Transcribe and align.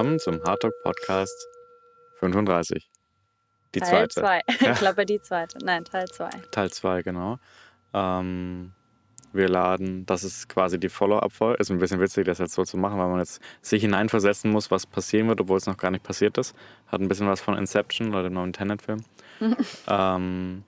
willkommen 0.00 0.18
zum 0.18 0.42
Hardtalk 0.44 0.72
Podcast 0.82 1.46
35. 2.20 2.88
Die 3.74 3.80
Teil 3.80 4.08
zweite. 4.08 4.08
Zwei. 4.08 4.40
Ich 4.72 4.78
glaube, 4.78 5.04
die 5.04 5.20
zweite. 5.20 5.58
Nein, 5.62 5.84
Teil 5.84 6.08
2. 6.08 6.30
Teil 6.50 6.70
2, 6.70 7.02
genau. 7.02 7.38
Ähm, 7.92 8.72
wir 9.34 9.50
laden, 9.50 10.06
das 10.06 10.24
ist 10.24 10.48
quasi 10.48 10.80
die 10.80 10.88
Follow-up-Folge. 10.88 11.60
Ist 11.60 11.70
ein 11.70 11.76
bisschen 11.76 12.00
witzig, 12.00 12.24
das 12.24 12.38
jetzt 12.38 12.54
so 12.54 12.64
zu 12.64 12.78
machen, 12.78 12.98
weil 12.98 13.08
man 13.08 13.18
jetzt 13.18 13.42
sich 13.60 13.82
hineinversetzen 13.82 14.50
muss, 14.50 14.70
was 14.70 14.86
passieren 14.86 15.28
wird, 15.28 15.42
obwohl 15.42 15.58
es 15.58 15.66
noch 15.66 15.76
gar 15.76 15.90
nicht 15.90 16.02
passiert 16.02 16.38
ist. 16.38 16.56
Hat 16.86 17.02
ein 17.02 17.08
bisschen 17.08 17.28
was 17.28 17.42
von 17.42 17.58
Inception 17.58 18.08
oder 18.08 18.22
dem 18.22 18.32
neuen 18.32 18.54
Tenet-Film. 18.54 19.04
ähm, 19.86 20.64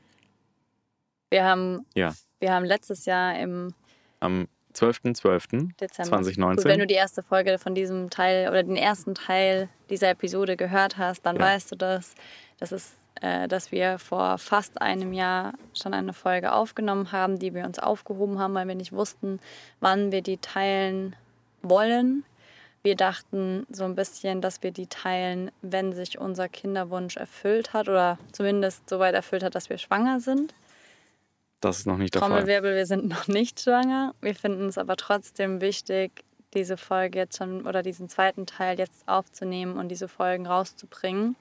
wir, 1.31 1.45
haben, 1.45 1.87
ja. 1.95 2.13
wir 2.39 2.53
haben 2.53 2.67
letztes 2.67 3.07
Jahr 3.07 3.41
im. 3.41 3.73
Am 4.21 4.47
12.12.2019. 4.75 6.65
Wenn 6.65 6.79
du 6.79 6.87
die 6.87 6.95
erste 6.95 7.23
Folge 7.23 7.59
von 7.59 7.75
diesem 7.75 8.11
Teil 8.11 8.49
oder 8.49 8.63
den 8.63 8.77
ersten 8.77 9.15
Teil 9.15 9.69
dieser 9.91 10.11
Episode 10.11 10.57
gehört 10.57 10.99
hast, 10.99 11.27
dann 11.27 11.37
ja. 11.37 11.43
weißt 11.43 11.73
du 11.73 11.77
das. 11.77 12.15
Das 12.59 12.73
ist, 12.73 12.95
äh, 13.21 13.49
dass 13.49 13.73
wir 13.73 13.99
vor 13.99 14.39
fast 14.39 14.81
einem 14.81 15.13
Jahr 15.13 15.55
schon 15.75 15.95
eine 15.95 16.13
Folge 16.13 16.53
aufgenommen 16.53 17.13
haben, 17.13 17.39
die 17.39 17.55
wir 17.55 17.65
uns 17.65 17.79
aufgehoben 17.79 18.39
haben, 18.39 18.55
weil 18.55 18.69
wir 18.69 18.75
nicht 18.75 18.93
wussten, 18.93 19.41
wann 19.81 20.13
wir 20.13 20.23
die 20.23 20.39
teilen 20.39 21.17
wollen. 21.63 22.25
Wir 22.83 22.97
dachten 22.97 23.65
so 23.71 23.85
ein 23.85 23.95
bisschen, 23.95 24.41
dass 24.41 24.63
wir 24.63 24.73
die 24.73 24.89
teilen, 24.89 25.53
wenn 25.63 25.93
sich 25.93 26.19
unser 26.19 26.49
Kinderwunsch 26.49 27.17
erfüllt 27.17 27.73
hat 27.73 27.89
oder 27.89 28.19
zumindest 28.33 28.89
so 28.89 28.99
weit 28.99 29.15
erfüllt 29.15 29.45
hat, 29.45 29.55
dass 29.55 29.71
wir 29.71 29.79
schwanger 29.79 30.19
sind. 30.19 30.53
Das 31.63 31.79
ist 31.79 31.87
noch 31.87 31.97
nicht 31.97 32.15
der 32.15 32.23
Trommelwirbel, 32.23 32.71
Fall. 32.71 32.77
wir 32.77 32.87
sind 32.87 33.09
noch 33.09 33.29
nicht 33.29 33.61
schwanger. 33.61 34.15
Wir 34.21 34.35
finden 34.35 34.67
es 34.67 34.77
aber 34.77 34.97
trotzdem 34.97 35.61
wichtig, 35.63 36.25
diese 36.55 36.77
Folge 36.77 37.21
jetzt 37.21 37.39
schon 37.39 37.67
oder 37.67 37.83
diesen 37.83 38.09
zweiten 38.09 38.47
Teil 38.47 38.79
jetzt 38.79 39.09
aufzunehmen 39.09 39.79
und 39.79 39.89
diese 39.89 40.09
Folgen 40.09 40.47
rauszubringen. 40.47 41.37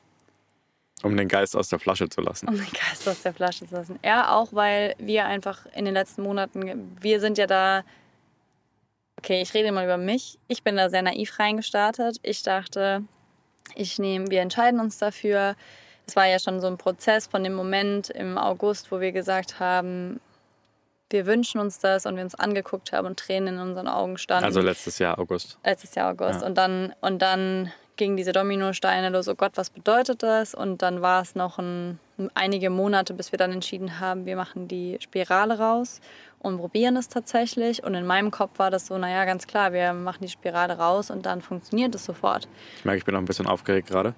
Um 1.04 1.18
den 1.18 1.28
Geist 1.28 1.56
aus 1.56 1.70
der 1.70 1.80
Flasche 1.80 2.08
zu 2.08 2.22
lassen. 2.22 2.48
Um 2.48 2.56
den 2.56 2.72
Geist 2.72 3.10
aus 3.10 3.24
der 3.24 3.34
Flasche 3.34 3.68
zu 3.68 3.74
lassen. 3.74 4.00
Ja, 4.06 4.36
auch 4.36 4.54
weil 4.54 4.94
wir 5.00 5.26
einfach 5.26 5.66
in 5.76 5.86
den 5.86 5.96
letzten 5.96 6.22
Monaten, 6.22 6.96
wir 7.02 7.20
sind 7.20 7.40
ja 7.40 7.48
da, 7.48 7.84
okay, 9.18 9.42
ich 9.42 9.56
rede 9.56 9.72
mal 9.72 9.84
über 9.84 9.98
mich. 9.98 10.38
Ich 10.48 10.62
bin 10.62 10.78
da 10.78 10.92
sehr 10.92 11.02
naiv 11.02 11.40
reingestartet. 11.40 12.18
Ich 12.22 12.44
dachte, 12.44 13.04
ich 13.74 13.98
nehme, 13.98 14.30
wir 14.30 14.42
entscheiden 14.42 14.80
uns 14.80 15.00
dafür 15.00 15.56
es 16.12 16.18
war 16.18 16.28
ja 16.28 16.40
schon 16.40 16.60
so 16.60 16.68
ein 16.68 16.78
Prozess 16.78 17.28
von 17.28 17.42
dem 17.42 17.54
Moment 17.54 18.10
im 18.10 18.38
August, 18.38 18.92
wo 18.92 19.00
wir 19.00 19.14
gesagt 19.14 19.62
haben, 19.62 20.20
wir 21.10 21.26
wünschen 21.26 21.62
uns 21.62 21.80
das 21.80 22.06
und 22.06 22.18
wir 22.18 22.24
uns 22.24 22.36
angeguckt 22.36 22.92
haben 22.92 23.08
und 23.08 23.18
Tränen 23.18 23.56
in 23.56 23.62
unseren 23.62 23.88
Augen 23.88 24.18
standen. 24.18 24.44
Also 24.44 24.60
letztes 24.60 25.00
Jahr 25.00 25.18
August. 25.18 25.58
Letztes 25.64 25.96
Jahr 25.96 26.12
August. 26.12 26.42
Ja. 26.42 26.48
Und 26.48 26.58
dann, 26.58 26.94
und 27.00 27.22
dann 27.22 27.72
gingen 27.96 28.18
diese 28.18 28.34
Dominosteine 28.34 29.08
los, 29.08 29.30
oh 29.30 29.36
Gott, 29.36 29.54
was 29.56 29.70
bedeutet 29.70 30.22
das? 30.22 30.54
Und 30.54 30.82
dann 30.82 31.02
war 31.02 31.22
es 31.22 31.34
noch 31.34 31.60
ein, 31.60 31.98
einige 32.34 32.70
Monate, 32.70 33.14
bis 33.14 33.32
wir 33.32 33.38
dann 33.38 33.54
entschieden 33.54 34.02
haben, 34.02 34.26
wir 34.26 34.36
machen 34.36 34.68
die 34.68 34.98
Spirale 35.00 35.60
raus 35.60 36.02
und 36.40 36.58
probieren 36.58 36.98
es 36.98 37.08
tatsächlich. 37.08 37.86
Und 37.86 37.96
in 37.96 38.06
meinem 38.06 38.32
Kopf 38.32 38.60
war 38.60 38.70
das 38.70 38.88
so, 38.88 38.98
naja, 38.98 39.24
ganz 39.24 39.48
klar, 39.48 39.72
wir 39.72 39.94
machen 39.94 40.20
die 40.24 40.30
Spirale 40.30 40.78
raus 40.78 41.10
und 41.10 41.26
dann 41.26 41.42
funktioniert 41.42 41.96
es 41.96 42.04
sofort. 42.04 42.50
Ich 42.80 42.84
merke, 42.84 42.98
ich 42.98 43.06
bin 43.06 43.14
noch 43.14 43.22
ein 43.22 43.26
bisschen 43.26 43.48
aufgeregt 43.48 43.88
gerade 43.88 44.14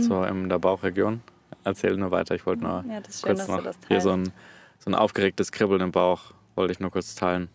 so 0.00 0.22
in 0.24 0.48
der 0.48 0.58
Bauchregion. 0.58 1.22
Erzähl 1.64 1.96
nur 1.96 2.10
weiter. 2.10 2.34
Ich 2.34 2.46
wollte 2.46 2.62
nur 2.62 2.84
ja, 2.88 3.02
schön, 3.10 3.36
kurz 3.36 3.48
noch 3.48 3.62
hier 3.88 4.00
so 4.00 4.10
ein, 4.10 4.32
so 4.78 4.90
ein 4.90 4.94
aufgeregtes 4.94 5.52
Kribbeln 5.52 5.80
im 5.80 5.92
Bauch 5.92 6.32
wollte 6.54 6.72
ich 6.72 6.80
nur 6.80 6.90
kurz 6.90 7.14
teilen. 7.14 7.48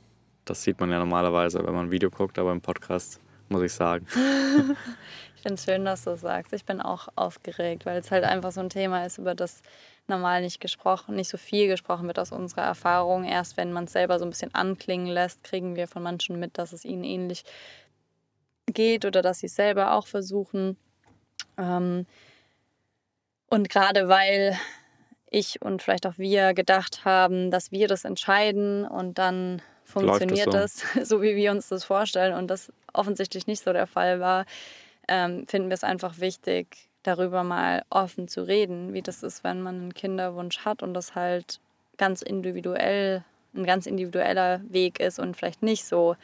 Das 0.45 0.63
sieht 0.63 0.79
man 0.79 0.89
ja 0.89 0.99
normalerweise, 0.99 1.59
wenn 1.65 1.73
man 1.73 1.87
ein 1.87 1.91
Video 1.91 2.09
guckt, 2.09 2.39
aber 2.39 2.51
im 2.51 2.61
Podcast 2.61 3.19
muss 3.49 3.61
ich 3.61 3.73
sagen. 3.73 4.05
ich 5.35 5.41
finde 5.41 5.55
es 5.55 5.65
schön, 5.65 5.85
dass 5.85 6.03
du 6.03 6.11
es 6.11 6.21
sagst. 6.21 6.53
Ich 6.53 6.65
bin 6.65 6.81
auch 6.81 7.09
aufgeregt, 7.15 7.85
weil 7.85 7.99
es 7.99 8.11
halt 8.11 8.23
einfach 8.23 8.51
so 8.51 8.61
ein 8.61 8.69
Thema 8.69 9.05
ist, 9.05 9.17
über 9.17 9.35
das 9.35 9.61
normal 10.07 10.41
nicht 10.41 10.59
gesprochen, 10.59 11.15
nicht 11.15 11.29
so 11.29 11.37
viel 11.37 11.67
gesprochen 11.67 12.07
wird 12.07 12.19
aus 12.19 12.31
unserer 12.31 12.63
Erfahrung. 12.63 13.23
Erst 13.23 13.57
wenn 13.57 13.71
man 13.71 13.85
es 13.85 13.93
selber 13.93 14.19
so 14.19 14.25
ein 14.25 14.29
bisschen 14.29 14.53
anklingen 14.53 15.07
lässt, 15.07 15.43
kriegen 15.43 15.75
wir 15.75 15.87
von 15.87 16.03
manchen 16.03 16.39
mit, 16.39 16.57
dass 16.57 16.73
es 16.73 16.85
ihnen 16.85 17.03
ähnlich 17.03 17.43
geht 18.67 19.05
oder 19.05 19.21
dass 19.21 19.39
sie 19.39 19.47
es 19.47 19.55
selber 19.55 19.93
auch 19.93 20.07
versuchen. 20.07 20.77
Ähm, 21.57 22.05
und 23.49 23.69
gerade 23.69 24.07
weil 24.07 24.57
ich 25.29 25.61
und 25.61 25.81
vielleicht 25.81 26.05
auch 26.05 26.17
wir 26.17 26.53
gedacht 26.53 27.05
haben, 27.05 27.51
dass 27.51 27.71
wir 27.71 27.87
das 27.87 28.05
entscheiden 28.05 28.85
und 28.85 29.17
dann 29.17 29.61
funktioniert 29.83 30.53
das 30.53 30.83
so? 30.93 31.03
so? 31.03 31.21
wie 31.21 31.35
wir 31.35 31.51
uns 31.51 31.69
das 31.69 31.83
vorstellen 31.83 32.33
und 32.33 32.47
das 32.47 32.71
offensichtlich 32.93 33.47
nicht 33.47 33.63
so 33.63 33.73
der 33.73 33.87
Fall 33.87 34.19
war, 34.19 34.45
ähm, 35.07 35.47
finden 35.47 35.69
wir 35.69 35.75
es 35.75 35.83
einfach 35.83 36.19
wichtig, 36.19 36.89
darüber 37.03 37.43
mal 37.43 37.83
offen 37.89 38.27
zu 38.27 38.47
reden, 38.47 38.93
wie 38.93 39.01
das 39.01 39.23
ist, 39.23 39.43
wenn 39.43 39.61
man 39.61 39.75
einen 39.75 39.93
Kinderwunsch 39.93 40.59
hat 40.59 40.81
und 40.83 40.93
das 40.93 41.15
halt 41.15 41.59
ganz 41.97 42.21
individuell, 42.21 43.23
ein 43.55 43.65
ganz 43.65 43.85
individueller 43.85 44.61
Weg 44.69 44.99
ist 44.99 45.19
und 45.19 45.35
vielleicht 45.35 45.61
nicht 45.61 45.85
so 45.85 46.15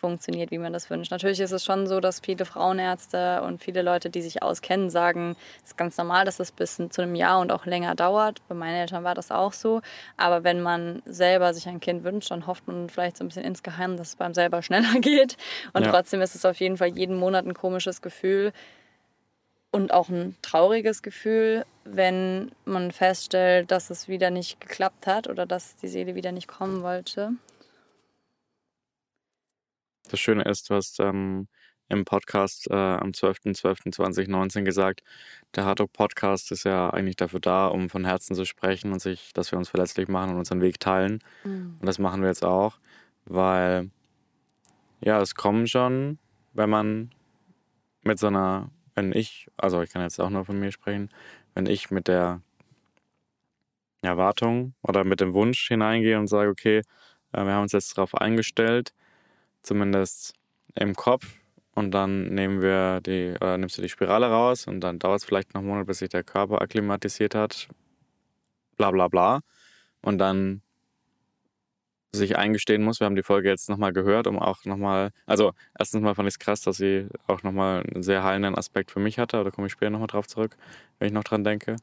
funktioniert, 0.00 0.50
wie 0.50 0.58
man 0.58 0.72
das 0.72 0.90
wünscht. 0.90 1.10
Natürlich 1.10 1.40
ist 1.40 1.52
es 1.52 1.64
schon 1.64 1.86
so, 1.86 2.00
dass 2.00 2.20
viele 2.20 2.44
Frauenärzte 2.44 3.42
und 3.42 3.62
viele 3.62 3.82
Leute, 3.82 4.10
die 4.10 4.22
sich 4.22 4.42
auskennen, 4.42 4.90
sagen, 4.90 5.36
es 5.62 5.70
ist 5.70 5.76
ganz 5.76 5.96
normal, 5.98 6.24
dass 6.24 6.40
es 6.40 6.50
bis 6.50 6.76
zu 6.76 7.02
einem 7.02 7.14
Jahr 7.14 7.40
und 7.40 7.52
auch 7.52 7.66
länger 7.66 7.94
dauert. 7.94 8.40
Bei 8.48 8.54
meinen 8.54 8.76
Eltern 8.76 9.04
war 9.04 9.14
das 9.14 9.30
auch 9.30 9.52
so. 9.52 9.82
Aber 10.16 10.42
wenn 10.42 10.62
man 10.62 11.02
selber 11.04 11.52
sich 11.54 11.68
ein 11.68 11.80
Kind 11.80 12.02
wünscht, 12.02 12.30
dann 12.30 12.46
hofft 12.46 12.66
man 12.66 12.88
vielleicht 12.88 13.18
so 13.18 13.24
ein 13.24 13.28
bisschen 13.28 13.44
insgeheim, 13.44 13.96
dass 13.96 14.08
es 14.08 14.16
beim 14.16 14.34
selber 14.34 14.62
schneller 14.62 15.00
geht. 15.00 15.36
Und 15.74 15.84
ja. 15.84 15.90
trotzdem 15.90 16.22
ist 16.22 16.34
es 16.34 16.44
auf 16.44 16.58
jeden 16.58 16.78
Fall 16.78 16.88
jeden 16.88 17.16
Monat 17.16 17.46
ein 17.46 17.54
komisches 17.54 18.00
Gefühl 18.00 18.52
und 19.70 19.92
auch 19.92 20.08
ein 20.08 20.36
trauriges 20.42 21.02
Gefühl, 21.02 21.64
wenn 21.84 22.50
man 22.64 22.90
feststellt, 22.90 23.70
dass 23.70 23.90
es 23.90 24.08
wieder 24.08 24.30
nicht 24.30 24.60
geklappt 24.60 25.06
hat 25.06 25.28
oder 25.28 25.46
dass 25.46 25.76
die 25.76 25.88
Seele 25.88 26.14
wieder 26.14 26.32
nicht 26.32 26.48
kommen 26.48 26.82
wollte. 26.82 27.32
Das 30.10 30.18
Schöne 30.18 30.42
ist, 30.42 30.68
du 30.68 30.74
hast 30.74 30.98
ähm, 30.98 31.46
im 31.88 32.04
Podcast 32.04 32.68
äh, 32.68 32.74
am 32.74 33.10
12.12.2019 33.10 34.62
gesagt, 34.62 35.02
der 35.54 35.64
Hardrock 35.64 35.92
Podcast 35.92 36.50
ist 36.50 36.64
ja 36.64 36.90
eigentlich 36.90 37.14
dafür 37.14 37.38
da, 37.38 37.68
um 37.68 37.88
von 37.88 38.04
Herzen 38.04 38.34
zu 38.34 38.44
sprechen 38.44 38.92
und 38.92 39.00
sich, 39.00 39.32
dass 39.34 39.52
wir 39.52 39.58
uns 39.58 39.68
verletzlich 39.68 40.08
machen 40.08 40.30
und 40.32 40.38
unseren 40.38 40.60
Weg 40.60 40.80
teilen. 40.80 41.22
Mhm. 41.44 41.76
Und 41.78 41.86
das 41.86 42.00
machen 42.00 42.22
wir 42.22 42.28
jetzt 42.28 42.44
auch, 42.44 42.78
weil 43.24 43.90
ja, 45.00 45.20
es 45.20 45.36
kommen 45.36 45.68
schon, 45.68 46.18
wenn 46.54 46.70
man 46.70 47.12
mit 48.02 48.18
so 48.18 48.26
einer, 48.26 48.70
wenn 48.96 49.12
ich, 49.12 49.46
also 49.56 49.80
ich 49.80 49.90
kann 49.90 50.02
jetzt 50.02 50.20
auch 50.20 50.30
nur 50.30 50.44
von 50.44 50.58
mir 50.58 50.72
sprechen, 50.72 51.10
wenn 51.54 51.66
ich 51.66 51.90
mit 51.92 52.08
der 52.08 52.42
Erwartung 54.02 54.74
oder 54.82 55.04
mit 55.04 55.20
dem 55.20 55.34
Wunsch 55.34 55.68
hineingehe 55.68 56.18
und 56.18 56.26
sage, 56.26 56.50
okay, 56.50 56.78
äh, 57.32 57.44
wir 57.44 57.52
haben 57.52 57.62
uns 57.62 57.72
jetzt 57.72 57.96
darauf 57.96 58.14
eingestellt, 58.14 58.92
zumindest 59.62 60.34
im 60.74 60.94
Kopf. 60.94 61.26
Und 61.74 61.92
dann 61.92 62.34
nehmen 62.34 62.62
wir 62.62 63.00
die, 63.00 63.34
oder 63.36 63.56
nimmst 63.56 63.78
du 63.78 63.82
die 63.82 63.88
Spirale 63.88 64.28
raus 64.28 64.66
und 64.66 64.80
dann 64.80 64.98
dauert 64.98 65.20
es 65.20 65.24
vielleicht 65.24 65.54
noch 65.54 65.60
einen 65.60 65.68
Monat, 65.68 65.86
bis 65.86 65.98
sich 65.98 66.08
der 66.08 66.24
Körper 66.24 66.60
akklimatisiert 66.60 67.34
hat. 67.34 67.68
Bla 68.76 68.90
bla 68.90 69.08
bla. 69.08 69.40
Und 70.02 70.18
dann 70.18 70.62
sich 72.12 72.36
eingestehen 72.36 72.82
muss, 72.82 73.00
wir 73.00 73.04
haben 73.06 73.14
die 73.14 73.22
Folge 73.22 73.48
jetzt 73.48 73.68
nochmal 73.68 73.92
gehört, 73.92 74.26
um 74.26 74.38
auch 74.38 74.64
nochmal, 74.64 75.10
also 75.26 75.52
erstens 75.78 76.02
mal 76.02 76.14
fand 76.14 76.28
ich 76.28 76.34
es 76.34 76.38
krass, 76.40 76.60
dass 76.62 76.76
sie 76.76 77.06
auch 77.28 77.42
nochmal 77.42 77.84
einen 77.92 78.02
sehr 78.02 78.24
heilenden 78.24 78.56
Aspekt 78.56 78.90
für 78.90 79.00
mich 79.00 79.18
hatte, 79.18 79.42
da 79.44 79.50
komme 79.50 79.68
ich 79.68 79.72
später 79.72 79.90
nochmal 79.90 80.08
drauf 80.08 80.26
zurück, 80.26 80.56
wenn 80.98 81.08
ich 81.08 81.14
noch 81.14 81.24
dran 81.24 81.44
denke. 81.44 81.76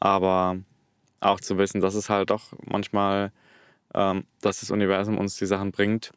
Aber 0.00 0.58
auch 1.20 1.40
zu 1.40 1.58
wissen, 1.58 1.80
dass 1.80 1.94
es 1.94 2.10
halt 2.10 2.30
doch 2.30 2.52
manchmal, 2.64 3.32
ähm, 3.94 4.24
dass 4.40 4.60
das 4.60 4.70
Universum 4.70 5.18
uns 5.18 5.36
die 5.36 5.46
Sachen 5.46 5.72
bringt, 5.72 6.12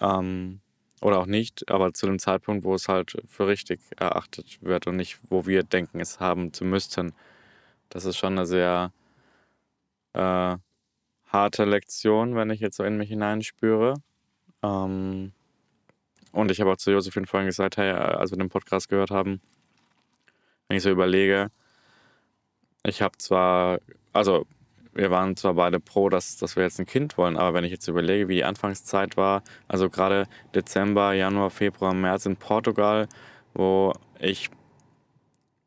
ähm, 0.00 0.60
oder 1.00 1.18
auch 1.20 1.26
nicht, 1.26 1.70
aber 1.70 1.92
zu 1.92 2.06
dem 2.06 2.18
Zeitpunkt, 2.18 2.64
wo 2.64 2.74
es 2.74 2.88
halt 2.88 3.16
für 3.26 3.46
richtig 3.46 3.80
erachtet 3.96 4.58
wird 4.62 4.86
und 4.86 4.96
nicht, 4.96 5.18
wo 5.28 5.46
wir 5.46 5.62
denken, 5.62 6.00
es 6.00 6.20
haben 6.20 6.52
zu 6.52 6.64
müssten. 6.64 7.12
Das 7.90 8.04
ist 8.04 8.16
schon 8.16 8.32
eine 8.32 8.46
sehr 8.46 8.92
äh, 10.14 10.56
harte 11.26 11.64
Lektion, 11.64 12.34
wenn 12.34 12.50
ich 12.50 12.60
jetzt 12.60 12.76
so 12.76 12.84
in 12.84 12.96
mich 12.96 13.08
hineinspüre. 13.10 13.94
Ähm, 14.62 15.32
und 16.32 16.50
ich 16.50 16.60
habe 16.60 16.72
auch 16.72 16.76
zu 16.76 16.90
Josephine 16.90 17.26
vorhin 17.26 17.46
gesagt, 17.46 17.76
hey, 17.76 17.90
als 17.90 18.30
wir 18.30 18.38
den 18.38 18.48
Podcast 18.48 18.88
gehört 18.88 19.10
haben, 19.10 19.40
wenn 20.68 20.76
ich 20.76 20.82
so 20.82 20.90
überlege, 20.90 21.50
ich 22.84 23.02
habe 23.02 23.16
zwar, 23.18 23.80
also 24.12 24.46
wir 24.96 25.10
waren 25.10 25.36
zwar 25.36 25.54
beide 25.54 25.78
pro, 25.78 26.08
dass, 26.08 26.36
dass 26.36 26.56
wir 26.56 26.62
jetzt 26.62 26.80
ein 26.80 26.86
Kind 26.86 27.18
wollen, 27.18 27.36
aber 27.36 27.54
wenn 27.54 27.64
ich 27.64 27.70
jetzt 27.70 27.86
überlege, 27.86 28.28
wie 28.28 28.36
die 28.36 28.44
Anfangszeit 28.44 29.16
war, 29.16 29.42
also 29.68 29.90
gerade 29.90 30.26
Dezember, 30.54 31.12
Januar, 31.12 31.50
Februar, 31.50 31.92
März 31.92 32.26
in 32.26 32.36
Portugal, 32.36 33.06
wo 33.54 33.92
ich 34.18 34.50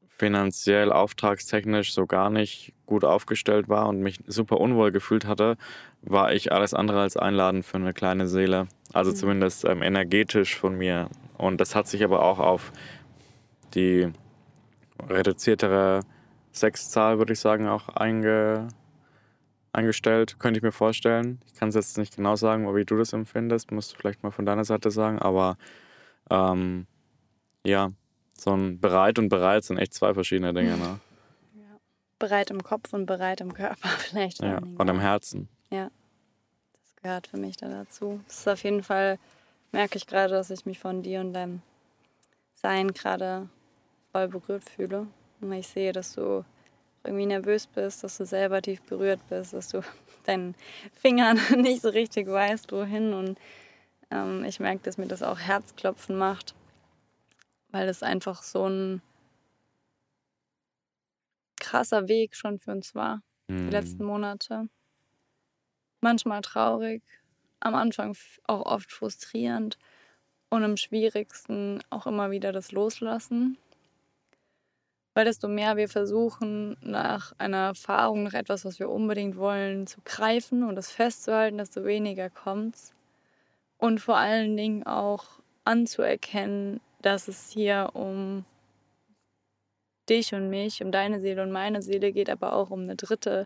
finanziell, 0.10 0.92
auftragstechnisch 0.92 1.94
so 1.94 2.06
gar 2.06 2.30
nicht 2.30 2.74
gut 2.86 3.06
aufgestellt 3.06 3.70
war 3.70 3.88
und 3.88 4.02
mich 4.02 4.20
super 4.28 4.60
unwohl 4.60 4.92
gefühlt 4.92 5.26
hatte, 5.26 5.56
war 6.02 6.34
ich 6.34 6.52
alles 6.52 6.74
andere 6.74 7.02
als 7.02 7.16
einladend 7.16 7.66
für 7.66 7.78
eine 7.78 7.94
kleine 7.94 8.28
Seele. 8.28 8.68
Also 8.92 9.12
mhm. 9.12 9.16
zumindest 9.16 9.66
ähm, 9.66 9.82
energetisch 9.82 10.58
von 10.58 10.78
mir. 10.78 11.10
Und 11.38 11.62
das 11.62 11.76
hat 11.76 11.88
sich 11.88 12.04
aber 12.04 12.24
auch 12.24 12.40
auf 12.40 12.74
die 13.76 14.12
reduziertere 15.08 16.02
Sexzahl, 16.52 17.20
würde 17.20 17.34
ich 17.34 17.40
sagen, 17.40 17.68
auch 17.68 17.90
einge, 17.90 18.68
eingestellt, 19.74 20.40
könnte 20.40 20.58
ich 20.58 20.64
mir 20.64 20.72
vorstellen. 20.72 21.42
Ich 21.46 21.54
kann 21.54 21.70
es 21.70 21.76
jetzt 21.76 21.98
nicht 21.98 22.16
genau 22.16 22.36
sagen, 22.36 22.74
wie 22.76 22.86
du 22.86 22.98
das 22.98 23.14
empfindest, 23.14 23.72
musst 23.72 23.94
du 23.94 23.98
vielleicht 23.98 24.24
mal 24.24 24.32
von 24.32 24.46
deiner 24.46 24.66
Seite 24.66 24.92
sagen, 24.92 25.20
aber 25.20 25.58
ähm, 26.30 26.88
ja, 27.64 27.92
so 28.34 28.52
ein 28.52 28.80
bereit 28.80 29.20
und 29.20 29.30
bereit 29.30 29.64
sind 29.64 29.78
echt 29.78 29.94
zwei 29.94 30.14
verschiedene 30.14 30.54
Dinge. 30.54 30.78
Ne? 30.78 31.00
Ja. 31.56 31.80
Bereit 32.18 32.52
im 32.52 32.64
Kopf 32.64 32.94
und 32.94 33.06
bereit 33.06 33.42
im 33.42 33.54
Körper 33.54 33.90
vielleicht. 33.98 34.42
Ja, 34.42 34.58
und 34.58 34.88
im 34.88 35.00
Herzen. 35.00 35.50
Ja, 35.70 35.90
das 36.74 36.96
gehört 37.02 37.28
für 37.28 37.38
mich 37.38 37.58
da 37.58 37.68
dazu. 37.68 38.22
Das 38.28 38.40
ist 38.40 38.48
auf 38.48 38.64
jeden 38.64 38.84
Fall, 38.84 39.20
merke 39.72 39.98
ich 39.98 40.08
gerade, 40.08 40.34
dass 40.34 40.50
ich 40.50 40.66
mich 40.66 40.80
von 40.80 41.04
dir 41.04 41.20
und 41.20 41.34
deinem 41.34 41.62
Sein 42.56 42.94
gerade 42.94 43.50
voll 44.12 44.28
berührt 44.28 44.64
fühle. 44.64 45.08
Und 45.42 45.54
ich 45.54 45.68
sehe, 45.68 45.94
dass 45.94 46.16
du 46.16 46.44
irgendwie 47.04 47.26
nervös 47.26 47.68
bist, 47.68 48.04
dass 48.04 48.18
du 48.18 48.26
selber 48.26 48.62
tief 48.62 48.82
berührt 48.82 49.22
bist, 49.30 49.54
dass 49.54 49.70
du 49.70 49.82
deinen 50.26 50.56
Fingern 50.94 51.40
nicht 51.58 51.82
so 51.82 51.90
richtig 51.90 52.28
weißt, 52.28 52.72
wohin. 52.72 53.14
Und 53.14 53.40
ähm, 54.12 54.44
ich 54.44 54.60
merke, 54.60 54.82
dass 54.84 54.98
mir 54.98 55.08
das 55.08 55.24
auch 55.24 55.40
Herzklopfen 55.40 56.18
macht, 56.18 56.56
weil 57.72 57.88
es 57.88 58.04
einfach 58.04 58.44
so 58.44 58.68
ein 58.68 59.02
krasser 61.60 62.08
Weg 62.08 62.36
schon 62.36 62.60
für 62.60 62.72
uns 62.72 62.96
war, 62.96 63.22
mhm. 63.48 63.68
die 63.68 63.72
letzten 63.72 64.04
Monate. 64.04 64.70
Manchmal 66.02 66.42
traurig, 66.42 67.04
am 67.60 67.76
Anfang 67.76 68.16
auch 68.46 68.66
oft 68.66 68.92
frustrierend 68.92 69.78
und 70.50 70.64
am 70.64 70.78
schwierigsten 70.78 71.84
auch 71.90 72.08
immer 72.08 72.32
wieder 72.32 72.52
das 72.52 72.72
Loslassen 72.72 73.58
weil 75.20 75.26
desto 75.26 75.50
mehr 75.50 75.76
wir 75.76 75.90
versuchen, 75.90 76.78
nach 76.80 77.34
einer 77.40 77.58
Erfahrung, 77.58 78.24
nach 78.24 78.34
etwas, 78.34 78.64
was 78.64 78.80
wir 78.80 78.90
unbedingt 78.90 79.36
wollen, 79.36 79.86
zu 79.86 80.00
greifen 80.06 80.64
und 80.64 80.78
das 80.78 80.92
festzuhalten, 80.92 81.58
desto 81.58 81.84
weniger 81.84 82.30
kommt 82.30 82.76
es. 82.76 82.94
Und 83.78 84.00
vor 84.00 84.16
allen 84.16 84.56
Dingen 84.56 84.88
auch 84.88 85.26
anzuerkennen, 85.66 86.80
dass 87.02 87.28
es 87.28 87.50
hier 87.50 87.90
um 87.96 88.46
dich 90.08 90.34
und 90.34 90.50
mich, 90.50 90.82
um 90.82 90.90
deine 90.94 91.20
Seele 91.20 91.44
und 91.44 91.52
meine 91.52 91.82
Seele 91.82 92.14
geht, 92.14 92.30
aber 92.30 92.54
auch 92.54 92.70
um 92.70 92.84
eine 92.84 92.96
dritte 92.96 93.46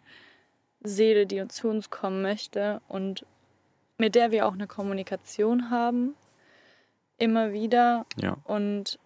Seele, 0.83 1.25
die 1.25 1.47
zu 1.47 1.69
uns 1.69 1.89
kommen 1.89 2.21
möchte 2.21 2.81
und 2.87 3.25
mit 3.97 4.13
der 4.13 4.29
wir 4.29 4.45
auch 4.45 4.53
eine 4.53 4.67
Kommunikation 4.67 5.71
haben, 5.71 6.13
immer 7.17 7.51
wieder. 7.51 8.05
Ja. 8.17 8.37
Und 8.43 8.99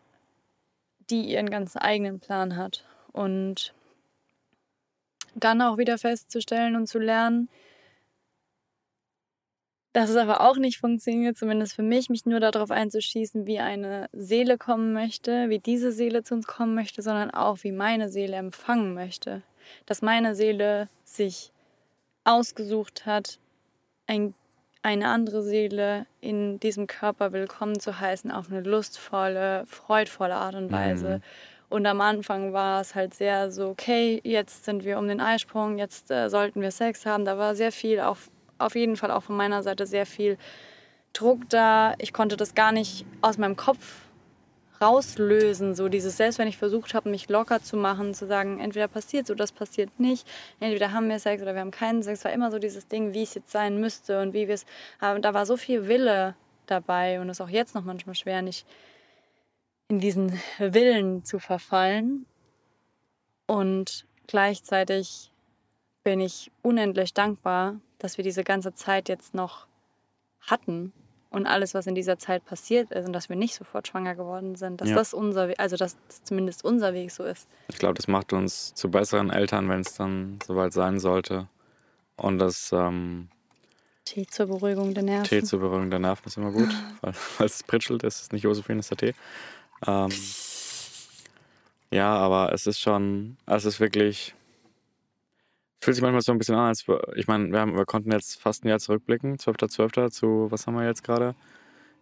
die 1.10 1.22
ihren 1.22 1.50
ganz 1.50 1.76
eigenen 1.76 2.20
Plan 2.20 2.56
hat. 2.56 2.86
Und 3.12 3.74
dann 5.36 5.62
auch 5.62 5.78
wieder 5.78 5.98
festzustellen 5.98 6.76
und 6.76 6.88
zu 6.88 7.00
lernen, 7.00 7.50
dass 9.94 10.12
es 10.12 10.16
aber 10.16 10.42
auch 10.42 10.58
nicht 10.58 10.78
funktioniert, 10.78 11.38
zumindest 11.38 11.74
für 11.74 11.82
mich, 11.82 12.10
mich 12.10 12.26
nur 12.26 12.40
darauf 12.40 12.70
einzuschießen, 12.70 13.48
wie 13.48 13.60
eine 13.60 14.10
Seele 14.14 14.60
kommen 14.60 14.94
möchte, 14.94 15.50
wie 15.50 15.58
diese 15.58 15.92
Seele 15.92 16.22
zu 16.22 16.36
uns 16.36 16.46
kommen 16.46 16.76
möchte, 16.76 17.02
sondern 17.02 17.32
auch, 17.32 17.64
wie 17.64 17.72
meine 17.72 18.10
Seele 18.10 18.38
empfangen 18.38 18.94
möchte. 18.94 19.42
Dass 19.88 20.04
meine 20.04 20.36
Seele 20.36 20.88
sich 21.04 21.52
ausgesucht 22.26 23.08
hat, 23.08 23.40
ein 24.06 24.36
eine 24.88 25.10
andere 25.10 25.44
Seele 25.44 26.06
in 26.22 26.62
diesem 26.62 26.88
Körper 26.88 27.34
willkommen 27.34 27.78
zu 27.78 28.00
heißen 28.00 28.32
auf 28.32 28.50
eine 28.50 28.62
lustvolle, 28.62 29.66
freudvolle 29.68 30.36
Art 30.36 30.56
und 30.56 30.72
Weise. 30.72 31.18
Mhm. 31.18 31.22
Und 31.68 31.86
am 31.86 32.00
Anfang 32.00 32.54
war 32.54 32.80
es 32.80 32.96
halt 32.96 33.14
sehr 33.14 33.52
so, 33.52 33.68
okay, 33.68 34.22
jetzt 34.24 34.64
sind 34.64 34.86
wir 34.86 34.98
um 34.98 35.10
den 35.10 35.20
Eisprung, 35.20 35.78
jetzt 35.78 36.10
äh, 36.10 36.30
sollten 36.30 36.62
wir 36.62 36.72
Sex 36.72 37.06
haben. 37.06 37.26
Da 37.26 37.38
war 37.38 37.54
sehr 37.54 37.74
viel, 37.74 38.00
auf, 38.00 38.30
auf 38.60 38.76
jeden 38.76 38.96
Fall 38.96 39.12
auch 39.12 39.24
von 39.24 39.36
meiner 39.36 39.62
Seite 39.62 39.86
sehr 39.86 40.06
viel 40.06 40.38
Druck 41.12 41.50
da. 41.50 41.94
Ich 41.98 42.14
konnte 42.14 42.38
das 42.38 42.56
gar 42.56 42.72
nicht 42.72 43.06
aus 43.20 43.38
meinem 43.38 43.58
Kopf 43.58 44.07
rauslösen. 44.82 45.76
So 45.76 45.90
dieses, 45.90 46.18
selbst 46.18 46.40
wenn 46.40 46.48
ich 46.48 46.58
versucht 46.58 46.94
habe, 46.94 47.10
mich 47.10 47.30
locker 47.30 47.62
zu 47.62 47.78
machen, 47.78 48.14
zu 48.14 48.28
sagen, 48.28 48.60
entweder 48.60 48.88
passiert 48.88 49.28
so, 49.28 49.36
das 49.36 49.52
passiert 49.52 50.00
nicht, 50.00 50.28
entweder 50.60 50.92
haben 50.92 51.10
wir 51.10 51.20
Sex 51.20 51.42
oder 51.42 51.54
wir 51.54 51.62
haben 51.62 51.72
keinen 51.72 52.04
Sex, 52.04 52.24
war 52.26 52.32
immer 52.32 52.52
so 52.52 52.60
dieses 52.60 52.88
Ding, 52.88 53.14
wie 53.14 53.24
es 53.24 53.34
jetzt 53.34 53.52
sein 53.52 53.80
müsste 53.80 54.22
und 54.22 54.34
wie 54.34 54.48
wir 54.48 54.56
es, 54.56 54.66
da 55.00 55.34
war 55.34 55.46
so 55.46 55.58
viel 55.58 55.88
Wille 55.88 56.36
dabei 56.66 57.20
und 57.20 57.30
es 57.30 57.38
ist 57.38 57.42
auch 57.42 57.50
jetzt 57.50 57.76
noch 57.76 57.84
manchmal 57.84 58.16
schwer, 58.16 58.42
nicht 58.42 58.66
in 59.88 60.00
diesen 60.00 60.40
Willen 60.60 61.24
zu 61.24 61.40
verfallen. 61.40 62.26
Und 63.46 64.06
gleichzeitig 64.28 65.32
bin 66.04 66.20
ich 66.20 66.52
unendlich 66.62 67.14
dankbar, 67.14 67.80
dass 67.98 68.18
wir 68.18 68.24
diese 68.24 68.44
ganze 68.44 68.74
Zeit 68.74 69.10
jetzt 69.10 69.34
noch 69.34 69.68
hatten 70.42 70.92
und 71.30 71.46
alles, 71.46 71.74
was 71.74 71.88
in 71.88 71.96
dieser 71.96 72.18
Zeit 72.18 72.46
passiert 72.46 72.92
ist 72.92 73.06
und 73.06 73.14
dass 73.14 73.30
wir 73.30 73.36
nicht 73.36 73.56
sofort 73.56 73.88
schwanger 73.88 74.16
geworden 74.16 74.56
sind, 74.56 74.82
dass 74.82 74.90
ja. 74.90 74.96
das 74.96 75.14
unser, 75.14 75.54
also 75.58 75.76
dass 75.76 75.98
zumindest 76.24 76.64
unser 76.64 76.94
Weg 76.94 77.12
so 77.12 77.24
ist. 77.24 77.48
Ich 77.68 77.78
glaube, 77.78 77.96
das 77.96 78.08
macht 78.08 78.34
uns 78.34 78.74
zu 78.74 78.90
besseren 78.90 79.30
Eltern, 79.30 79.70
wenn 79.70 79.82
es 79.82 79.96
dann 79.96 80.40
soweit 80.46 80.74
sein 80.74 81.00
sollte. 81.00 81.48
Und 82.16 82.40
das 82.40 82.72
ähm, 82.72 83.28
Tee 84.06 84.26
zur 84.26 84.48
Beruhigung 84.48 84.94
der 84.94 85.04
Nerven. 85.04 85.26
Tee 85.26 85.44
zur 85.44 85.60
Beruhigung 85.60 85.90
der 85.90 86.00
Nerven 86.00 86.26
ist 86.26 86.38
immer 86.38 86.52
gut, 86.52 86.70
falls 87.12 87.56
es 87.56 87.64
pritschelt, 87.64 88.04
ist 88.04 88.22
es 88.22 88.32
nicht 88.32 88.44
Josephine, 88.44 88.80
ist 88.80 88.90
der 88.90 88.98
Tee. 88.98 89.14
Ähm, 89.86 90.12
ja, 91.92 92.16
aber 92.16 92.54
es 92.54 92.68
ist 92.68 92.80
schon, 92.80 93.38
es 93.46 93.66
ist 93.66 93.80
wirklich 93.80 94.34
Fühlt 95.80 95.96
sich 95.96 96.02
manchmal 96.02 96.22
so 96.22 96.32
ein 96.32 96.38
bisschen 96.38 96.56
an, 96.56 96.68
als 96.68 96.88
wir, 96.88 97.02
ich 97.16 97.28
meine, 97.28 97.52
wir, 97.52 97.66
wir 97.66 97.86
konnten 97.86 98.12
jetzt 98.12 98.40
fast 98.42 98.66
ein 98.66 98.70
Jahr 98.70 98.80
zurückblicken, 98.80 99.38
12.12. 99.38 99.94
.12. 99.94 100.12
zu, 100.12 100.48
was 100.50 100.66
haben 100.66 100.76
wir 100.76 100.86
jetzt 100.86 101.04
gerade? 101.04 101.36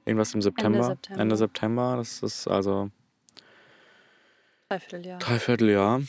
Irgendwas 0.06 0.34
im 0.34 0.42
September. 0.42 0.78
Ende 0.78 0.88
September. 0.88 1.22
Ende 1.22 1.36
September. 1.36 1.96
Das 1.98 2.24
ist 2.24 2.48
also. 2.48 2.90
Dreivierteljahr. 4.70 5.20
Dreivierteljahr. 5.20 6.02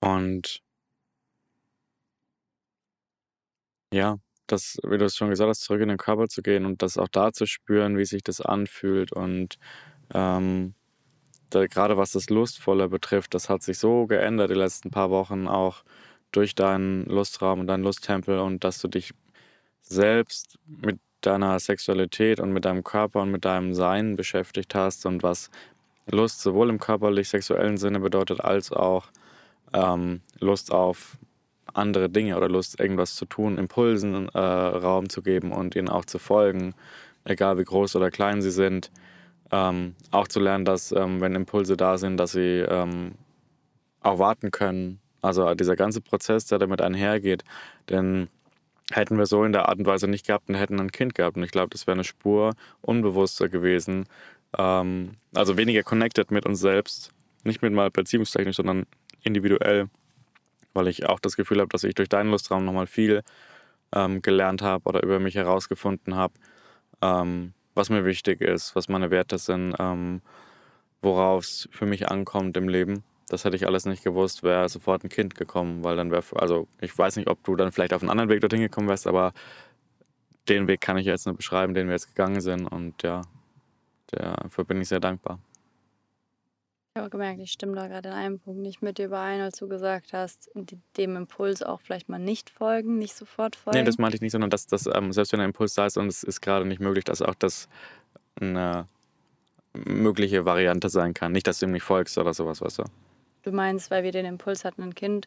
Und 0.00 0.62
ja, 3.92 4.18
das, 4.46 4.76
wie 4.82 4.98
du 4.98 5.04
es 5.06 5.16
schon 5.16 5.30
gesagt 5.30 5.48
hast, 5.48 5.62
zurück 5.62 5.80
in 5.80 5.88
den 5.88 5.98
Körper 5.98 6.28
zu 6.28 6.42
gehen 6.42 6.66
und 6.66 6.82
das 6.82 6.98
auch 6.98 7.08
da 7.08 7.32
zu 7.32 7.46
spüren, 7.46 7.96
wie 7.96 8.04
sich 8.04 8.22
das 8.22 8.40
anfühlt 8.40 9.12
und 9.12 9.56
ähm, 10.12 10.74
gerade 11.60 11.96
was 11.96 12.12
das 12.12 12.30
Lustvolle 12.30 12.88
betrifft, 12.88 13.34
das 13.34 13.48
hat 13.48 13.62
sich 13.62 13.78
so 13.78 14.06
geändert 14.06 14.50
die 14.50 14.54
letzten 14.54 14.90
paar 14.90 15.10
Wochen 15.10 15.48
auch 15.48 15.82
durch 16.32 16.54
deinen 16.54 17.04
Lustraum 17.06 17.60
und 17.60 17.66
deinen 17.66 17.84
Lusttempel 17.84 18.38
und 18.38 18.64
dass 18.64 18.80
du 18.80 18.88
dich 18.88 19.12
selbst 19.82 20.58
mit 20.66 20.98
deiner 21.20 21.58
Sexualität 21.58 22.40
und 22.40 22.52
mit 22.52 22.64
deinem 22.64 22.84
Körper 22.84 23.22
und 23.22 23.30
mit 23.30 23.44
deinem 23.44 23.74
Sein 23.74 24.16
beschäftigt 24.16 24.74
hast 24.74 25.06
und 25.06 25.22
was 25.22 25.50
Lust 26.10 26.40
sowohl 26.40 26.68
im 26.70 26.78
körperlich-sexuellen 26.78 27.76
Sinne 27.78 28.00
bedeutet, 28.00 28.40
als 28.40 28.72
auch 28.72 29.06
ähm, 29.72 30.20
Lust 30.38 30.72
auf 30.72 31.16
andere 31.72 32.08
Dinge 32.10 32.36
oder 32.36 32.48
Lust, 32.48 32.78
irgendwas 32.78 33.14
zu 33.14 33.24
tun, 33.24 33.58
Impulsen 33.58 34.28
äh, 34.28 34.38
Raum 34.38 35.08
zu 35.08 35.22
geben 35.22 35.52
und 35.52 35.74
ihnen 35.76 35.88
auch 35.88 36.04
zu 36.04 36.18
folgen, 36.18 36.74
egal 37.24 37.58
wie 37.58 37.64
groß 37.64 37.96
oder 37.96 38.10
klein 38.10 38.42
sie 38.42 38.50
sind. 38.50 38.90
Ähm, 39.50 39.94
auch 40.10 40.28
zu 40.28 40.40
lernen, 40.40 40.64
dass 40.64 40.92
ähm, 40.92 41.20
wenn 41.20 41.34
Impulse 41.34 41.76
da 41.76 41.98
sind, 41.98 42.16
dass 42.16 42.32
sie 42.32 42.60
ähm, 42.60 43.12
auch 44.00 44.18
warten 44.18 44.50
können. 44.50 45.00
Also 45.22 45.54
dieser 45.54 45.76
ganze 45.76 46.00
Prozess, 46.00 46.46
der 46.46 46.58
damit 46.58 46.80
einhergeht, 46.82 47.44
denn 47.88 48.28
hätten 48.90 49.16
wir 49.16 49.26
so 49.26 49.44
in 49.44 49.52
der 49.52 49.68
Art 49.68 49.78
und 49.78 49.86
Weise 49.86 50.08
nicht 50.08 50.26
gehabt 50.26 50.48
und 50.48 50.56
hätten 50.56 50.78
ein 50.78 50.92
Kind 50.92 51.14
gehabt. 51.14 51.36
Und 51.36 51.42
ich 51.42 51.50
glaube, 51.50 51.70
das 51.70 51.86
wäre 51.86 51.94
eine 51.94 52.04
Spur 52.04 52.54
unbewusster 52.82 53.48
gewesen. 53.48 54.06
Ähm, 54.56 55.12
also 55.34 55.56
weniger 55.56 55.82
connected 55.82 56.30
mit 56.30 56.46
uns 56.46 56.60
selbst. 56.60 57.12
Nicht 57.44 57.62
mit 57.62 57.72
mal 57.72 57.90
beziehungstechnisch, 57.90 58.56
sondern 58.56 58.86
individuell. 59.22 59.88
Weil 60.74 60.88
ich 60.88 61.06
auch 61.06 61.20
das 61.20 61.36
Gefühl 61.36 61.60
habe, 61.60 61.68
dass 61.68 61.84
ich 61.84 61.94
durch 61.94 62.08
deinen 62.08 62.30
Lustraum 62.30 62.64
nochmal 62.64 62.86
viel 62.86 63.22
ähm, 63.94 64.22
gelernt 64.22 64.60
habe 64.60 64.84
oder 64.88 65.02
über 65.02 65.20
mich 65.20 65.34
herausgefunden 65.36 66.14
habe. 66.14 66.34
Was 67.74 67.90
mir 67.90 68.04
wichtig 68.04 68.40
ist, 68.40 68.76
was 68.76 68.88
meine 68.88 69.10
Werte 69.10 69.38
sind, 69.38 69.74
ähm, 69.78 70.22
worauf 71.02 71.44
es 71.44 71.68
für 71.72 71.86
mich 71.86 72.08
ankommt 72.08 72.56
im 72.56 72.68
Leben. 72.68 73.04
Das 73.28 73.44
hätte 73.44 73.56
ich 73.56 73.66
alles 73.66 73.86
nicht 73.86 74.04
gewusst, 74.04 74.42
wäre 74.42 74.68
sofort 74.68 75.02
ein 75.02 75.08
Kind 75.08 75.34
gekommen, 75.34 75.82
weil 75.82 75.96
dann 75.96 76.10
wäre, 76.10 76.22
also 76.36 76.68
ich 76.80 76.96
weiß 76.96 77.16
nicht, 77.16 77.28
ob 77.28 77.42
du 77.44 77.56
dann 77.56 77.72
vielleicht 77.72 77.92
auf 77.92 78.02
einen 78.02 78.10
anderen 78.10 78.30
Weg 78.30 78.40
dorthin 78.40 78.60
gekommen 78.60 78.88
wärst, 78.88 79.06
aber 79.06 79.32
den 80.48 80.68
Weg 80.68 80.80
kann 80.80 80.98
ich 80.98 81.06
jetzt 81.06 81.26
nur 81.26 81.34
beschreiben, 81.34 81.74
den 81.74 81.86
wir 81.86 81.94
jetzt 81.94 82.08
gegangen 82.08 82.40
sind 82.40 82.66
und 82.66 83.02
ja, 83.02 83.22
dafür 84.10 84.64
bin 84.64 84.80
ich 84.80 84.88
sehr 84.88 85.00
dankbar. 85.00 85.38
Ich 86.96 87.00
habe 87.00 87.10
gemerkt, 87.10 87.40
ich 87.40 87.50
stimme 87.50 87.74
da 87.74 87.88
gerade 87.88 88.10
in 88.10 88.14
einem 88.14 88.38
Punkt 88.38 88.60
nicht 88.60 88.80
mit 88.80 88.98
dir 88.98 89.06
überein, 89.06 89.40
als 89.40 89.58
du 89.58 89.66
gesagt 89.66 90.12
hast, 90.12 90.48
dem 90.96 91.16
Impuls 91.16 91.60
auch 91.64 91.80
vielleicht 91.80 92.08
mal 92.08 92.20
nicht 92.20 92.50
folgen, 92.50 92.98
nicht 92.98 93.16
sofort 93.16 93.56
folgen. 93.56 93.80
Nee, 93.80 93.84
das 93.84 93.98
meinte 93.98 94.14
ich 94.14 94.20
nicht, 94.20 94.30
sondern 94.30 94.48
dass, 94.48 94.68
dass 94.68 94.86
ähm, 94.86 95.12
selbst 95.12 95.32
wenn 95.32 95.40
ein 95.40 95.46
Impuls 95.46 95.74
da 95.74 95.86
ist 95.86 95.96
und 95.96 96.06
es 96.06 96.22
ist 96.22 96.40
gerade 96.40 96.64
nicht 96.64 96.80
möglich, 96.80 97.02
dass 97.02 97.20
auch 97.20 97.34
das 97.34 97.68
eine, 98.40 98.86
mögliche 99.72 100.44
Variante 100.44 100.88
sein 100.88 101.14
kann. 101.14 101.32
Nicht, 101.32 101.48
dass 101.48 101.58
du 101.58 101.66
ihm 101.66 101.72
nicht 101.72 101.82
folgst 101.82 102.16
oder 102.16 102.32
sowas, 102.32 102.60
weißt 102.60 102.78
du? 102.78 102.84
Du 103.42 103.50
meinst, 103.50 103.90
weil 103.90 104.04
wir 104.04 104.12
den 104.12 104.24
Impuls 104.24 104.64
hatten, 104.64 104.84
ein 104.84 104.94
Kind 104.94 105.26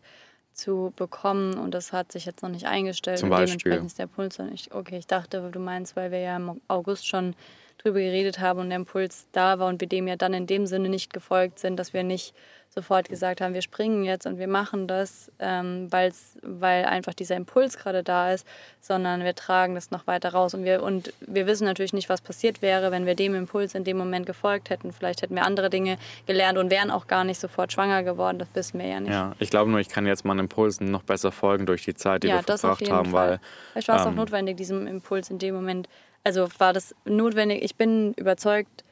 zu 0.53 0.93
bekommen 0.95 1.55
und 1.57 1.73
das 1.73 1.91
hat 1.91 2.13
sich 2.13 2.25
jetzt 2.25 2.43
noch 2.43 2.49
nicht 2.49 2.65
eingestellt. 2.65 3.19
Zum 3.19 3.29
und 3.29 3.31
Beispiel. 3.31 3.57
dementsprechend 3.71 3.87
ist 3.87 3.99
der 3.99 4.07
Puls 4.07 4.37
noch 4.37 4.49
nicht. 4.49 4.73
Okay, 4.73 4.99
ich 4.99 5.07
dachte, 5.07 5.49
du 5.51 5.59
meinst, 5.59 5.97
weil 5.97 6.11
wir 6.11 6.19
ja 6.19 6.37
im 6.37 6.61
August 6.69 7.09
schon 7.09 7.35
drüber 7.77 7.99
geredet 7.99 8.39
haben 8.39 8.59
und 8.59 8.69
der 8.69 8.77
Impuls 8.77 9.27
da 9.31 9.59
war 9.59 9.67
und 9.67 9.81
wir 9.81 9.87
dem 9.87 10.07
ja 10.07 10.15
dann 10.15 10.33
in 10.33 10.47
dem 10.47 10.65
Sinne 10.65 10.89
nicht 10.89 11.13
gefolgt 11.13 11.59
sind, 11.59 11.77
dass 11.77 11.93
wir 11.93 12.03
nicht 12.03 12.33
sofort 12.77 13.09
gesagt 13.09 13.41
haben, 13.41 13.55
wir 13.55 13.63
springen 13.63 14.03
jetzt 14.03 14.27
und 14.27 14.37
wir 14.37 14.47
machen 14.47 14.87
das, 14.87 15.31
ähm, 15.39 15.91
weil's, 15.91 16.37
weil 16.43 16.85
einfach 16.85 17.15
dieser 17.15 17.35
Impuls 17.35 17.77
gerade 17.77 18.03
da 18.03 18.33
ist, 18.33 18.45
sondern 18.81 19.23
wir 19.23 19.33
tragen 19.33 19.73
das 19.73 19.89
noch 19.89 20.05
weiter 20.05 20.29
raus. 20.33 20.53
Und 20.53 20.63
wir, 20.63 20.83
und 20.83 21.11
wir 21.21 21.47
wissen 21.47 21.65
natürlich 21.65 21.93
nicht, 21.93 22.07
was 22.07 22.21
passiert 22.21 22.61
wäre, 22.61 22.91
wenn 22.91 23.07
wir 23.07 23.15
dem 23.15 23.33
Impuls 23.33 23.73
in 23.73 23.83
dem 23.83 23.97
Moment 23.97 24.27
gefolgt 24.27 24.69
hätten. 24.69 24.93
Vielleicht 24.93 25.23
hätten 25.23 25.33
wir 25.33 25.43
andere 25.43 25.71
Dinge 25.71 25.97
gelernt 26.27 26.59
und 26.59 26.69
wären 26.69 26.91
auch 26.91 27.07
gar 27.07 27.23
nicht 27.23 27.39
sofort 27.39 27.73
schwanger 27.73 28.03
geworden. 28.03 28.37
Das 28.37 28.49
wissen 28.53 28.79
wir 28.79 28.87
ja 28.87 28.99
nicht. 28.99 29.11
Ja, 29.11 29.33
ich 29.39 29.49
glaube 29.49 29.71
nur, 29.71 29.79
ich 29.79 29.89
kann 29.89 30.05
jetzt 30.05 30.23
meinen 30.23 30.41
Impulsen 30.41 30.91
noch 30.91 31.01
besser 31.01 31.31
folgen 31.31 31.65
durch 31.65 31.83
die 31.83 31.95
Zeit, 31.95 32.21
die 32.21 32.27
ja, 32.27 32.45
wir 32.45 32.57
verbracht 32.57 32.91
haben, 32.91 33.09
Fall. 33.09 33.29
weil 33.29 33.39
Vielleicht 33.71 33.87
war 33.87 33.95
es 33.95 34.01
auch 34.03 34.09
ähm, 34.09 34.15
notwendig, 34.15 34.57
diesem 34.57 34.85
Impuls 34.85 35.31
in 35.31 35.39
dem 35.39 35.55
Moment. 35.55 35.89
Also 36.27 36.49
war 36.57 36.73
das 36.73 36.93
notwendig. 37.05 37.63
Ich 37.63 37.77
bin 37.77 38.11
überzeugt, 38.15 38.83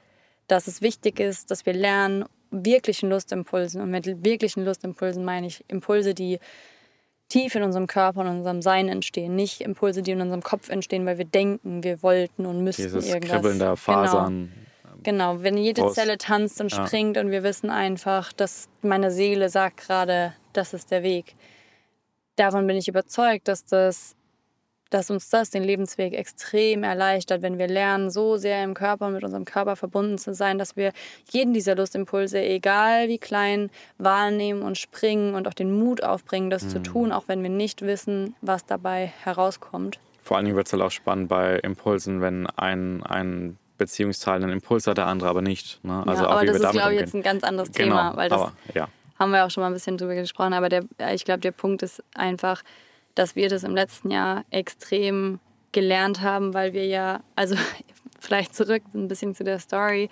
dass 0.47 0.67
es 0.67 0.81
wichtig 0.81 1.19
ist, 1.19 1.51
dass 1.51 1.65
wir 1.65 1.73
lernen, 1.73 2.23
wirklichen 2.49 3.09
Lustimpulsen. 3.09 3.81
Und 3.81 3.91
mit 3.91 4.23
wirklichen 4.23 4.63
Lustimpulsen 4.63 5.25
meine 5.25 5.47
ich 5.47 5.65
Impulse, 5.67 6.13
die 6.13 6.39
tief 7.27 7.55
in 7.55 7.63
unserem 7.63 7.87
Körper 7.87 8.21
und 8.21 8.27
unserem 8.27 8.61
Sein 8.61 8.87
entstehen. 8.87 9.35
Nicht 9.35 9.59
Impulse, 9.59 10.01
die 10.01 10.11
in 10.11 10.21
unserem 10.21 10.43
Kopf 10.43 10.69
entstehen, 10.69 11.05
weil 11.05 11.17
wir 11.17 11.25
denken, 11.25 11.83
wir 11.83 12.01
wollten 12.01 12.45
und 12.45 12.63
müssten 12.63 12.83
dieses 12.83 13.05
irgendwas. 13.05 13.41
Kribbeln 13.41 13.59
der 13.59 13.75
Fasern. 13.75 14.53
Genau, 15.03 15.43
wenn 15.43 15.57
jede 15.57 15.81
Raus. 15.81 15.95
Zelle 15.95 16.17
tanzt 16.17 16.61
und 16.61 16.71
Ja. 16.71 16.87
springt 16.87 17.17
und 17.17 17.31
wir 17.31 17.43
wissen 17.43 17.69
einfach, 17.69 18.31
dass 18.31 18.69
meine 18.81 19.11
Seele 19.11 19.49
sagt 19.49 19.81
gerade, 19.85 20.33
das 20.53 20.73
ist 20.73 20.89
der 20.89 21.03
Weg. 21.03 21.35
Davon 22.37 22.65
bin 22.65 22.77
ich 22.77 22.87
überzeugt, 22.87 23.49
dass 23.49 23.65
das 23.65 24.15
dass 24.89 25.09
uns 25.09 25.29
das 25.29 25.49
den 25.49 25.63
Lebensweg 25.63 26.13
extrem 26.13 26.83
erleichtert, 26.83 27.41
wenn 27.41 27.57
wir 27.57 27.67
lernen, 27.67 28.09
so 28.09 28.37
sehr 28.37 28.63
im 28.63 28.73
Körper 28.73 29.07
und 29.07 29.13
mit 29.13 29.23
unserem 29.23 29.45
Körper 29.45 29.75
verbunden 29.75 30.17
zu 30.17 30.33
sein, 30.33 30.57
dass 30.57 30.75
wir 30.75 30.91
jeden 31.31 31.53
dieser 31.53 31.75
Lustimpulse, 31.75 32.39
egal 32.39 33.07
wie 33.07 33.17
klein, 33.17 33.69
wahrnehmen 33.97 34.61
und 34.61 34.77
springen 34.77 35.35
und 35.35 35.47
auch 35.47 35.53
den 35.53 35.77
Mut 35.77 36.03
aufbringen, 36.03 36.49
das 36.49 36.63
Mhm. 36.63 36.69
zu 36.69 36.83
tun, 36.83 37.11
auch 37.11 37.23
wenn 37.27 37.41
wir 37.43 37.49
nicht 37.49 37.81
wissen, 37.81 38.35
was 38.41 38.65
dabei 38.65 39.11
herauskommt. 39.23 39.99
Vor 40.21 40.37
allen 40.37 40.45
Dingen 40.45 40.57
wird 40.57 40.67
es 40.67 40.73
halt 40.73 40.81
auch 40.81 40.91
spannend 40.91 41.29
bei 41.29 41.57
Impulsen, 41.59 42.21
wenn 42.21 42.47
ein, 42.47 43.03
ein 43.03 43.57
Beziehungsteil 43.77 44.41
einen 44.41 44.51
Impuls 44.51 44.87
hat, 44.87 44.97
der 44.97 45.07
andere 45.07 45.29
aber 45.29 45.41
nicht. 45.41 45.83
Ne? 45.83 46.03
Also 46.07 46.23
ja, 46.23 46.29
auch 46.29 46.33
aber 46.33 46.41
wie 46.43 46.45
das 46.47 46.59
wir 46.59 46.65
ist, 46.69 46.71
glaube 46.71 46.93
ich, 46.93 46.99
jetzt 46.99 47.13
ein 47.13 47.21
ganz 47.21 47.43
anderes 47.43 47.71
genau, 47.71 47.95
Thema, 47.97 48.15
weil 48.15 48.29
das 48.29 48.41
aber 48.41 48.53
ja. 48.73 48.87
haben 49.19 49.31
wir 49.31 49.45
auch 49.45 49.51
schon 49.51 49.61
mal 49.61 49.67
ein 49.67 49.73
bisschen 49.73 49.97
drüber 49.97 50.15
gesprochen, 50.15 50.53
aber 50.53 50.69
der, 50.69 50.83
ich 51.13 51.25
glaube, 51.25 51.41
der 51.41 51.51
Punkt 51.51 51.83
ist 51.83 52.01
einfach, 52.15 52.63
dass 53.15 53.35
wir 53.35 53.49
das 53.49 53.63
im 53.63 53.75
letzten 53.75 54.11
Jahr 54.11 54.45
extrem 54.51 55.39
gelernt 55.71 56.21
haben, 56.21 56.53
weil 56.53 56.73
wir 56.73 56.85
ja, 56.85 57.21
also 57.35 57.55
vielleicht 58.19 58.55
zurück 58.55 58.83
ein 58.93 59.07
bisschen 59.07 59.35
zu 59.35 59.43
der 59.43 59.59
Story, 59.59 60.09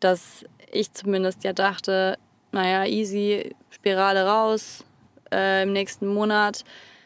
dass 0.00 0.44
ich 0.72 0.92
zumindest 0.92 1.44
ja 1.44 1.52
dachte, 1.52 2.18
naja, 2.52 2.84
easy, 2.84 3.54
Spirale 3.70 4.26
raus, 4.26 4.84
äh, 5.32 5.62
im 5.62 5.72
nächsten 5.72 6.06
Monat 6.06 6.64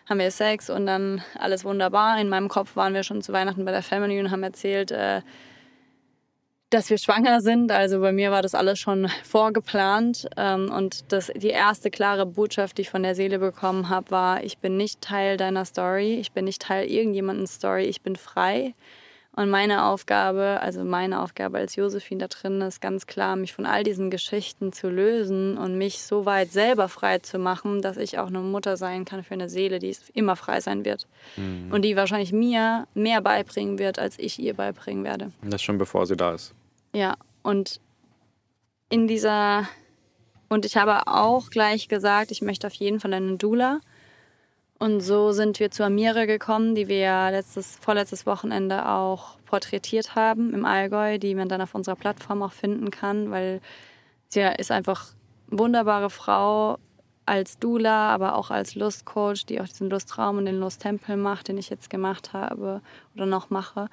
haben 0.08 0.20
wir 0.20 0.30
Sex 0.30 0.70
und 0.70 0.86
dann 0.86 1.22
alles 1.38 1.64
wunderbar. 1.64 2.18
In 2.18 2.28
meinem 2.28 2.48
Kopf 2.48 2.76
waren 2.76 2.94
wir 2.94 3.02
schon 3.02 3.20
zu 3.22 3.32
Weihnachten 3.32 3.64
bei 3.64 3.72
der 3.72 3.82
Family 3.82 4.18
und 4.20 4.30
haben 4.30 4.42
erzählt, 4.42 4.90
äh, 4.90 5.20
dass 6.70 6.90
wir 6.90 6.98
schwanger 6.98 7.40
sind. 7.40 7.72
Also 7.72 8.00
bei 8.00 8.12
mir 8.12 8.30
war 8.30 8.42
das 8.42 8.54
alles 8.54 8.78
schon 8.78 9.08
vorgeplant. 9.24 10.28
Ähm, 10.36 10.70
und 10.70 11.12
das, 11.12 11.32
die 11.34 11.48
erste 11.48 11.90
klare 11.90 12.26
Botschaft, 12.26 12.78
die 12.78 12.82
ich 12.82 12.90
von 12.90 13.02
der 13.02 13.14
Seele 13.14 13.38
bekommen 13.38 13.88
habe, 13.88 14.10
war, 14.10 14.44
ich 14.44 14.58
bin 14.58 14.76
nicht 14.76 15.00
Teil 15.00 15.36
deiner 15.36 15.64
Story, 15.64 16.14
ich 16.14 16.32
bin 16.32 16.44
nicht 16.44 16.62
Teil 16.62 16.86
irgendjemandens 16.86 17.54
Story, 17.54 17.84
ich 17.84 18.02
bin 18.02 18.16
frei. 18.16 18.74
Und 19.38 19.50
meine 19.50 19.84
Aufgabe, 19.84 20.58
also 20.62 20.82
meine 20.82 21.22
Aufgabe 21.22 21.58
als 21.58 21.76
Josephine 21.76 22.26
da 22.26 22.26
drin, 22.26 22.60
ist 22.60 22.80
ganz 22.80 23.06
klar, 23.06 23.36
mich 23.36 23.52
von 23.52 23.66
all 23.66 23.84
diesen 23.84 24.10
Geschichten 24.10 24.72
zu 24.72 24.88
lösen 24.88 25.56
und 25.56 25.78
mich 25.78 26.02
so 26.02 26.26
weit 26.26 26.50
selber 26.50 26.88
frei 26.88 27.20
zu 27.20 27.38
machen, 27.38 27.80
dass 27.80 27.98
ich 27.98 28.18
auch 28.18 28.26
eine 28.26 28.40
Mutter 28.40 28.76
sein 28.76 29.04
kann 29.04 29.22
für 29.22 29.34
eine 29.34 29.48
Seele, 29.48 29.78
die 29.78 29.96
immer 30.12 30.34
frei 30.34 30.60
sein 30.60 30.84
wird. 30.84 31.06
Und 31.70 31.82
die 31.82 31.94
wahrscheinlich 31.94 32.32
mir 32.32 32.88
mehr 32.94 33.20
beibringen 33.20 33.78
wird, 33.78 34.00
als 34.00 34.18
ich 34.18 34.40
ihr 34.40 34.54
beibringen 34.54 35.04
werde. 35.04 35.30
Das 35.42 35.62
schon 35.62 35.78
bevor 35.78 36.04
sie 36.06 36.16
da 36.16 36.32
ist. 36.32 36.52
Ja, 36.92 37.14
und 37.44 37.80
in 38.88 39.06
dieser. 39.06 39.68
Und 40.48 40.64
ich 40.64 40.76
habe 40.76 41.06
auch 41.06 41.50
gleich 41.50 41.86
gesagt, 41.86 42.32
ich 42.32 42.42
möchte 42.42 42.66
auf 42.66 42.74
jeden 42.74 42.98
Fall 42.98 43.14
eine 43.14 43.36
Dula. 43.36 43.78
Und 44.78 45.00
so 45.00 45.32
sind 45.32 45.58
wir 45.58 45.72
zu 45.72 45.84
Amira 45.84 46.24
gekommen, 46.24 46.76
die 46.76 46.86
wir 46.86 46.98
ja 46.98 47.28
letztes, 47.30 47.76
vorletztes 47.80 48.26
Wochenende 48.26 48.88
auch 48.88 49.36
porträtiert 49.44 50.14
haben 50.14 50.54
im 50.54 50.64
Allgäu, 50.64 51.18
die 51.18 51.34
man 51.34 51.48
dann 51.48 51.60
auf 51.60 51.74
unserer 51.74 51.96
Plattform 51.96 52.42
auch 52.42 52.52
finden 52.52 52.90
kann, 52.90 53.30
weil 53.32 53.60
sie 54.28 54.40
ist 54.58 54.70
einfach 54.70 55.08
eine 55.50 55.58
wunderbare 55.58 56.10
Frau 56.10 56.78
als 57.26 57.58
Dula, 57.58 58.14
aber 58.14 58.36
auch 58.36 58.50
als 58.50 58.76
Lustcoach, 58.76 59.46
die 59.46 59.60
auch 59.60 59.66
diesen 59.66 59.90
Lustraum 59.90 60.38
und 60.38 60.46
den 60.46 60.60
Lusttempel 60.60 61.16
macht, 61.16 61.48
den 61.48 61.58
ich 61.58 61.70
jetzt 61.70 61.90
gemacht 61.90 62.32
habe 62.32 62.80
oder 63.16 63.26
noch 63.26 63.50
mache. 63.50 63.88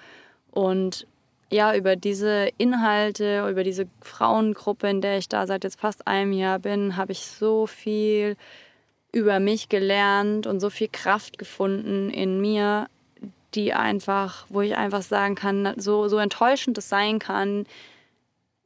Und 0.52 1.08
ja, 1.52 1.76
über 1.76 1.96
diese 1.96 2.50
Inhalte, 2.58 3.48
über 3.50 3.64
diese 3.64 3.88
Frauengruppe, 4.02 4.88
in 4.88 5.02
der 5.02 5.18
ich 5.18 5.30
da 5.30 5.48
seit 5.48 5.64
jetzt 5.64 5.80
fast 5.80 6.08
einem 6.08 6.32
Jahr 6.32 6.60
bin, 6.60 6.96
habe 6.96 7.12
ich 7.12 7.26
so 7.26 7.66
viel 7.66 8.36
über 9.16 9.40
mich 9.40 9.70
gelernt 9.70 10.46
und 10.46 10.60
so 10.60 10.70
viel 10.70 10.90
Kraft 10.92 11.38
gefunden 11.38 12.10
in 12.10 12.42
mir, 12.42 12.88
die 13.54 13.72
einfach, 13.74 14.46
wo 14.50 14.60
ich 14.60 14.76
einfach 14.76 15.04
sagen 15.04 15.36
kann, 15.36 15.74
so, 15.78 16.10
so 16.10 16.18
enttäuschend 16.18 16.78
es 16.78 16.90
sein 16.90 17.18
kann, 17.18 17.66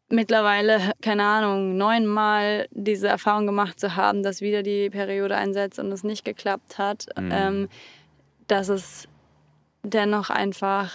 mittlerweile, 0.10 0.80
keine 1.04 1.24
Ahnung, 1.24 1.78
neunmal 1.78 2.68
diese 2.72 3.08
Erfahrung 3.08 3.46
gemacht 3.46 3.80
zu 3.80 3.96
haben, 3.96 4.24
dass 4.24 4.42
wieder 4.42 4.64
die 4.64 4.90
Periode 4.90 5.36
einsetzt 5.36 5.78
und 5.78 5.92
es 5.92 6.04
nicht 6.04 6.26
geklappt 6.26 6.80
hat, 6.80 7.06
Mhm. 7.16 7.32
ähm, 7.32 7.70
dass 8.48 8.70
es 8.70 9.08
dennoch 9.84 10.32
einfach 10.32 10.92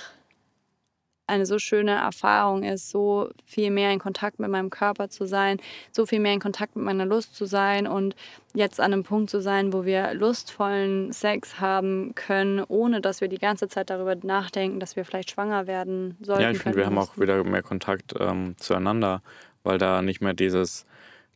eine 1.26 1.46
so 1.46 1.58
schöne 1.58 1.92
Erfahrung 1.92 2.62
ist, 2.64 2.90
so 2.90 3.30
viel 3.46 3.70
mehr 3.70 3.90
in 3.92 3.98
Kontakt 3.98 4.38
mit 4.38 4.50
meinem 4.50 4.70
Körper 4.70 5.08
zu 5.08 5.26
sein, 5.26 5.58
so 5.90 6.04
viel 6.06 6.20
mehr 6.20 6.34
in 6.34 6.40
Kontakt 6.40 6.76
mit 6.76 6.84
meiner 6.84 7.06
Lust 7.06 7.34
zu 7.34 7.46
sein 7.46 7.86
und 7.86 8.14
jetzt 8.52 8.78
an 8.80 8.92
einem 8.92 9.04
Punkt 9.04 9.30
zu 9.30 9.40
sein, 9.40 9.72
wo 9.72 9.84
wir 9.84 10.12
lustvollen 10.14 11.12
Sex 11.12 11.60
haben 11.60 12.14
können, 12.14 12.62
ohne 12.68 13.00
dass 13.00 13.20
wir 13.20 13.28
die 13.28 13.38
ganze 13.38 13.68
Zeit 13.68 13.90
darüber 13.90 14.14
nachdenken, 14.16 14.80
dass 14.80 14.96
wir 14.96 15.04
vielleicht 15.04 15.30
schwanger 15.30 15.66
werden 15.66 16.16
sollten. 16.20 16.42
Ja, 16.42 16.50
ich 16.50 16.58
finde, 16.58 16.78
wir 16.78 16.86
haben 16.86 16.98
auch 16.98 17.16
wieder 17.18 17.42
mehr 17.42 17.62
Kontakt 17.62 18.14
ähm, 18.18 18.54
zueinander, 18.58 19.22
weil 19.62 19.78
da 19.78 20.02
nicht 20.02 20.20
mehr 20.20 20.34
dieses 20.34 20.84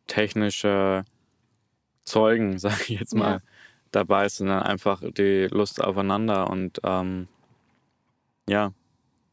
technische 0.07 1.05
Zeugen, 2.05 2.59
sage 2.59 2.77
ich 2.89 3.01
jetzt 3.01 3.15
mal, 3.15 3.31
Ja. 3.37 3.39
dabei 3.91 4.27
ist, 4.27 4.37
sondern 4.37 4.63
einfach 4.63 5.03
die 5.03 5.49
Lust 5.51 5.83
aufeinander 5.83 6.51
und 6.51 6.81
ähm, 6.85 7.29
ja, 8.49 8.73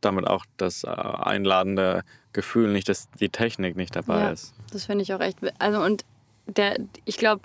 damit 0.02 0.28
auch 0.28 0.46
das 0.58 0.84
äh, 0.84 0.88
einladende 0.90 2.04
Gefühl, 2.34 2.72
nicht, 2.72 2.90
dass 2.90 3.10
die 3.20 3.30
Technik 3.30 3.76
nicht 3.76 3.96
dabei 3.96 4.20
Ja. 4.22 4.30
ist. 4.30 4.54
Das 4.72 4.86
finde 4.86 5.04
ich 5.04 5.14
auch 5.14 5.22
echt. 5.22 5.40
Also 5.60 5.82
und 5.82 6.04
der, 6.48 6.78
ich 7.06 7.18
glaube, 7.18 7.42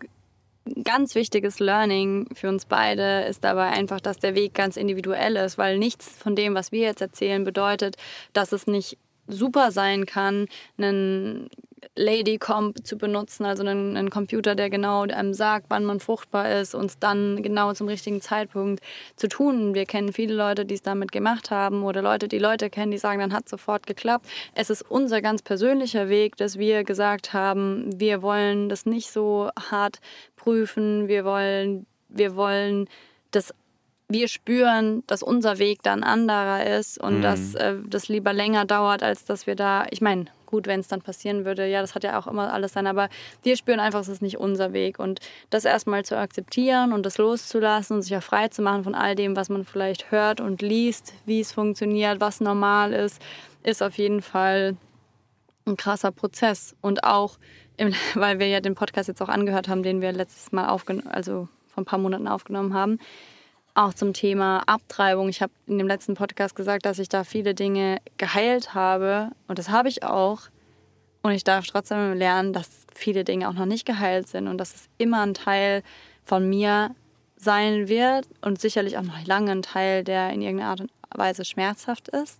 ganz 0.84 1.14
wichtiges 1.14 1.58
Learning 1.58 2.28
für 2.34 2.48
uns 2.48 2.66
beide 2.66 3.22
ist 3.22 3.44
dabei 3.44 3.68
einfach, 3.68 4.00
dass 4.00 4.18
der 4.18 4.34
Weg 4.34 4.54
ganz 4.54 4.76
individuell 4.76 5.36
ist, 5.36 5.58
weil 5.58 5.78
nichts 5.78 6.08
von 6.08 6.36
dem, 6.36 6.54
was 6.54 6.70
wir 6.72 6.80
jetzt 6.82 7.00
erzählen, 7.00 7.44
bedeutet, 7.44 7.96
dass 8.32 8.52
es 8.52 8.66
nicht 8.66 8.98
super 9.26 9.70
sein 9.70 10.06
kann, 10.06 10.46
einen 10.76 11.48
Lady 11.96 12.38
Comp 12.38 12.86
zu 12.86 12.96
benutzen, 12.96 13.44
also 13.44 13.62
einen, 13.62 13.96
einen 13.96 14.10
Computer, 14.10 14.54
der 14.54 14.70
genau 14.70 15.02
einem 15.02 15.34
sagt, 15.34 15.66
wann 15.68 15.84
man 15.84 16.00
fruchtbar 16.00 16.50
ist, 16.50 16.74
uns 16.74 16.98
dann 16.98 17.42
genau 17.42 17.72
zum 17.72 17.88
richtigen 17.88 18.20
Zeitpunkt 18.20 18.82
zu 19.16 19.28
tun. 19.28 19.74
Wir 19.74 19.86
kennen 19.86 20.12
viele 20.12 20.34
Leute, 20.34 20.64
die 20.64 20.74
es 20.74 20.82
damit 20.82 21.12
gemacht 21.12 21.50
haben 21.50 21.82
oder 21.82 22.02
Leute, 22.02 22.28
die 22.28 22.38
Leute 22.38 22.70
kennen, 22.70 22.90
die 22.90 22.98
sagen, 22.98 23.20
dann 23.20 23.32
hat 23.32 23.48
sofort 23.48 23.86
geklappt. 23.86 24.26
Es 24.54 24.70
ist 24.70 24.82
unser 24.82 25.22
ganz 25.22 25.42
persönlicher 25.42 26.08
Weg, 26.08 26.36
dass 26.36 26.58
wir 26.58 26.84
gesagt 26.84 27.32
haben, 27.32 27.90
wir 27.98 28.22
wollen 28.22 28.68
das 28.68 28.86
nicht 28.86 29.10
so 29.10 29.50
hart 29.70 30.00
prüfen, 30.36 31.08
wir 31.08 31.24
wollen, 31.24 31.86
wir 32.08 32.36
wollen 32.36 32.88
das 33.30 33.54
wir 34.10 34.28
spüren, 34.28 35.02
dass 35.06 35.22
unser 35.22 35.58
Weg 35.58 35.82
dann 35.82 36.02
anderer 36.02 36.66
ist 36.78 37.00
und 37.00 37.18
Mhm. 37.18 37.22
dass 37.22 37.54
äh, 37.54 37.76
das 37.88 38.08
lieber 38.08 38.32
länger 38.32 38.64
dauert, 38.64 39.02
als 39.02 39.24
dass 39.24 39.46
wir 39.46 39.54
da, 39.54 39.86
ich 39.90 40.00
meine, 40.00 40.26
gut, 40.46 40.66
wenn 40.66 40.80
es 40.80 40.88
dann 40.88 41.00
passieren 41.00 41.44
würde, 41.44 41.66
ja, 41.66 41.80
das 41.80 41.94
hat 41.94 42.02
ja 42.02 42.18
auch 42.18 42.26
immer 42.26 42.52
alles 42.52 42.72
sein, 42.72 42.88
aber 42.88 43.08
wir 43.44 43.56
spüren 43.56 43.78
einfach, 43.78 44.00
es 44.00 44.08
ist 44.08 44.20
nicht 44.20 44.38
unser 44.38 44.72
Weg 44.72 44.98
und 44.98 45.20
das 45.48 45.64
erstmal 45.64 46.04
zu 46.04 46.18
akzeptieren 46.18 46.92
und 46.92 47.06
das 47.06 47.18
loszulassen 47.18 47.96
und 47.96 48.02
sich 48.02 48.16
auch 48.16 48.22
frei 48.22 48.48
zu 48.48 48.60
machen 48.60 48.82
von 48.82 48.96
all 48.96 49.14
dem, 49.14 49.36
was 49.36 49.48
man 49.48 49.64
vielleicht 49.64 50.10
hört 50.10 50.40
und 50.40 50.60
liest, 50.60 51.14
wie 51.24 51.40
es 51.40 51.52
funktioniert, 51.52 52.20
was 52.20 52.40
normal 52.40 52.92
ist, 52.92 53.22
ist 53.62 53.82
auf 53.82 53.96
jeden 53.96 54.22
Fall 54.22 54.76
ein 55.66 55.76
krasser 55.76 56.10
Prozess. 56.10 56.74
Und 56.80 57.04
auch, 57.04 57.38
im, 57.76 57.94
weil 58.14 58.40
wir 58.40 58.48
ja 58.48 58.60
den 58.60 58.74
Podcast 58.74 59.08
jetzt 59.08 59.22
auch 59.22 59.28
angehört 59.28 59.68
haben, 59.68 59.84
den 59.84 60.00
wir 60.00 60.10
letztes 60.10 60.50
Mal 60.50 60.68
aufgenommen, 60.68 61.06
also 61.06 61.48
vor 61.68 61.82
ein 61.82 61.86
paar 61.86 62.00
Monaten 62.00 62.26
aufgenommen 62.26 62.74
haben, 62.74 62.98
auch 63.74 63.94
zum 63.94 64.12
Thema 64.12 64.62
Abtreibung. 64.66 65.28
Ich 65.28 65.42
habe 65.42 65.52
in 65.66 65.78
dem 65.78 65.86
letzten 65.86 66.14
Podcast 66.14 66.54
gesagt, 66.54 66.86
dass 66.86 66.98
ich 66.98 67.08
da 67.08 67.24
viele 67.24 67.54
Dinge 67.54 67.98
geheilt 68.18 68.74
habe. 68.74 69.30
Und 69.48 69.58
das 69.58 69.70
habe 69.70 69.88
ich 69.88 70.02
auch. 70.02 70.42
Und 71.22 71.32
ich 71.32 71.44
darf 71.44 71.66
trotzdem 71.66 72.14
lernen, 72.14 72.52
dass 72.52 72.86
viele 72.94 73.24
Dinge 73.24 73.48
auch 73.48 73.52
noch 73.52 73.66
nicht 73.66 73.86
geheilt 73.86 74.28
sind 74.28 74.48
und 74.48 74.58
dass 74.58 74.74
es 74.74 74.88
immer 74.98 75.20
ein 75.22 75.34
Teil 75.34 75.82
von 76.24 76.48
mir 76.48 76.94
sein 77.36 77.88
wird 77.88 78.26
und 78.42 78.60
sicherlich 78.60 78.98
auch 78.98 79.02
noch 79.02 79.26
lange 79.26 79.52
ein 79.52 79.62
Teil, 79.62 80.04
der 80.04 80.30
in 80.30 80.42
irgendeiner 80.42 80.70
Art 80.70 80.80
und 80.80 80.90
Weise 81.14 81.44
schmerzhaft 81.44 82.08
ist. 82.08 82.38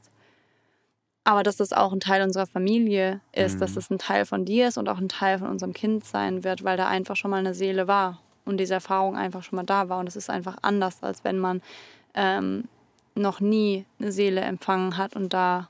Aber 1.24 1.42
dass 1.42 1.56
das 1.56 1.72
auch 1.72 1.92
ein 1.92 2.00
Teil 2.00 2.22
unserer 2.22 2.46
Familie 2.46 3.20
ist, 3.32 3.56
mhm. 3.56 3.60
dass 3.60 3.74
das 3.74 3.90
ein 3.90 3.98
Teil 3.98 4.24
von 4.24 4.44
dir 4.44 4.68
ist 4.68 4.78
und 4.78 4.88
auch 4.88 4.98
ein 4.98 5.08
Teil 5.08 5.38
von 5.38 5.48
unserem 5.48 5.74
Kind 5.74 6.04
sein 6.04 6.44
wird, 6.44 6.64
weil 6.64 6.76
da 6.76 6.88
einfach 6.88 7.16
schon 7.16 7.30
mal 7.30 7.38
eine 7.38 7.54
Seele 7.54 7.86
war 7.86 8.20
und 8.50 8.58
diese 8.58 8.74
Erfahrung 8.74 9.16
einfach 9.16 9.42
schon 9.42 9.56
mal 9.56 9.64
da 9.64 9.88
war. 9.88 9.98
Und 9.98 10.08
es 10.08 10.16
ist 10.16 10.28
einfach 10.28 10.58
anders, 10.62 11.02
als 11.02 11.24
wenn 11.24 11.38
man 11.38 11.62
ähm, 12.14 12.64
noch 13.14 13.40
nie 13.40 13.86
eine 13.98 14.12
Seele 14.12 14.40
empfangen 14.42 14.96
hat 14.96 15.16
und 15.16 15.32
da 15.32 15.68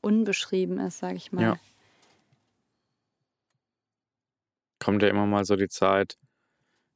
unbeschrieben 0.00 0.78
ist, 0.80 0.98
sage 0.98 1.16
ich 1.16 1.32
mal. 1.32 1.42
Ja. 1.42 1.56
Kommt 4.78 5.02
ja 5.02 5.08
immer 5.08 5.26
mal 5.26 5.44
so 5.44 5.56
die 5.56 5.68
Zeit, 5.68 6.16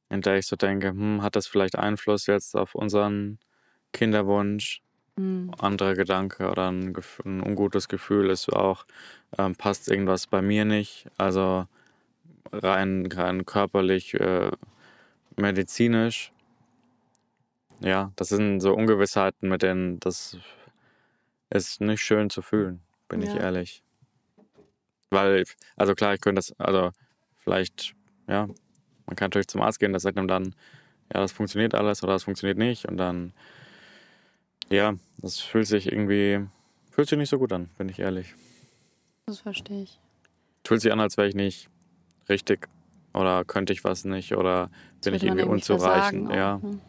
in 0.09 0.21
der 0.21 0.37
ich 0.37 0.47
so 0.47 0.55
denke, 0.55 0.89
hm, 0.89 1.21
hat 1.21 1.35
das 1.35 1.47
vielleicht 1.47 1.77
Einfluss 1.77 2.27
jetzt 2.27 2.55
auf 2.55 2.75
unseren 2.75 3.39
Kinderwunsch? 3.93 4.81
Mhm. 5.17 5.51
Anderer 5.59 5.95
Gedanke 5.95 6.49
oder 6.49 6.71
ein, 6.71 6.95
ein, 7.25 7.41
ungutes 7.41 7.89
Gefühl 7.89 8.29
ist 8.29 8.51
auch, 8.51 8.85
ähm, 9.37 9.55
passt 9.55 9.89
irgendwas 9.89 10.27
bei 10.27 10.41
mir 10.41 10.63
nicht. 10.63 11.07
Also 11.17 11.67
rein, 12.51 13.09
rein 13.11 13.45
körperlich, 13.45 14.13
äh, 14.13 14.51
medizinisch. 15.41 16.31
Ja, 17.81 18.11
das 18.15 18.29
sind 18.29 18.59
so 18.59 18.73
Ungewissheiten, 18.73 19.49
mit 19.49 19.63
denen 19.63 19.99
das 19.99 20.37
ist 21.49 21.81
nicht 21.81 22.01
schön 22.01 22.29
zu 22.29 22.41
fühlen, 22.41 22.81
bin 23.09 23.21
ja. 23.21 23.27
ich 23.33 23.39
ehrlich. 23.39 23.83
Weil, 25.09 25.43
also 25.75 25.93
klar, 25.93 26.13
ich 26.13 26.21
könnte 26.21 26.39
das, 26.39 26.53
also 26.59 26.91
vielleicht, 27.35 27.93
ja, 28.27 28.47
man 29.05 29.15
kann 29.15 29.25
natürlich 29.25 29.47
zum 29.47 29.61
Arzt 29.61 29.79
gehen, 29.79 29.91
der 29.91 29.99
sagt 29.99 30.17
einem 30.17 30.27
dann, 30.27 30.55
ja, 31.13 31.19
das 31.19 31.33
funktioniert 31.33 31.75
alles 31.75 32.03
oder 32.03 32.13
das 32.13 32.23
funktioniert 32.23 32.57
nicht. 32.57 32.85
Und 32.85 32.97
dann, 32.97 33.33
ja, 34.69 34.93
das 35.17 35.39
fühlt 35.39 35.67
sich 35.67 35.91
irgendwie, 35.91 36.47
fühlt 36.91 37.09
sich 37.09 37.17
nicht 37.17 37.29
so 37.29 37.37
gut 37.37 37.51
an, 37.51 37.69
bin 37.77 37.89
ich 37.89 37.99
ehrlich. 37.99 38.33
Das 39.25 39.39
verstehe 39.39 39.83
ich. 39.83 39.99
Fühlt 40.63 40.81
sich 40.81 40.91
an, 40.91 41.01
als 41.01 41.17
wäre 41.17 41.27
ich 41.27 41.35
nicht 41.35 41.69
richtig 42.29 42.69
oder 43.13 43.45
könnte 43.45 43.73
ich 43.73 43.83
was 43.83 44.05
nicht 44.05 44.35
oder 44.35 44.69
bin 45.03 45.13
ich 45.13 45.23
irgendwie 45.23 45.43
unzureichend. 45.43 46.31
Ja. 46.31 46.59
Ne? 46.61 46.79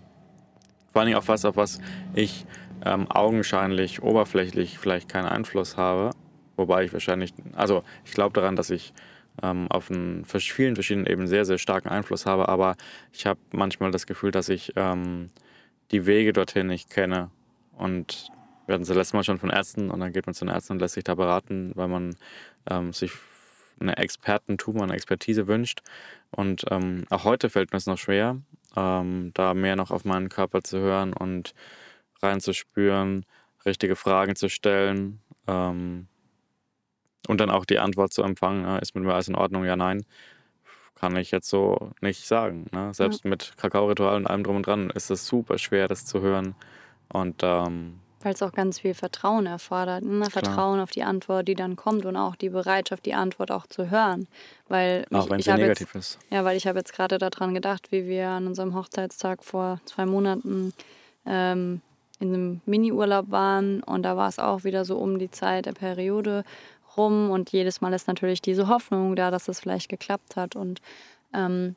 Vor 0.93 1.03
allem 1.03 1.15
auch 1.15 1.29
was, 1.29 1.45
auf 1.45 1.57
was 1.57 1.81
ich 2.15 2.47
ähm, 2.85 3.11
augenscheinlich, 3.11 4.03
oberflächlich 4.03 4.79
vielleicht 4.79 5.09
keinen 5.09 5.27
Einfluss 5.27 5.77
habe. 5.77 6.11
Wobei 6.57 6.85
ich 6.85 6.93
wahrscheinlich, 6.93 7.33
also 7.55 7.83
ich 8.05 8.13
glaube 8.13 8.35
daran, 8.35 8.57
dass 8.57 8.71
ich 8.71 8.93
ähm, 9.43 9.67
auf 9.71 9.91
einen, 9.91 10.25
vielen 10.27 10.75
verschiedenen 10.75 11.07
Ebenen 11.07 11.29
sehr, 11.29 11.45
sehr 11.45 11.59
starken 11.59 11.89
Einfluss 11.89 12.27
habe, 12.27 12.49
aber 12.49 12.77
ich 13.13 13.27
habe 13.27 13.41
manchmal 13.53 13.91
das 13.91 14.07
Gefühl, 14.07 14.31
dass 14.31 14.49
ich 14.49 14.73
ähm, 14.77 15.31
die 15.91 16.07
Wege 16.07 16.33
dorthin 16.33 16.67
nicht 16.67 16.91
kenne. 16.91 17.31
Und 17.77 18.29
wir 18.67 18.75
hatten 18.75 18.83
es 18.83 18.89
letztes 18.89 19.15
Mal 19.15 19.25
schon 19.25 19.39
von 19.39 19.51
Ärzten 19.51 19.91
und 19.91 20.01
dann 20.01 20.13
geht 20.13 20.27
man 20.27 20.35
zu 20.35 20.45
den 20.45 20.55
Ärzten 20.55 20.75
und 20.75 20.81
lässt 20.81 20.95
sich 20.95 21.05
da 21.05 21.15
beraten, 21.15 21.73
weil 21.75 21.89
man 21.89 22.17
ähm, 22.71 22.93
sich 22.93 23.13
eine 23.83 23.97
Expertentum, 23.97 24.81
eine 24.81 24.95
Expertise 24.95 25.47
wünscht. 25.47 25.83
Und 26.31 26.65
ähm, 26.71 27.05
auch 27.11 27.25
heute 27.25 27.51
fällt 27.51 27.73
mir 27.73 27.79
es 27.79 27.87
noch 27.87 27.99
schwer, 27.99 28.41
ähm, 28.77 29.33
da 29.35 29.55
mehr 29.55 29.77
noch 29.77 29.91
auf 29.91 30.05
meinen 30.05 30.29
Körper 30.29 30.63
zu 30.63 30.79
hören 30.79 31.13
und 31.13 31.55
reinzuspüren, 32.23 33.27
richtige 33.67 33.97
Fragen 33.97 34.37
zu 34.37 34.49
stellen 34.49 35.21
ähm, 35.47 36.07
und 37.29 37.41
dann 37.41 37.51
auch 37.51 37.65
die 37.65 37.79
Antwort 37.79 38.13
zu 38.13 38.23
empfangen, 38.23 38.65
äh, 38.65 38.81
ist 38.81 38.95
mit 38.95 39.05
mir 39.05 39.15
alles 39.15 39.29
in 39.29 39.35
Ordnung, 39.35 39.65
ja, 39.65 39.77
nein, 39.77 40.05
kann 40.95 41.17
ich 41.17 41.33
jetzt 41.33 41.49
so 41.49 41.91
nicht 42.01 42.27
sagen. 42.27 42.67
Ne? 42.73 42.95
Selbst 42.95 43.25
ja. 43.25 43.31
mit 43.31 43.55
Kakao-Ritual 43.57 44.17
und 44.17 44.27
allem 44.27 44.45
drum 44.45 44.57
und 44.57 44.67
dran 44.67 44.91
ist 44.91 45.11
es 45.11 45.27
super 45.27 45.59
schwer, 45.59 45.89
das 45.89 46.07
zu 46.07 46.21
hören. 46.21 46.55
Und 47.09 47.43
ähm, 47.43 47.99
weil 48.25 48.35
es 48.35 48.43
auch 48.43 48.53
ganz 48.53 48.81
viel 48.81 48.95
Vertrauen 48.95 49.47
erfordert. 49.47 50.05
Ne? 50.05 50.29
Vertrauen 50.31 50.81
auf 50.81 50.91
die 50.91 51.03
Antwort, 51.03 51.49
die 51.49 51.55
dann 51.55 51.77
kommt 51.77 52.05
und 52.05 52.17
auch 52.17 52.37
die 52.37 52.49
Bereitschaft, 52.49 53.07
die 53.07 53.15
Antwort 53.15 53.51
auch 53.51 53.67
zu 53.67 53.91
hören. 53.91 54.29
Weil 54.69 55.07
auch 55.13 55.29
wenn 55.31 55.41
sie 55.41 55.53
negativ 55.53 55.95
jetzt, 55.95 56.15
ist. 56.15 56.19
Ja, 56.31 56.45
weil 56.45 56.57
ich 56.57 56.67
habe 56.67 56.79
jetzt 56.79 56.93
gerade 56.93 57.19
daran 57.19 57.55
gedacht, 57.55 57.93
wie 57.93 58.07
wir 58.07 58.29
an 58.29 58.47
unserem 58.47 58.75
Hochzeitstag 58.75 59.45
vor 59.45 59.81
zwei 59.85 60.07
Monaten 60.07 60.73
ähm, 61.27 61.81
in 62.23 62.35
einem 62.35 62.61
Mini-Urlaub 62.67 63.31
waren 63.31 63.83
und 63.83 64.05
da 64.05 64.17
war 64.17 64.29
es 64.29 64.39
auch 64.39 64.65
wieder 64.65 64.85
so 64.85 64.97
um 64.97 65.19
die 65.19 65.31
Zeit 65.31 65.67
der 65.67 65.73
Periode 65.73 66.45
rum 66.97 67.31
und 67.31 67.51
jedes 67.51 67.81
Mal 67.81 67.93
ist 67.93 68.07
natürlich 68.07 68.41
diese 68.41 68.69
Hoffnung 68.69 69.17
da, 69.17 69.31
dass 69.31 69.49
es 69.49 69.61
vielleicht 69.61 69.89
geklappt 69.89 70.37
hat 70.37 70.55
und 70.57 70.81
ähm, 71.35 71.75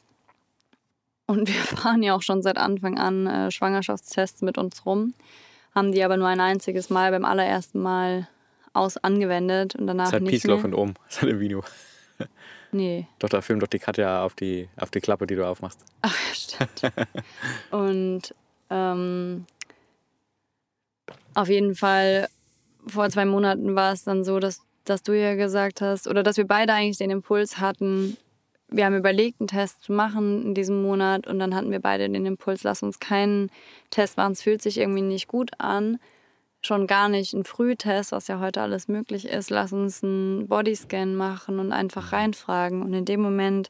und 1.28 1.48
wir 1.48 1.56
fahren 1.78 2.04
ja 2.04 2.16
auch 2.16 2.22
schon 2.22 2.44
seit 2.44 2.58
Anfang 2.58 3.00
an 3.00 3.26
äh, 3.26 3.52
Schwangerschaftstests 3.52 4.42
mit 4.44 4.58
uns 4.58 4.86
rum 4.86 5.14
haben 5.76 5.92
die 5.92 6.04
aber 6.04 6.18
nur 6.18 6.28
ein 6.28 6.40
einziges 6.40 6.90
Mal 6.90 7.12
beim 7.12 7.26
allerersten 7.26 7.82
Mal 7.82 8.28
aus 8.74 8.98
angewendet 8.98 9.76
und 9.76 9.88
danach 9.88 10.06
das 10.06 10.10
ist 10.10 10.14
halt 10.14 10.24
nicht 10.24 10.32
Peace, 10.32 10.44
mehr. 10.46 10.56
Love 10.56 10.68
und 10.68 10.74
Ohm, 10.74 10.94
das 11.06 11.16
ist 11.16 11.22
halt 11.22 11.32
im 11.34 11.40
Video. 11.40 11.64
Nee. 12.72 13.08
Doch, 13.20 13.30
da 13.30 13.42
filmt 13.42 13.64
doch 13.64 13.68
die 13.68 13.80
Katja 13.80 14.24
auf 14.24 14.34
die, 14.36 14.68
auf 14.78 14.92
die 14.92 15.00
Klappe, 15.00 15.28
die 15.28 15.36
du 15.36 15.48
aufmachst. 15.48 15.80
Ach, 16.02 16.14
ja, 16.28 16.34
stimmt. 16.34 16.94
und 17.72 18.36
ähm, 18.70 19.46
auf 21.34 21.48
jeden 21.48 21.76
Fall, 21.76 22.28
vor 22.86 23.10
zwei 23.10 23.26
Monaten 23.26 23.76
war 23.76 23.94
es 23.94 24.04
dann 24.04 24.24
so, 24.26 24.40
dass, 24.40 24.62
dass 24.84 25.04
du 25.04 25.14
ja 25.18 25.36
gesagt 25.36 25.80
hast, 25.82 26.08
oder 26.08 26.22
dass 26.22 26.36
wir 26.36 26.48
beide 26.48 26.74
eigentlich 26.74 26.98
den 26.98 27.12
Impuls 27.12 27.60
hatten, 27.60 28.18
wir 28.70 28.86
haben 28.86 28.96
überlegt, 28.96 29.40
einen 29.40 29.48
Test 29.48 29.84
zu 29.84 29.94
machen 29.94 30.44
in 30.44 30.54
diesem 30.54 30.82
Monat 30.82 31.28
und 31.28 31.40
dann 31.40 31.56
hatten 31.56 31.72
wir 31.72 31.80
beide 31.80 32.10
den 32.10 32.26
Impuls, 32.26 32.64
lass 32.64 32.84
uns 32.84 33.00
keinen 33.00 33.50
Test 33.90 34.18
machen, 34.18 34.34
es 34.34 34.42
fühlt 34.42 34.62
sich 34.62 34.78
irgendwie 34.78 35.02
nicht 35.02 35.28
gut 35.28 35.52
an. 35.60 36.00
Schon 36.62 36.88
gar 36.88 37.10
nicht 37.10 37.36
einen 37.36 37.46
Frühtest, 37.46 38.12
was 38.12 38.28
ja 38.28 38.40
heute 38.40 38.60
alles 38.62 38.88
möglich 38.88 39.28
ist. 39.28 39.52
Lass 39.52 39.72
uns 39.72 40.04
einen 40.04 40.48
Bodyscan 40.48 41.16
machen 41.16 41.60
und 41.60 41.72
einfach 41.72 42.12
reinfragen. 42.12 42.82
Und 42.82 42.92
in 42.94 43.06
dem 43.06 43.22
Moment, 43.22 43.70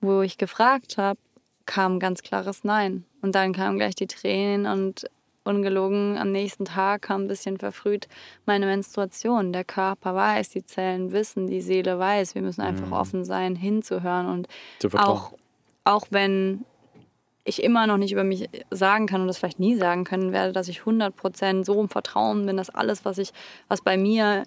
wo 0.00 0.22
ich 0.22 0.38
gefragt 0.38 0.98
habe, 0.98 1.20
kam 1.66 1.94
ein 1.94 2.00
ganz 2.00 2.24
klares 2.24 2.64
Nein. 2.64 3.04
Und 3.20 3.36
dann 3.36 3.52
kamen 3.52 3.78
gleich 3.78 3.94
die 3.94 4.08
Tränen 4.08 4.66
und 4.66 5.06
ungelogen, 5.44 6.16
am 6.18 6.32
nächsten 6.32 6.64
Tag 6.64 7.02
kam 7.02 7.22
ein 7.22 7.28
bisschen 7.28 7.58
verfrüht 7.58 8.08
meine 8.46 8.66
Menstruation. 8.66 9.52
Der 9.52 9.64
Körper 9.64 10.14
weiß, 10.14 10.50
die 10.50 10.64
Zellen 10.64 11.12
wissen, 11.12 11.46
die 11.46 11.60
Seele 11.60 11.98
weiß. 11.98 12.34
Wir 12.34 12.42
müssen 12.42 12.60
einfach 12.60 12.86
mhm. 12.86 12.92
offen 12.92 13.24
sein, 13.24 13.56
hinzuhören. 13.56 14.28
Und 14.28 14.48
auch, 14.94 15.32
auch 15.84 16.06
wenn 16.10 16.64
ich 17.44 17.62
immer 17.62 17.86
noch 17.86 17.96
nicht 17.96 18.12
über 18.12 18.24
mich 18.24 18.48
sagen 18.70 19.06
kann 19.06 19.22
und 19.22 19.26
das 19.26 19.38
vielleicht 19.38 19.58
nie 19.58 19.76
sagen 19.76 20.04
können 20.04 20.32
werde, 20.32 20.52
dass 20.52 20.68
ich 20.68 20.80
100% 20.80 21.64
so 21.64 21.80
im 21.80 21.88
Vertrauen 21.88 22.46
bin, 22.46 22.56
dass 22.56 22.70
alles, 22.70 23.04
was 23.04 23.18
ich, 23.18 23.32
was 23.68 23.80
bei 23.80 23.96
mir 23.96 24.44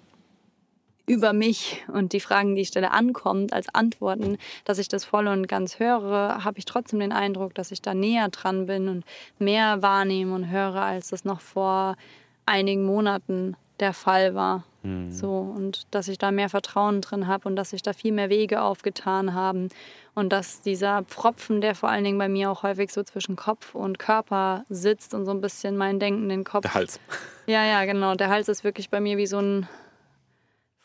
über 1.06 1.32
mich 1.32 1.84
und 1.88 2.12
die 2.12 2.20
Fragen, 2.20 2.54
die 2.54 2.62
ich 2.62 2.68
stelle, 2.68 2.90
ankommt 2.90 3.52
als 3.52 3.72
Antworten, 3.72 4.38
dass 4.64 4.78
ich 4.78 4.88
das 4.88 5.04
voll 5.04 5.28
und 5.28 5.46
ganz 5.46 5.78
höre, 5.78 6.44
habe 6.44 6.58
ich 6.58 6.64
trotzdem 6.64 7.00
den 7.00 7.12
Eindruck, 7.12 7.54
dass 7.54 7.70
ich 7.70 7.80
da 7.80 7.94
näher 7.94 8.28
dran 8.28 8.66
bin 8.66 8.88
und 8.88 9.04
mehr 9.38 9.82
wahrnehme 9.82 10.34
und 10.34 10.50
höre, 10.50 10.82
als 10.82 11.08
das 11.08 11.24
noch 11.24 11.40
vor 11.40 11.96
einigen 12.44 12.84
Monaten 12.84 13.56
der 13.80 13.92
Fall 13.92 14.34
war. 14.34 14.64
Mhm. 14.82 15.10
So, 15.10 15.38
und 15.38 15.86
dass 15.90 16.08
ich 16.08 16.18
da 16.18 16.30
mehr 16.30 16.48
Vertrauen 16.48 17.00
drin 17.00 17.26
habe 17.26 17.48
und 17.48 17.56
dass 17.56 17.70
sich 17.70 17.82
da 17.82 17.92
viel 17.92 18.12
mehr 18.12 18.30
Wege 18.30 18.62
aufgetan 18.62 19.34
haben 19.34 19.68
und 20.14 20.30
dass 20.30 20.62
dieser 20.62 21.02
Pfropfen, 21.04 21.60
der 21.60 21.74
vor 21.74 21.88
allen 21.88 22.04
Dingen 22.04 22.18
bei 22.18 22.28
mir 22.28 22.50
auch 22.50 22.62
häufig 22.62 22.92
so 22.92 23.02
zwischen 23.02 23.36
Kopf 23.36 23.74
und 23.74 23.98
Körper 23.98 24.64
sitzt 24.68 25.12
und 25.12 25.24
so 25.26 25.32
ein 25.32 25.40
bisschen 25.40 25.76
mein 25.76 26.00
Denken 26.00 26.28
den 26.28 26.44
Kopf. 26.44 26.62
Der 26.62 26.74
Hals. 26.74 27.00
Ja, 27.46 27.64
ja, 27.64 27.84
genau. 27.84 28.14
Der 28.14 28.28
Hals 28.28 28.48
ist 28.48 28.64
wirklich 28.64 28.90
bei 28.90 29.00
mir 29.00 29.16
wie 29.18 29.26
so 29.26 29.38
ein 29.38 29.68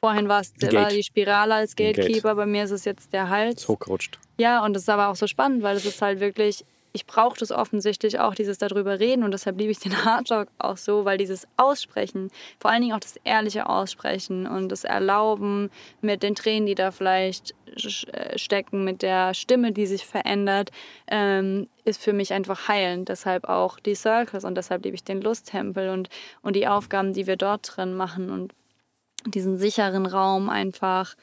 Vorhin 0.04 0.28
war 0.28 0.42
es 0.42 0.52
war 0.74 0.90
die 0.90 1.04
Spirale 1.04 1.54
als 1.54 1.76
Gatekeeper, 1.76 2.30
Gate. 2.30 2.38
bei 2.38 2.46
mir 2.48 2.64
ist 2.64 2.72
es 2.72 2.86
jetzt 2.86 3.14
der 3.14 3.30
Hals. 3.30 3.68
Hochgerutscht. 3.68 4.18
Ja, 4.40 4.66
und 4.66 4.74
das 4.74 4.84
ist 4.84 4.90
aber 4.90 5.10
auch 5.10 5.16
so 5.16 5.28
spannend, 5.28 5.62
weil 5.62 5.78
es 5.78 5.86
ist 5.86 6.02
halt 6.02 6.20
wirklich, 6.20 6.66
ich 6.92 7.06
brauche 7.06 7.38
das 7.38 7.52
offensichtlich 7.52 8.20
auch, 8.20 8.34
dieses 8.34 8.58
darüber 8.58 9.00
reden 9.00 9.24
und 9.24 9.30
deshalb 9.30 9.60
liebe 9.60 9.70
ich 9.72 9.78
den 9.78 9.96
Hardtalk 10.06 10.50
auch 10.58 10.78
so, 10.78 11.06
weil 11.06 11.20
dieses 11.20 11.48
Aussprechen, 11.56 12.32
vor 12.60 12.72
allen 12.72 12.82
Dingen 12.82 12.96
auch 12.96 13.00
das 13.00 13.18
ehrliche 13.24 13.70
Aussprechen 13.70 14.48
und 14.48 14.70
das 14.70 14.86
Erlauben 14.86 15.70
mit 16.02 16.24
den 16.24 16.34
Tränen, 16.34 16.66
die 16.66 16.74
da 16.74 16.90
vielleicht 16.90 17.54
äh, 17.68 18.40
stecken, 18.40 18.84
mit 18.84 19.04
der 19.04 19.36
Stimme, 19.36 19.72
die 19.72 19.86
sich 19.86 20.08
verändert, 20.08 20.72
ähm, 21.12 21.68
ist 21.86 22.02
für 22.02 22.14
mich 22.14 22.34
einfach 22.34 22.68
heilend. 22.68 23.08
Deshalb 23.10 23.48
auch 23.48 23.80
die 23.80 23.94
Circles 23.94 24.46
und 24.46 24.56
deshalb 24.56 24.84
liebe 24.84 24.96
ich 24.96 25.04
den 25.04 25.22
Lusttempel 25.22 25.90
und, 25.90 26.10
und 26.42 26.56
die 26.56 26.68
Aufgaben, 26.68 27.14
die 27.14 27.28
wir 27.28 27.36
dort 27.36 27.78
drin 27.78 27.94
machen 27.94 28.32
und 28.32 28.56
diesen 29.26 29.58
sicheren 29.58 30.06
Raum 30.06 30.50
einfach 30.50 31.16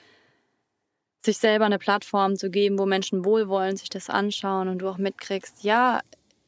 sich 1.24 1.38
selber 1.38 1.66
eine 1.66 1.78
Plattform 1.78 2.37
zu 2.37 2.50
geben, 2.50 2.78
wo 2.78 2.87
Menschen 2.87 3.24
wohlwollend 3.24 3.78
sich 3.78 3.90
das 3.90 4.08
anschauen 4.08 4.68
und 4.68 4.78
du 4.78 4.88
auch 4.88 4.98
mitkriegst, 4.98 5.62
ja, 5.62 6.00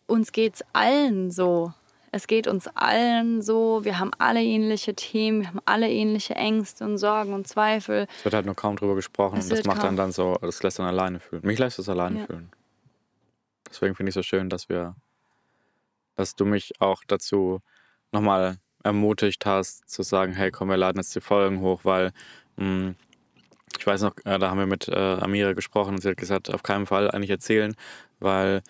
uns 0.06 0.32
geht's 0.32 0.62
allen 0.72 1.30
so. 1.30 1.72
Es 2.12 2.26
geht 2.26 2.48
uns 2.48 2.66
allen 2.74 3.40
so, 3.40 3.84
wir 3.84 4.00
haben 4.00 4.10
alle 4.18 4.42
ähnliche 4.42 4.94
Themen, 4.94 5.42
wir 5.42 5.48
haben 5.48 5.60
alle 5.64 5.88
ähnliche 5.88 6.34
Ängste 6.34 6.84
und 6.84 6.98
Sorgen 6.98 7.34
und 7.34 7.46
Zweifel. 7.46 8.08
Es 8.18 8.24
wird 8.24 8.34
halt 8.34 8.46
nur 8.46 8.56
kaum 8.56 8.74
drüber 8.74 8.96
gesprochen 8.96 9.38
es 9.38 9.44
und 9.44 9.52
das 9.52 9.64
macht 9.64 9.84
dann 9.84 9.96
dann 9.96 10.10
so, 10.10 10.36
das 10.40 10.62
lässt 10.62 10.80
dann 10.80 10.86
alleine 10.86 11.20
fühlen. 11.20 11.42
Mich 11.44 11.58
lässt 11.58 11.78
es 11.78 11.88
alleine 11.88 12.20
ja. 12.20 12.26
fühlen. 12.26 12.50
Deswegen 13.68 13.94
finde 13.94 14.10
ich 14.10 14.16
es 14.16 14.20
so 14.20 14.22
schön, 14.24 14.48
dass 14.48 14.68
wir, 14.68 14.96
dass 16.16 16.34
du 16.34 16.44
mich 16.44 16.80
auch 16.80 17.02
dazu 17.06 17.60
nochmal 18.10 18.58
ermutigt 18.82 19.46
hast, 19.46 19.88
zu 19.88 20.02
sagen, 20.02 20.32
hey, 20.32 20.50
komm, 20.50 20.68
wir 20.68 20.76
laden 20.76 20.98
jetzt 20.98 21.14
die 21.14 21.20
Folgen 21.20 21.60
hoch, 21.60 21.80
weil 21.84 22.12
mh, 22.56 22.64
hm, 22.64 22.94
ich 23.78 23.86
weiß 23.86 24.02
noch, 24.02 24.16
äh, 24.24 24.38
da 24.38 24.50
haben 24.50 24.58
wir 24.58 24.66
mit 24.66 24.88
äh, 24.88 24.94
Amira 24.94 25.52
gesprochen 25.52 25.94
und 25.94 26.02
sie 26.02 26.08
hat 26.08 26.16
gesagt, 26.16 26.52
auf 26.52 26.62
keinen 26.62 26.86
Fall 26.86 27.10
eigentlich 27.10 27.30
erzählen, 27.30 27.74
weil 28.18 28.62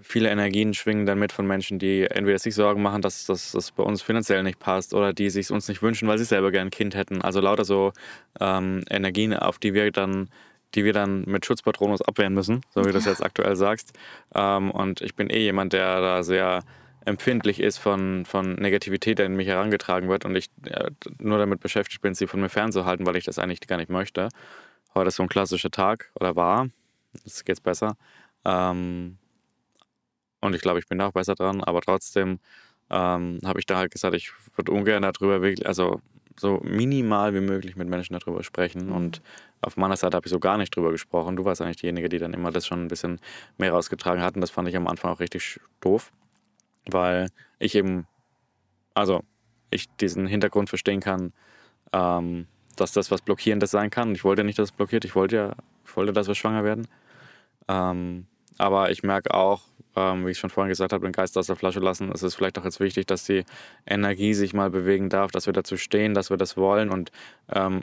viele 0.00 0.30
Energien 0.30 0.74
schwingen 0.74 1.06
dann 1.06 1.18
mit 1.18 1.32
von 1.32 1.46
Menschen, 1.46 1.78
die 1.78 2.02
entweder 2.02 2.38
sich 2.38 2.54
Sorgen 2.54 2.82
machen, 2.82 3.02
dass 3.02 3.26
das 3.26 3.70
bei 3.72 3.82
uns 3.82 4.02
finanziell 4.02 4.42
nicht 4.42 4.58
passt 4.58 4.94
oder 4.94 5.12
die 5.12 5.30
sich 5.30 5.50
uns 5.50 5.68
nicht 5.68 5.82
wünschen, 5.82 6.08
weil 6.08 6.18
sie 6.18 6.24
selber 6.24 6.50
gern 6.50 6.68
ein 6.68 6.70
Kind 6.70 6.94
hätten. 6.94 7.22
Also 7.22 7.40
lauter 7.40 7.64
so 7.64 7.92
ähm, 8.40 8.82
Energien, 8.90 9.34
auf 9.34 9.58
die 9.58 9.74
wir 9.74 9.90
dann 9.92 10.28
die 10.74 10.84
wir 10.84 10.92
dann 10.92 11.24
mit 11.26 11.44
Schutzpatronus 11.44 12.02
abwehren 12.02 12.34
müssen, 12.34 12.62
so 12.70 12.80
wie 12.80 12.86
du 12.86 12.92
das 12.92 13.04
jetzt 13.04 13.22
aktuell 13.22 13.56
sagst. 13.56 13.92
Ähm, 14.34 14.70
und 14.70 15.02
ich 15.02 15.14
bin 15.14 15.28
eh 15.28 15.40
jemand, 15.40 15.72
der 15.72 16.00
da 16.00 16.22
sehr 16.22 16.62
empfindlich 17.04 17.60
ist 17.60 17.78
von, 17.78 18.24
von 18.24 18.54
Negativität, 18.54 19.18
die 19.18 19.22
in 19.22 19.36
mich 19.36 19.48
herangetragen 19.48 20.08
wird 20.08 20.24
und 20.24 20.36
ich 20.36 20.50
nur 21.18 21.38
damit 21.38 21.60
beschäftigt 21.60 22.00
bin, 22.00 22.14
sie 22.14 22.26
von 22.26 22.40
mir 22.40 22.48
fernzuhalten, 22.48 23.06
weil 23.06 23.16
ich 23.16 23.24
das 23.24 23.38
eigentlich 23.38 23.60
gar 23.60 23.76
nicht 23.76 23.90
möchte. 23.90 24.28
Heute 24.94 25.08
ist 25.08 25.16
so 25.16 25.22
ein 25.22 25.28
klassischer 25.28 25.70
Tag 25.70 26.10
oder 26.14 26.36
war, 26.36 26.68
jetzt 27.24 27.44
geht's 27.44 27.60
besser. 27.60 27.96
Ähm, 28.44 29.18
und 30.40 30.54
ich 30.54 30.60
glaube, 30.60 30.80
ich 30.80 30.88
bin 30.88 30.98
da 30.98 31.08
auch 31.08 31.12
besser 31.12 31.34
dran, 31.34 31.62
aber 31.62 31.80
trotzdem 31.80 32.40
ähm, 32.90 33.40
habe 33.44 33.58
ich 33.58 33.66
da 33.66 33.78
halt 33.78 33.90
gesagt, 33.90 34.14
ich 34.14 34.32
würde 34.56 34.72
ungern 34.72 35.02
darüber 35.02 35.40
wirklich, 35.40 35.66
also 35.66 36.00
so 36.38 36.60
minimal 36.62 37.34
wie 37.34 37.40
möglich 37.40 37.76
mit 37.76 37.88
Menschen 37.88 38.18
darüber 38.18 38.42
sprechen. 38.42 38.86
Mhm. 38.86 38.92
Und 38.92 39.22
auf 39.60 39.76
meiner 39.76 39.96
Seite 39.96 40.16
habe 40.16 40.26
ich 40.26 40.30
so 40.30 40.40
gar 40.40 40.58
nicht 40.58 40.74
drüber 40.74 40.90
gesprochen. 40.90 41.36
Du 41.36 41.44
warst 41.44 41.60
eigentlich 41.60 41.78
diejenige, 41.78 42.08
die 42.08 42.18
dann 42.18 42.34
immer 42.34 42.50
das 42.50 42.66
schon 42.66 42.84
ein 42.84 42.88
bisschen 42.88 43.20
mehr 43.58 43.72
rausgetragen 43.72 44.22
hat. 44.22 44.34
Und 44.34 44.40
das 44.40 44.50
fand 44.50 44.68
ich 44.68 44.76
am 44.76 44.88
Anfang 44.88 45.12
auch 45.12 45.20
richtig 45.20 45.60
doof, 45.80 46.12
weil 46.90 47.28
ich 47.58 47.74
eben, 47.74 48.06
also 48.94 49.22
ich 49.70 49.88
diesen 49.96 50.26
Hintergrund 50.26 50.68
verstehen 50.68 51.00
kann, 51.00 51.32
ähm, 51.92 52.46
dass 52.76 52.92
das 52.92 53.10
was 53.10 53.22
Blockierendes 53.22 53.70
sein 53.70 53.90
kann. 53.90 54.14
Ich 54.14 54.24
wollte 54.24 54.44
nicht, 54.44 54.58
dass 54.58 54.70
es 54.70 54.76
blockiert. 54.76 55.04
Ich 55.04 55.14
wollte 55.14 55.36
ja, 55.36 55.54
ich 55.84 55.96
wollte, 55.96 56.12
dass 56.12 56.28
wir 56.28 56.34
schwanger 56.34 56.64
werden. 56.64 56.88
Ähm, 57.68 58.26
aber 58.58 58.90
ich 58.90 59.02
merke 59.02 59.34
auch, 59.34 59.62
ähm, 59.96 60.26
wie 60.26 60.30
ich 60.30 60.38
schon 60.38 60.50
vorhin 60.50 60.70
gesagt 60.70 60.92
habe, 60.92 61.06
den 61.06 61.12
Geist 61.12 61.36
aus 61.36 61.46
der 61.46 61.56
Flasche 61.56 61.80
lassen. 61.80 62.10
Es 62.12 62.22
ist 62.22 62.34
vielleicht 62.34 62.58
auch 62.58 62.64
jetzt 62.64 62.80
wichtig, 62.80 63.06
dass 63.06 63.24
die 63.24 63.44
Energie 63.86 64.34
sich 64.34 64.54
mal 64.54 64.70
bewegen 64.70 65.08
darf, 65.08 65.30
dass 65.30 65.46
wir 65.46 65.52
dazu 65.52 65.76
stehen, 65.76 66.14
dass 66.14 66.30
wir 66.30 66.36
das 66.36 66.56
wollen 66.56 66.90
und 66.90 67.12
ähm, 67.50 67.82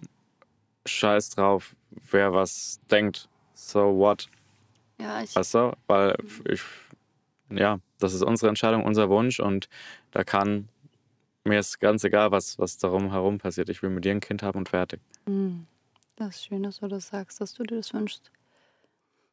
scheiß 0.85 1.31
drauf, 1.31 1.75
wer 2.11 2.33
was 2.33 2.79
denkt. 2.89 3.29
So 3.53 3.97
what? 3.97 4.27
Ja, 4.99 5.21
ich. 5.21 5.35
Weißt 5.35 5.53
du? 5.53 5.73
Weil 5.87 6.15
ich, 6.45 6.61
ja, 7.51 7.79
das 7.99 8.13
ist 8.13 8.23
unsere 8.23 8.49
Entscheidung, 8.49 8.83
unser 8.85 9.09
Wunsch 9.09 9.39
und 9.39 9.69
da 10.11 10.23
kann 10.23 10.69
mir 11.43 11.59
ist 11.59 11.79
ganz 11.79 12.03
egal, 12.03 12.31
was, 12.31 12.59
was 12.59 12.77
darum 12.77 13.11
herum 13.11 13.37
passiert. 13.39 13.69
Ich 13.69 13.81
will 13.81 13.89
mit 13.89 14.05
dir 14.05 14.11
ein 14.11 14.19
Kind 14.19 14.43
haben 14.43 14.59
und 14.59 14.69
fertig. 14.69 15.01
Hm. 15.25 15.65
Das 16.15 16.35
ist 16.35 16.45
schön, 16.45 16.63
dass 16.63 16.79
du 16.79 16.87
das 16.87 17.07
sagst, 17.07 17.39
dass 17.39 17.53
du 17.53 17.63
dir 17.63 17.77
das 17.77 17.93
wünschst. 17.93 18.29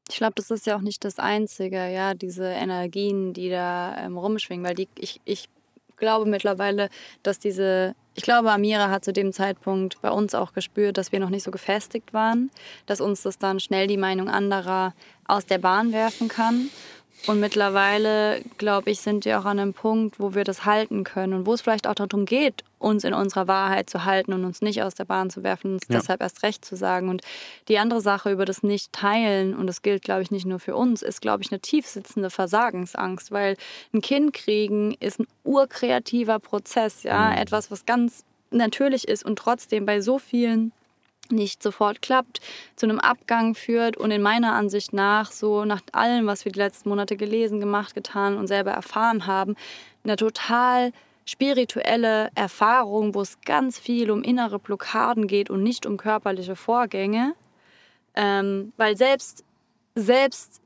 Ich 0.09 0.19
glaube, 0.19 0.35
das 0.37 0.51
ist 0.53 0.67
ja 0.67 0.77
auch 0.77 0.83
nicht 0.83 1.05
das 1.05 1.19
Einzige, 1.19 1.89
ja, 1.93 2.15
diese 2.15 2.45
Energien, 2.45 3.33
die 3.33 3.51
da 3.51 3.97
ähm, 3.99 4.17
rumschwingen, 4.17 4.65
weil 4.65 4.77
die, 4.77 4.89
ich, 4.97 5.21
ich 5.25 5.49
glaube 5.97 6.31
mittlerweile, 6.31 6.91
dass 7.25 7.41
diese, 7.41 7.97
ich 8.15 8.23
glaube, 8.23 8.53
Amira 8.53 8.89
hat 8.89 9.05
zu 9.05 9.13
dem 9.13 9.33
Zeitpunkt 9.33 10.01
bei 10.03 10.11
uns 10.11 10.35
auch 10.37 10.53
gespürt, 10.53 10.97
dass 10.97 11.11
wir 11.11 11.19
noch 11.19 11.31
nicht 11.31 11.43
so 11.43 11.51
gefestigt 11.51 12.15
waren, 12.15 12.51
dass 12.87 13.01
uns 13.01 13.23
das 13.23 13.39
dann 13.39 13.59
schnell 13.59 13.89
die 13.89 13.97
Meinung 13.97 14.29
anderer 14.29 14.95
aus 15.27 15.45
der 15.45 15.59
Bahn 15.59 15.93
werfen 15.93 16.29
kann. 16.29 16.71
Und 17.27 17.41
mittlerweile, 17.41 18.41
glaube 18.57 18.91
ich, 18.91 19.01
sind 19.01 19.25
wir 19.25 19.41
auch 19.41 19.45
an 19.45 19.59
einem 19.59 19.75
Punkt, 19.75 20.21
wo 20.21 20.35
wir 20.35 20.45
das 20.45 20.65
halten 20.65 21.03
können 21.03 21.33
und 21.33 21.47
wo 21.47 21.55
es 21.55 21.61
vielleicht 21.61 21.89
auch 21.89 21.95
darum 21.95 22.25
geht, 22.25 22.63
uns 22.79 23.03
in 23.03 23.15
unserer 23.15 23.49
Wahrheit 23.49 23.91
zu 23.91 24.05
halten 24.05 24.33
und 24.33 24.45
uns 24.45 24.63
nicht 24.63 24.83
aus 24.83 24.95
der 24.95 25.07
Bahn 25.07 25.29
zu 25.29 25.43
werfen, 25.43 25.75
uns 25.75 25.85
ja. 25.89 25.99
deshalb 25.99 26.21
erst 26.21 26.43
recht 26.45 26.65
zu 26.65 26.77
sagen. 26.77 27.09
Und 27.09 27.23
die 27.69 27.79
andere 27.79 28.01
Sache 28.01 28.31
über 28.31 28.45
das 28.45 28.63
Nicht-Teilen, 28.63 29.57
und 29.57 29.67
das 29.67 29.83
gilt, 29.83 30.03
glaube 30.03 30.23
ich, 30.23 30.31
nicht 30.31 30.47
nur 30.47 30.61
für 30.61 30.77
uns, 30.77 31.03
ist, 31.03 31.21
glaube 31.21 31.43
ich, 31.43 31.51
eine 31.51 31.61
tiefsitzende 31.61 32.31
Versagensangst, 32.31 33.33
weil 33.33 33.57
ein 33.93 34.03
Kind 34.03 34.33
kriegen 34.33 34.95
ist 35.01 35.19
ein 35.19 35.27
urkreativer 35.43 36.39
Prozess, 36.39 37.03
ja, 37.03 37.31
mhm. 37.31 37.39
etwas, 37.39 37.71
was 37.71 37.87
ganz 37.87 38.25
natürlich 38.51 39.09
ist 39.09 39.25
und 39.25 39.37
trotzdem 39.37 39.85
bei 39.85 40.01
so 40.01 40.19
vielen 40.19 40.73
nicht 41.33 41.63
sofort 41.63 42.03
klappt, 42.03 42.41
zu 42.77 42.87
einem 42.87 43.01
Abgang 43.01 43.55
führt 43.55 43.97
und 43.97 44.11
in 44.11 44.23
meiner 44.23 44.55
Ansicht 44.55 44.93
nach, 44.93 45.31
so 45.31 45.65
nach 45.65 45.81
allem, 45.93 46.27
was 46.27 46.45
wir 46.45 46.53
die 46.53 46.59
letzten 46.59 46.89
Monate 46.89 47.17
gelesen, 47.17 47.61
gemacht, 47.61 47.95
getan 47.95 48.37
und 48.37 48.47
selber 48.47 48.73
erfahren 48.73 49.27
haben, 49.27 49.57
eine 50.05 50.17
total 50.17 50.93
spirituelle 51.25 52.31
Erfahrung, 52.35 53.15
wo 53.15 53.21
es 53.21 53.41
ganz 53.45 53.79
viel 53.79 54.11
um 54.11 54.23
innere 54.23 54.59
Blockaden 54.59 55.27
geht 55.27 55.51
und 55.51 55.63
nicht 55.63 55.85
um 55.85 55.97
körperliche 55.97 56.57
Vorgänge. 56.57 57.35
Ähm, 58.15 58.73
weil 58.77 58.97
selbst, 58.97 59.45
selbst 59.95 60.63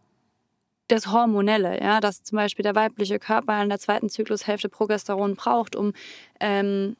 das 0.88 1.06
Hormonelle, 1.10 1.80
ja, 1.80 2.00
dass 2.00 2.22
zum 2.22 2.36
Beispiel 2.36 2.62
der 2.62 2.74
weibliche 2.74 3.18
Körper 3.18 3.62
in 3.62 3.68
der 3.68 3.78
zweiten 3.78 4.08
Zyklushälfte 4.08 4.68
Progesteron 4.68 5.36
braucht, 5.36 5.76
um 5.76 5.92
ähm, 6.40 6.96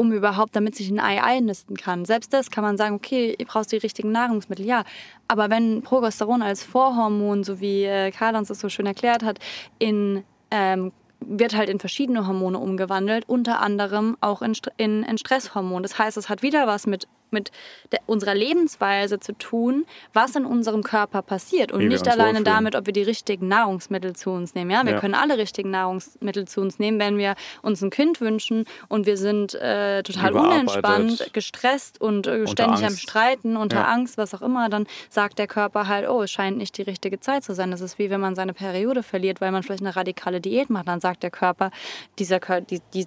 um 0.00 0.12
überhaupt, 0.12 0.56
damit 0.56 0.74
sich 0.74 0.88
ein 0.90 0.98
Ei 0.98 1.22
einnisten 1.22 1.76
kann. 1.76 2.06
Selbst 2.06 2.32
das 2.32 2.50
kann 2.50 2.64
man 2.64 2.78
sagen, 2.78 2.94
okay, 2.94 3.36
ihr 3.38 3.46
braucht 3.46 3.70
die 3.70 3.76
richtigen 3.76 4.10
Nahrungsmittel, 4.10 4.64
ja. 4.64 4.84
Aber 5.28 5.50
wenn 5.50 5.82
Progesteron 5.82 6.40
als 6.40 6.64
Vorhormon, 6.64 7.44
so 7.44 7.60
wie 7.60 7.84
äh, 7.84 8.10
Karl 8.10 8.34
uns 8.34 8.48
das 8.48 8.60
so 8.60 8.70
schön 8.70 8.86
erklärt 8.86 9.22
hat, 9.22 9.38
in 9.78 10.24
ähm, 10.50 10.92
wird 11.22 11.54
halt 11.54 11.68
in 11.68 11.78
verschiedene 11.78 12.26
Hormone 12.26 12.58
umgewandelt, 12.58 13.28
unter 13.28 13.60
anderem 13.60 14.16
auch 14.22 14.40
in, 14.40 14.54
in, 14.78 15.02
in 15.02 15.18
Stresshormon. 15.18 15.82
Das 15.82 15.98
heißt, 15.98 16.16
es 16.16 16.30
hat 16.30 16.40
wieder 16.42 16.66
was 16.66 16.86
mit 16.86 17.06
mit 17.32 17.50
der, 17.92 18.00
unserer 18.06 18.34
Lebensweise 18.34 19.20
zu 19.20 19.32
tun, 19.32 19.86
was 20.12 20.34
in 20.36 20.44
unserem 20.44 20.82
Körper 20.82 21.22
passiert 21.22 21.72
und 21.72 21.86
nicht 21.86 22.08
alleine 22.08 22.42
damit, 22.42 22.76
ob 22.76 22.86
wir 22.86 22.92
die 22.92 23.02
richtigen 23.02 23.48
Nahrungsmittel 23.48 24.14
zu 24.14 24.30
uns 24.30 24.54
nehmen. 24.54 24.70
Ja, 24.70 24.84
wir 24.84 24.92
ja. 24.92 25.00
können 25.00 25.14
alle 25.14 25.38
richtigen 25.38 25.70
Nahrungsmittel 25.70 26.46
zu 26.46 26.60
uns 26.60 26.78
nehmen, 26.78 26.98
wenn 26.98 27.18
wir 27.18 27.34
uns 27.62 27.82
ein 27.82 27.90
Kind 27.90 28.20
wünschen 28.20 28.64
und 28.88 29.06
wir 29.06 29.16
sind 29.16 29.54
äh, 29.54 30.02
total 30.02 30.32
unentspannt, 30.32 31.32
gestresst 31.32 32.00
und 32.00 32.26
äh, 32.26 32.46
ständig 32.46 32.84
am 32.84 32.96
Streiten, 32.96 33.56
unter 33.56 33.80
ja. 33.80 33.86
Angst, 33.86 34.18
was 34.18 34.34
auch 34.34 34.42
immer, 34.42 34.68
dann 34.68 34.86
sagt 35.08 35.38
der 35.38 35.46
Körper 35.46 35.88
halt, 35.88 36.08
oh, 36.08 36.22
es 36.22 36.30
scheint 36.30 36.58
nicht 36.58 36.76
die 36.78 36.82
richtige 36.82 37.20
Zeit 37.20 37.44
zu 37.44 37.54
sein. 37.54 37.70
Das 37.70 37.80
ist 37.80 37.98
wie 37.98 38.10
wenn 38.10 38.20
man 38.20 38.34
seine 38.34 38.52
Periode 38.52 39.02
verliert, 39.02 39.40
weil 39.40 39.52
man 39.52 39.62
vielleicht 39.62 39.82
eine 39.82 39.94
radikale 39.96 40.40
Diät 40.40 40.70
macht. 40.70 40.88
Dann 40.88 41.00
sagt 41.00 41.22
der 41.22 41.30
Körper, 41.30 41.70
dieser, 42.18 42.40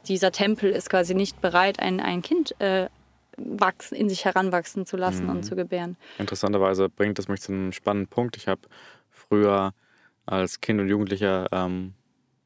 dieser 0.08 0.32
Tempel 0.32 0.70
ist 0.72 0.90
quasi 0.90 1.14
nicht 1.14 1.42
bereit, 1.42 1.80
ein, 1.80 2.00
ein 2.00 2.22
Kind 2.22 2.60
äh, 2.60 2.88
wachsen, 3.38 3.96
in 3.96 4.10
sich 4.10 4.26
heranwachsen 4.26 4.86
zu 4.86 4.98
lassen 4.98 5.26
mhm. 5.26 5.30
und 5.30 5.44
zu 5.44 5.56
gebären. 5.56 5.98
Interessanterweise 6.18 6.90
bringt 6.90 7.20
das 7.20 7.28
mich 7.28 7.42
zu 7.42 7.52
einem 7.52 7.72
spannenden 7.72 8.10
Punkt. 8.10 8.38
Ich 8.38 8.48
habe 8.48 8.62
früher 9.10 9.74
als 10.26 10.62
Kind 10.62 10.80
und 10.80 10.88
Jugendlicher 10.88 11.48
ähm, 11.52 11.94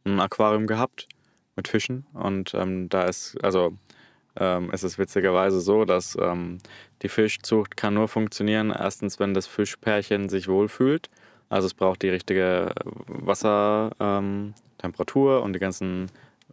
ein 0.05 0.19
Aquarium 0.19 0.67
gehabt 0.67 1.07
mit 1.55 1.67
Fischen 1.67 2.05
und 2.13 2.53
ähm, 2.53 2.89
da 2.89 3.03
ist, 3.03 3.37
also 3.43 3.73
ähm, 4.39 4.71
ist 4.71 4.83
es 4.83 4.97
witzigerweise 4.97 5.59
so, 5.59 5.85
dass 5.85 6.17
ähm, 6.19 6.57
die 7.01 7.09
Fischzucht 7.09 7.77
kann 7.77 7.95
nur 7.95 8.07
funktionieren, 8.07 8.71
erstens, 8.71 9.19
wenn 9.19 9.33
das 9.33 9.47
Fischpärchen 9.47 10.29
sich 10.29 10.47
wohlfühlt. 10.47 11.09
Also 11.49 11.65
es 11.65 11.73
braucht 11.73 12.01
die 12.01 12.09
richtige 12.09 12.73
Wassertemperatur 13.07 15.37
ähm, 15.37 15.43
und 15.43 15.53
die 15.53 15.59
ganzen 15.59 16.07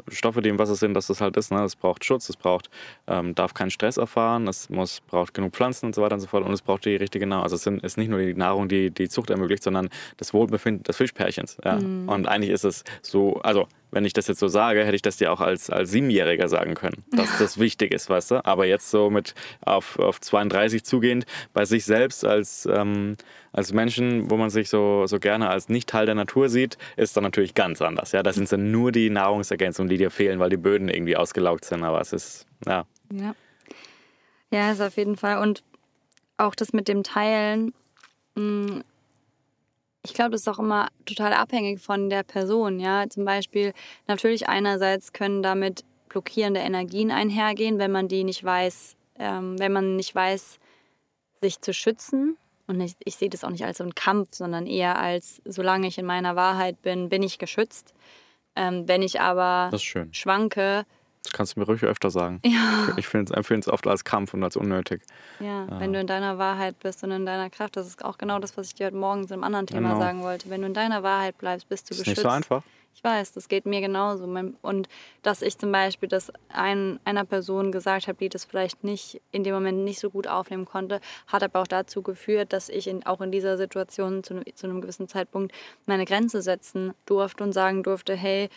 Stoffe, 0.09 0.43
die 0.43 0.49
im 0.49 0.59
Wasser 0.59 0.75
sind, 0.75 0.95
dass 0.95 1.07
das 1.07 1.21
halt 1.21 1.37
ist. 1.37 1.51
Ne? 1.51 1.63
Es 1.63 1.77
braucht 1.77 2.05
Schutz, 2.05 2.29
es 2.29 2.37
braucht, 2.37 2.71
ähm, 3.07 3.35
darf 3.35 3.55
keinen 3.55 3.71
Stress 3.71 3.97
erfahren, 3.97 4.49
es 4.49 4.69
muss, 4.69 5.01
braucht 5.01 5.35
genug 5.35 5.53
Pflanzen 5.55 5.87
und 5.87 5.95
so 5.95 6.03
weiter 6.03 6.15
und 6.15 6.21
so 6.21 6.27
fort 6.27 6.45
und 6.45 6.53
es 6.53 6.63
braucht 6.63 6.85
die 6.85 6.97
richtige 6.97 7.27
Nahrung. 7.27 7.45
Also 7.45 7.57
es 7.57 7.63
sind, 7.63 7.83
ist 7.85 7.97
nicht 7.97 8.09
nur 8.09 8.19
die 8.19 8.35
Nahrung, 8.35 8.69
die 8.69 8.91
die 8.91 9.09
Zucht 9.09 9.31
ermöglicht, 9.31 9.63
sondern 9.63 9.89
das 10.17 10.35
Wohlbefinden 10.35 10.83
des 10.83 10.97
Fischpärchens. 10.97 11.57
Ja? 11.65 11.77
Mhm. 11.77 12.09
Und 12.09 12.29
eigentlich 12.29 12.51
ist 12.51 12.65
es 12.65 12.85
so, 13.03 13.35
also 13.43 13.69
wenn 13.95 14.05
ich 14.05 14.13
das 14.13 14.27
jetzt 14.27 14.41
so 14.41 14.49
sage, 14.49 14.85
hätte 14.85 14.97
ich 14.97 15.03
das 15.03 15.17
dir 15.17 15.33
auch 15.33 15.41
als, 15.41 15.71
als 15.71 15.91
Siebenjähriger 15.91 16.49
sagen 16.49 16.75
können, 16.75 17.05
dass 17.13 17.39
das 17.39 17.59
wichtig 17.59 17.95
ist, 17.95 18.11
weißt 18.11 18.33
du? 18.33 18.45
Aber 18.45 18.67
jetzt 18.67 18.91
so 18.91 19.09
mit 19.09 19.35
auf, 19.61 19.99
auf 20.01 20.21
32 20.21 20.85
zugehend, 20.85 21.27
bei 21.53 21.65
sich 21.65 21.85
selbst 21.85 22.25
als, 22.25 22.67
ähm, 22.67 23.17
als 23.53 23.73
Menschen, 23.73 24.31
wo 24.31 24.37
man 24.37 24.51
sich 24.51 24.69
so, 24.69 25.07
so 25.07 25.21
gerne 25.21 25.49
als 25.49 25.69
nicht 25.69 25.89
Teil 25.89 26.07
der 26.07 26.17
Natur 26.17 26.49
sieht, 26.49 26.77
ist 26.97 27.17
dann 27.17 27.23
natürlich 27.23 27.55
ganz 27.55 27.81
anders. 27.81 28.11
Ja? 28.11 28.25
Das 28.25 28.35
sind 28.35 28.51
dann 28.51 28.73
nur 28.73 28.91
die 28.91 29.11
Nahrungsergänzungen, 29.11 29.89
die 29.89 29.97
dir 29.97 30.11
fehlen, 30.11 30.41
weil 30.41 30.51
die 30.51 30.57
Böden 30.57 30.89
irgendwie 30.89 31.17
ausgelaugt 31.17 31.65
sind. 31.65 31.85
Aber 31.85 32.01
es 32.01 32.13
ist, 32.13 32.47
ja. 32.67 32.85
Ja, 33.13 33.35
ja 34.51 34.73
ist 34.73 34.81
auf 34.81 34.97
jeden 34.97 35.17
Fall. 35.17 35.39
Und 35.39 35.63
auch 36.37 36.57
das 36.57 36.73
mit 36.73 36.89
dem 36.89 37.05
Teilen, 37.05 37.73
Mm, 38.37 38.81
ich 40.05 40.13
glaube, 40.13 40.33
das 40.33 40.43
ist 40.43 40.49
auch 40.49 40.59
immer 40.59 40.89
total 41.07 41.33
abhängig 41.33 41.81
von 41.81 42.11
der 42.11 42.23
Person. 42.23 42.79
Ja, 42.79 43.09
zum 43.09 43.25
Beispiel 43.25 43.73
natürlich 44.07 44.49
einerseits 44.49 45.13
können 45.13 45.43
damit 45.43 45.85
blockierende 46.09 46.61
Energien 46.61 47.11
einhergehen, 47.11 47.79
wenn 47.79 47.91
man 47.91 48.07
die 48.07 48.23
nicht 48.23 48.45
weiß, 48.45 48.97
ähm, 49.19 49.59
wenn 49.59 49.73
man 49.73 49.97
nicht 49.97 50.15
weiß, 50.15 50.59
sich 51.41 51.61
zu 51.61 51.73
schützen. 51.73 52.37
Und 52.67 52.81
ich, 52.81 52.95
ich 53.05 53.17
sehe 53.17 53.31
das 53.31 53.45
auch 53.45 53.51
nicht 53.51 53.65
als 53.65 53.79
so 53.79 53.85
einen 53.85 53.95
Kampf, 53.95 54.29
sondern 54.33 54.67
eher 54.67 54.99
als, 54.99 55.43
solange 55.45 55.87
ich 55.87 55.99
in 55.99 56.07
meiner 56.07 56.37
Wahrheit 56.37 56.81
bin, 56.83 57.09
bin 57.09 57.23
ich 57.23 57.39
geschützt. 57.39 57.95
Ähm, 58.57 58.87
wenn 58.87 59.03
ich 59.03 59.21
aber 59.21 59.71
schwanke, 60.13 60.85
das 61.25 61.33
kannst 61.33 61.57
du 61.57 61.61
mir 61.61 61.67
ruhig 61.67 61.83
öfter 61.83 62.11
sagen. 62.11 62.41
Ja. 62.45 62.89
Ich 62.97 63.13
empfinde 63.13 63.61
es 63.61 63.69
oft 63.69 63.87
als 63.87 64.05
Kampf 64.05 64.35
und 64.35 64.45
als 64.45 64.57
unnötig. 64.57 65.03
Ja, 65.41 65.67
ja, 65.67 65.81
wenn 65.81 65.93
du 65.93 66.01
in 66.01 66.07
deiner 66.07 66.39
Wahrheit 66.39 66.79
bist 66.81 67.03
und 67.03 67.11
in 67.11 67.27
deiner 67.27 67.51
Kraft, 67.51 67.77
das 67.77 67.87
ist 67.87 68.05
auch 68.05 68.19
genau 68.19 68.39
das, 68.39 68.57
was 68.57 68.69
ich 68.69 68.75
dir 68.75 68.87
heute 68.87 68.97
Morgen 68.97 69.27
zu 69.27 69.35
einem 69.35 69.45
anderen 69.45 69.67
Thema 69.67 69.89
genau. 69.89 70.01
sagen 70.01 70.23
wollte. 70.23 70.51
Wenn 70.51 70.61
du 70.61 70.69
in 70.69 70.75
deiner 70.75 71.03
Wahrheit 71.03 71.39
bleibst, 71.39 71.69
bist 71.69 71.91
du 71.91 71.95
das 71.95 71.99
geschützt. 71.99 72.19
Ist 72.19 72.25
nicht 72.25 72.31
so 72.31 72.35
einfach. 72.35 72.63
Ich 72.95 73.03
weiß, 73.03 73.33
das 73.33 73.49
geht 73.49 73.67
mir 73.67 73.81
genauso. 73.81 74.25
Und 74.63 74.89
dass 75.23 75.43
ich 75.43 75.59
zum 75.59 75.73
Beispiel 75.73 76.09
das 76.09 76.33
ein, 76.49 77.01
einer 77.05 77.25
Person 77.25 77.73
gesagt 77.73 78.07
habe, 78.07 78.19
die 78.19 78.29
das 78.29 78.45
vielleicht 78.45 78.85
nicht 78.85 79.21
in 79.33 79.43
dem 79.43 79.55
Moment 79.55 79.79
nicht 79.79 79.99
so 79.99 80.11
gut 80.11 80.29
aufnehmen 80.29 80.65
konnte, 80.65 81.01
hat 81.27 81.43
aber 81.43 81.61
auch 81.61 81.67
dazu 81.67 82.03
geführt, 82.03 82.53
dass 82.53 82.69
ich 82.69 82.87
in, 82.87 83.05
auch 83.05 83.21
in 83.21 83.33
dieser 83.33 83.57
Situation 83.57 84.23
zu, 84.23 84.45
zu 84.55 84.67
einem 84.67 84.81
gewissen 84.81 85.09
Zeitpunkt 85.09 85.53
meine 85.87 86.05
Grenze 86.05 86.41
setzen 86.41 86.95
durfte 87.05 87.43
und 87.43 87.53
sagen 87.53 87.83
durfte, 87.83 88.15
hey, 88.15 88.49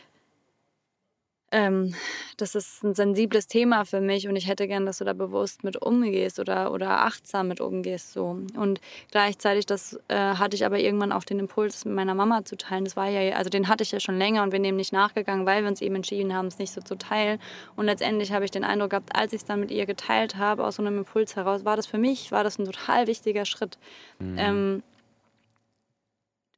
ähm, 1.51 1.93
das 2.35 2.55
ist 2.55 2.83
ein 2.83 2.93
sensibles 2.93 3.47
Thema 3.47 3.85
für 3.85 4.01
mich 4.01 4.27
und 4.27 4.35
ich 4.35 4.47
hätte 4.47 4.67
gern, 4.67 4.85
dass 4.85 4.97
du 4.97 5.05
da 5.05 5.13
bewusst 5.13 5.63
mit 5.63 5.81
umgehst 5.81 6.39
oder, 6.39 6.73
oder 6.73 7.05
achtsam 7.05 7.47
mit 7.47 7.61
umgehst. 7.61 8.11
So. 8.11 8.41
Und 8.55 8.81
gleichzeitig, 9.11 9.65
das 9.65 9.97
äh, 10.09 10.15
hatte 10.15 10.55
ich 10.55 10.65
aber 10.65 10.79
irgendwann 10.79 11.13
auch 11.13 11.23
den 11.23 11.39
Impuls, 11.39 11.85
mit 11.85 11.95
meiner 11.95 12.15
Mama 12.15 12.43
zu 12.43 12.57
teilen. 12.57 12.83
Das 12.83 12.97
war 12.97 13.07
ja, 13.07 13.35
also 13.37 13.49
den 13.49 13.69
hatte 13.69 13.83
ich 13.83 13.91
ja 13.91 13.99
schon 13.99 14.17
länger 14.17 14.43
und 14.43 14.51
wir 14.51 14.59
nehmen 14.59 14.77
nicht 14.77 14.91
nachgegangen, 14.91 15.45
weil 15.45 15.63
wir 15.63 15.69
uns 15.69 15.81
eben 15.81 15.95
entschieden 15.95 16.33
haben, 16.33 16.47
es 16.47 16.59
nicht 16.59 16.73
so 16.73 16.81
zu 16.81 16.97
teilen. 16.97 17.39
Und 17.75 17.85
letztendlich 17.85 18.33
habe 18.33 18.43
ich 18.43 18.51
den 18.51 18.65
Eindruck 18.65 18.89
gehabt, 18.89 19.15
als 19.15 19.31
ich 19.31 19.41
es 19.41 19.45
dann 19.45 19.61
mit 19.61 19.71
ihr 19.71 19.85
geteilt 19.85 20.35
habe, 20.35 20.65
aus 20.65 20.75
so 20.75 20.83
einem 20.83 20.97
Impuls 20.97 21.37
heraus, 21.37 21.63
war 21.63 21.77
das 21.77 21.87
für 21.87 21.97
mich, 21.97 22.31
war 22.31 22.43
das 22.43 22.59
ein 22.59 22.65
total 22.65 23.07
wichtiger 23.07 23.45
Schritt. 23.45 23.77
Mhm. 24.19 24.35
Ähm, 24.37 24.83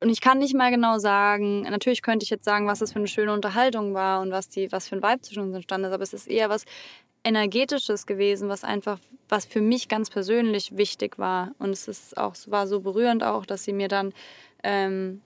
und 0.01 0.09
ich 0.09 0.21
kann 0.21 0.39
nicht 0.39 0.55
mal 0.55 0.71
genau 0.71 0.97
sagen, 0.97 1.63
natürlich 1.63 2.01
könnte 2.01 2.23
ich 2.23 2.29
jetzt 2.29 2.45
sagen, 2.45 2.67
was 2.67 2.79
das 2.79 2.93
für 2.93 2.99
eine 2.99 3.07
schöne 3.07 3.33
Unterhaltung 3.33 3.93
war 3.93 4.21
und 4.21 4.31
was, 4.31 4.47
die, 4.47 4.71
was 4.71 4.87
für 4.87 4.95
ein 4.95 5.03
Vibe 5.03 5.21
zwischen 5.21 5.43
uns 5.43 5.55
entstanden 5.55 5.87
ist, 5.87 5.93
aber 5.93 6.03
es 6.03 6.13
ist 6.13 6.27
eher 6.27 6.49
was 6.49 6.65
Energetisches 7.23 8.05
gewesen, 8.05 8.47
was 8.47 8.63
einfach, 8.63 8.97
was 9.27 9.45
für 9.45 9.59
mich 9.59 9.89
ganz 9.89 10.09
persönlich 10.09 10.77
wichtig 10.77 11.19
war. 11.19 11.51
Und 11.59 11.71
es 11.71 11.89
ist 11.89 12.17
auch, 12.17 12.33
war 12.47 12.65
so 12.65 12.79
berührend 12.79 13.23
auch, 13.23 13.45
dass 13.45 13.65
sie 13.65 13.73
mir 13.73 13.89
dann 13.89 14.13
ähm, 14.63 15.21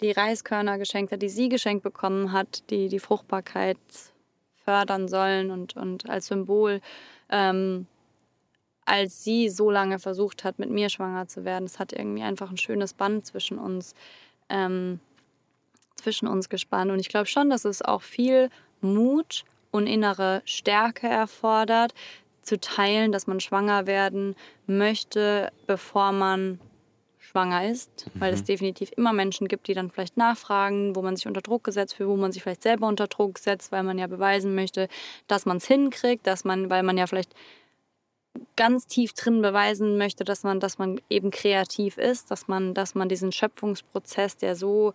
die 0.00 0.12
Reiskörner 0.12 0.78
geschenkt 0.78 1.10
hat, 1.10 1.22
die 1.22 1.28
sie 1.28 1.48
geschenkt 1.48 1.82
bekommen 1.82 2.30
hat, 2.30 2.70
die 2.70 2.88
die 2.88 3.00
Fruchtbarkeit 3.00 3.78
fördern 4.64 5.08
sollen 5.08 5.50
und, 5.50 5.76
und 5.76 6.08
als 6.08 6.28
Symbol. 6.28 6.80
Ähm, 7.28 7.88
als 8.86 9.24
sie 9.24 9.48
so 9.48 9.70
lange 9.70 9.98
versucht 9.98 10.44
hat, 10.44 10.58
mit 10.58 10.70
mir 10.70 10.88
schwanger 10.88 11.28
zu 11.28 11.44
werden. 11.44 11.64
Es 11.64 11.78
hat 11.78 11.92
irgendwie 11.92 12.22
einfach 12.22 12.50
ein 12.50 12.56
schönes 12.56 12.94
Band 12.94 13.26
zwischen 13.26 13.58
uns, 13.58 13.94
ähm, 14.48 15.00
zwischen 15.96 16.28
uns 16.28 16.48
gespannt. 16.48 16.90
Und 16.90 17.00
ich 17.00 17.08
glaube 17.08 17.26
schon, 17.26 17.50
dass 17.50 17.64
es 17.64 17.82
auch 17.82 18.02
viel 18.02 18.48
Mut 18.80 19.44
und 19.72 19.86
innere 19.86 20.40
Stärke 20.44 21.08
erfordert, 21.08 21.92
zu 22.42 22.60
teilen, 22.60 23.10
dass 23.10 23.26
man 23.26 23.40
schwanger 23.40 23.86
werden 23.88 24.36
möchte, 24.66 25.52
bevor 25.66 26.12
man 26.12 26.60
schwanger 27.18 27.68
ist, 27.68 28.08
weil 28.14 28.32
es 28.32 28.42
mhm. 28.42 28.46
definitiv 28.46 28.92
immer 28.96 29.12
Menschen 29.12 29.48
gibt, 29.48 29.66
die 29.66 29.74
dann 29.74 29.90
vielleicht 29.90 30.16
nachfragen, 30.16 30.94
wo 30.94 31.02
man 31.02 31.16
sich 31.16 31.26
unter 31.26 31.42
Druck 31.42 31.64
gesetzt 31.64 31.94
fühlt, 31.94 32.08
wo 32.08 32.16
man 32.16 32.30
sich 32.30 32.42
vielleicht 32.42 32.62
selber 32.62 32.86
unter 32.86 33.08
Druck 33.08 33.38
setzt, 33.38 33.72
weil 33.72 33.82
man 33.82 33.98
ja 33.98 34.06
beweisen 34.06 34.54
möchte, 34.54 34.88
dass 35.26 35.44
man 35.44 35.56
es 35.56 35.66
hinkriegt, 35.66 36.26
dass 36.26 36.44
man, 36.44 36.70
weil 36.70 36.84
man 36.84 36.96
ja 36.96 37.06
vielleicht 37.08 37.34
ganz 38.56 38.86
tief 38.86 39.12
drin 39.12 39.42
beweisen 39.42 39.98
möchte, 39.98 40.24
dass 40.24 40.42
man, 40.42 40.60
dass 40.60 40.78
man 40.78 41.00
eben 41.10 41.30
kreativ 41.30 41.98
ist, 41.98 42.30
dass 42.30 42.48
man, 42.48 42.74
dass 42.74 42.94
man 42.94 43.08
diesen 43.08 43.32
Schöpfungsprozess, 43.32 44.36
der 44.36 44.56
so 44.56 44.92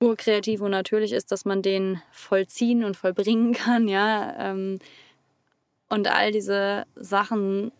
urkreativ 0.00 0.60
und 0.60 0.70
natürlich 0.70 1.12
ist, 1.12 1.32
dass 1.32 1.44
man 1.44 1.62
den 1.62 2.00
vollziehen 2.12 2.84
und 2.84 2.96
vollbringen 2.96 3.52
kann, 3.52 3.88
ja. 3.88 4.34
Ähm, 4.50 4.78
und 5.88 6.06
all 6.08 6.32
diese 6.32 6.84
Sachen 6.94 7.72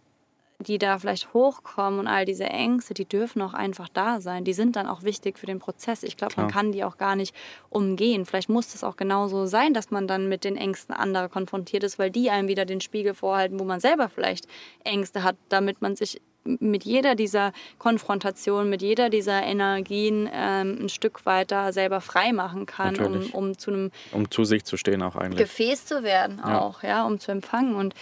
die 0.60 0.78
da 0.78 0.98
vielleicht 0.98 1.32
hochkommen 1.34 2.00
und 2.00 2.08
all 2.08 2.24
diese 2.24 2.44
Ängste, 2.44 2.92
die 2.92 3.04
dürfen 3.04 3.40
auch 3.42 3.54
einfach 3.54 3.88
da 3.88 4.20
sein. 4.20 4.42
Die 4.42 4.52
sind 4.52 4.74
dann 4.74 4.88
auch 4.88 5.04
wichtig 5.04 5.38
für 5.38 5.46
den 5.46 5.60
Prozess. 5.60 6.02
Ich 6.02 6.16
glaube, 6.16 6.34
man 6.36 6.50
kann 6.50 6.72
die 6.72 6.82
auch 6.82 6.98
gar 6.98 7.14
nicht 7.14 7.34
umgehen. 7.70 8.26
Vielleicht 8.26 8.48
muss 8.48 8.74
es 8.74 8.82
auch 8.82 8.96
genauso 8.96 9.46
sein, 9.46 9.72
dass 9.72 9.92
man 9.92 10.08
dann 10.08 10.28
mit 10.28 10.42
den 10.42 10.56
Ängsten 10.56 10.94
anderer 10.94 11.28
konfrontiert 11.28 11.84
ist, 11.84 11.98
weil 11.98 12.10
die 12.10 12.30
einem 12.30 12.48
wieder 12.48 12.64
den 12.64 12.80
Spiegel 12.80 13.14
vorhalten, 13.14 13.60
wo 13.60 13.64
man 13.64 13.78
selber 13.78 14.08
vielleicht 14.08 14.48
Ängste 14.82 15.22
hat, 15.22 15.36
damit 15.48 15.80
man 15.80 15.94
sich 15.94 16.20
mit 16.44 16.84
jeder 16.84 17.14
dieser 17.14 17.52
Konfrontation, 17.78 18.68
mit 18.68 18.82
jeder 18.82 19.10
dieser 19.10 19.42
Energien 19.42 20.28
ähm, 20.32 20.78
ein 20.80 20.88
Stück 20.88 21.26
weiter 21.26 21.72
selber 21.72 22.00
frei 22.00 22.32
machen 22.32 22.66
kann, 22.66 22.98
um, 23.00 23.30
um 23.32 23.58
zu 23.58 23.70
einem 23.70 23.90
um 24.12 24.30
zu 24.30 24.44
sich 24.44 24.64
zu 24.64 24.76
stehen 24.76 25.02
auch 25.02 25.14
eigentlich 25.14 25.38
Gefäß 25.38 25.84
zu 25.84 26.02
werden 26.02 26.42
auch, 26.42 26.82
ja, 26.82 26.88
ja 26.88 27.06
um 27.06 27.18
zu 27.18 27.32
empfangen 27.32 27.74
und 27.74 27.94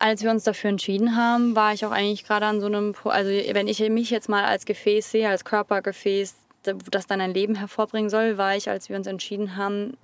als 0.00 0.22
wir 0.22 0.30
uns 0.30 0.44
dafür 0.44 0.70
entschieden 0.70 1.14
haben, 1.14 1.54
war 1.54 1.74
ich 1.74 1.84
auch 1.84 1.90
eigentlich 1.90 2.24
gerade 2.24 2.46
an 2.46 2.60
so 2.60 2.66
einem, 2.66 2.94
also 3.04 3.30
wenn 3.30 3.68
ich 3.68 3.80
mich 3.90 4.10
jetzt 4.10 4.30
mal 4.30 4.44
als 4.44 4.64
Gefäß 4.64 5.10
sehe, 5.10 5.28
als 5.28 5.44
Körpergefäß, 5.44 6.34
das 6.90 7.06
dann 7.06 7.20
ein 7.20 7.34
Leben 7.34 7.54
hervorbringen 7.54 8.10
soll, 8.10 8.38
war 8.38 8.56
ich, 8.56 8.68
als 8.68 8.88
wir 8.88 8.96
uns 8.96 9.06
entschieden 9.06 9.56
haben, 9.56 9.96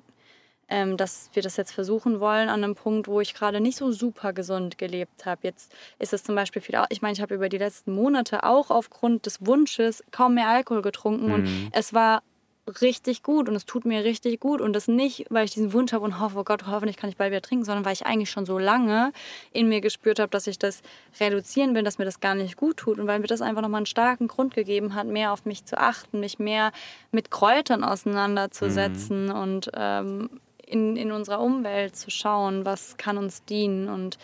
ähm, 0.69 0.99
dass 0.99 1.31
wir 1.33 1.43
das 1.43 1.57
jetzt 1.57 1.73
versuchen 1.73 2.21
wollen, 2.21 2.51
an 2.51 2.63
einem 2.63 2.75
Punkt, 2.75 3.09
wo 3.09 3.21
ich 3.21 3.33
gerade 3.33 3.61
nicht 3.61 3.77
so 3.79 3.91
super 3.91 4.35
gesund 4.35 4.77
gelebt 4.77 5.25
habe. 5.25 5.41
Jetzt 5.45 5.75
ist 5.99 6.13
es 6.13 6.25
zum 6.25 6.35
Beispiel 6.35 6.61
viel, 6.61 6.79
ich 6.91 7.01
meine, 7.01 7.15
ich 7.15 7.23
habe 7.23 7.35
über 7.35 7.49
die 7.49 7.59
letzten 7.59 7.95
Monate 7.95 8.45
auch 8.45 8.71
aufgrund 8.71 9.25
des 9.25 9.47
Wunsches 9.47 10.05
kaum 10.11 10.35
mehr 10.35 10.49
Alkohol 10.49 10.83
getrunken 10.83 11.29
mhm. 11.29 11.33
und 11.33 11.71
es 11.73 11.95
war 11.95 12.23
richtig 12.67 13.23
gut 13.23 13.49
und 13.49 13.55
es 13.55 13.65
tut 13.65 13.85
mir 13.85 14.03
richtig 14.05 14.41
gut 14.41 14.61
und 14.61 14.73
das 14.73 14.89
nicht, 14.89 15.27
weil 15.31 15.45
ich 15.45 15.53
diesen 15.53 15.73
Wunsch 15.73 15.93
habe 15.93 16.05
und 16.05 16.21
hoffe, 16.21 16.39
oh 16.39 16.45
Gott, 16.45 16.67
hoffentlich 16.67 16.97
kann 16.97 17.09
ich 17.09 17.17
bald 17.17 17.31
wieder 17.31 17.43
trinken, 17.43 17.65
sondern 17.65 17.85
weil 17.85 17.93
ich 17.93 18.07
eigentlich 18.07 18.31
schon 18.31 18.45
so 18.45 18.59
lange 18.59 19.13
in 19.53 19.69
mir 19.69 19.81
gespürt 19.81 20.19
habe, 20.19 20.31
dass 20.31 20.47
ich 20.47 20.59
das 20.59 20.83
reduzieren 21.21 21.75
will, 21.75 21.85
dass 21.85 21.99
mir 21.99 22.05
das 22.05 22.21
gar 22.21 22.35
nicht 22.35 22.57
gut 22.57 22.79
tut 22.79 22.99
und 22.99 23.07
weil 23.07 23.21
mir 23.21 23.29
das 23.29 23.41
einfach 23.41 23.63
nochmal 23.63 23.79
einen 23.79 23.87
starken 23.87 24.27
Grund 24.27 24.55
gegeben 24.55 24.95
hat, 24.95 25.07
mehr 25.07 25.33
auf 25.33 25.45
mich 25.45 25.65
zu 25.65 25.79
achten, 25.79 26.19
mich 26.19 26.39
mehr 26.39 26.73
mit 27.13 27.31
Kräutern 27.31 27.85
auseinanderzusetzen 27.85 29.27
mhm. 29.27 29.35
und 29.35 29.71
ähm, 29.75 30.31
in, 30.67 30.97
in 30.97 31.13
unserer 31.13 31.41
Umwelt 31.41 31.95
zu 31.95 32.11
schauen, 32.11 32.65
was 32.65 32.97
kann 32.97 33.17
uns 33.17 33.45
dienen 33.45 33.89
und 33.89 34.19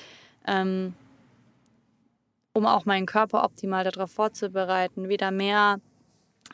ähm, 0.46 0.94
um 2.54 2.66
auch 2.66 2.84
meinen 2.84 3.06
Körper 3.06 3.44
optimal 3.44 3.84
darauf 3.84 4.10
vorzubereiten, 4.10 5.08
wieder 5.08 5.30
mehr 5.30 5.78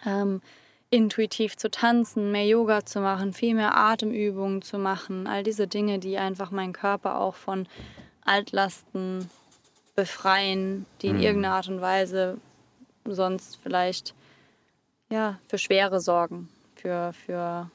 ähm, 0.05 0.43
intuitiv 0.91 1.57
zu 1.57 1.71
tanzen, 1.71 2.33
mehr 2.33 2.47
Yoga 2.47 2.85
zu 2.85 3.01
machen, 3.01 3.33
viel 3.33 3.55
mehr 3.55 3.77
Atemübungen 3.77 4.63
zu 4.63 4.79
machen, 4.79 5.27
all 5.27 5.43
diese 5.43 5.67
Dinge, 5.67 5.99
die 5.99 6.19
einfach 6.19 6.51
meinen 6.51 6.73
Körper 6.73 7.21
auch 7.21 7.35
von 7.35 7.69
Altlasten 8.25 9.29
befreien, 9.95 10.87
die 11.03 11.09
in 11.09 11.17
mhm. 11.17 11.23
irgendeiner 11.23 11.55
Art 11.57 11.69
und 11.69 11.81
Weise 11.81 12.39
sonst 13.05 13.59
vielleicht 13.63 14.15
ja, 15.11 15.39
für 15.49 15.59
Schwere 15.59 16.01
sorgen, 16.01 16.49
für, 16.77 17.13
für 17.13 17.71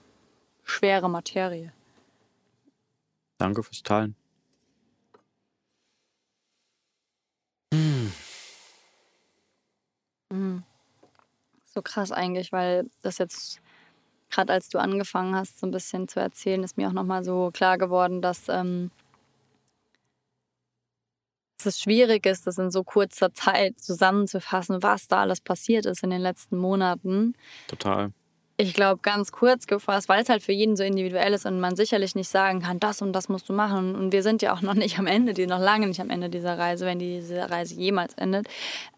schwere 0.64 1.10
Materie. 1.10 1.72
Danke 3.38 3.64
fürs 3.64 3.84
Teilen. 3.84 4.16
So 11.74 11.82
krass 11.82 12.12
eigentlich, 12.12 12.52
weil 12.52 12.90
das 13.02 13.18
jetzt 13.18 13.60
gerade 14.34 14.54
als 14.54 14.70
du 14.70 14.80
angefangen 14.80 15.36
hast, 15.36 15.60
so 15.60 15.68
ein 15.68 15.72
bisschen 15.72 16.08
zu 16.08 16.20
erzählen, 16.20 16.64
ist 16.64 16.78
mir 16.78 16.88
auch 16.88 16.94
nochmal 16.94 17.24
so 17.24 17.52
klar 17.54 17.78
geworden, 17.78 18.22
dass, 18.22 18.50
ähm, 18.50 18.90
dass 21.58 21.68
es 21.68 21.80
schwierig 21.80 22.26
ist, 22.26 22.48
das 22.48 22.58
in 22.58 22.72
so 22.72 22.84
kurzer 22.84 23.34
Zeit 23.34 23.80
zusammenzufassen, 23.80 24.82
was 24.82 25.08
da 25.08 25.22
alles 25.22 25.40
passiert 25.40 25.86
ist 25.86 26.04
in 26.04 26.10
den 26.10 26.22
letzten 26.22 26.58
Monaten. 26.58 27.36
Total. 27.68 28.12
Ich 28.58 28.74
glaube, 28.74 29.02
ganz 29.02 29.32
kurz 29.32 29.66
gefasst, 29.66 30.10
weil 30.10 30.22
es 30.22 30.30
halt 30.30 30.44
für 30.44 30.52
jeden 30.52 30.76
so 30.76 30.84
individuell 30.84 31.34
ist 31.34 31.46
und 31.46 31.60
man 31.60 31.76
sicherlich 31.76 32.14
nicht 32.14 32.30
sagen 32.30 32.62
kann, 32.62 32.80
das 32.80 33.02
und 33.02 33.12
das 33.14 33.28
musst 33.28 33.50
du 33.50 33.54
machen. 33.54 33.96
Und 33.96 34.12
wir 34.12 34.22
sind 34.22 34.42
ja 34.44 34.54
auch 34.54 34.62
noch 34.62 34.76
nicht 34.76 35.00
am 35.00 35.08
Ende, 35.08 35.34
die 35.34 35.48
noch 35.48 35.60
lange 35.60 35.88
nicht 35.88 36.00
am 36.00 36.12
Ende 36.12 36.30
dieser 36.30 36.58
Reise, 36.58 36.86
wenn 36.86 37.00
diese 37.00 37.50
Reise 37.50 37.76
jemals 37.76 38.14
endet. 38.14 38.48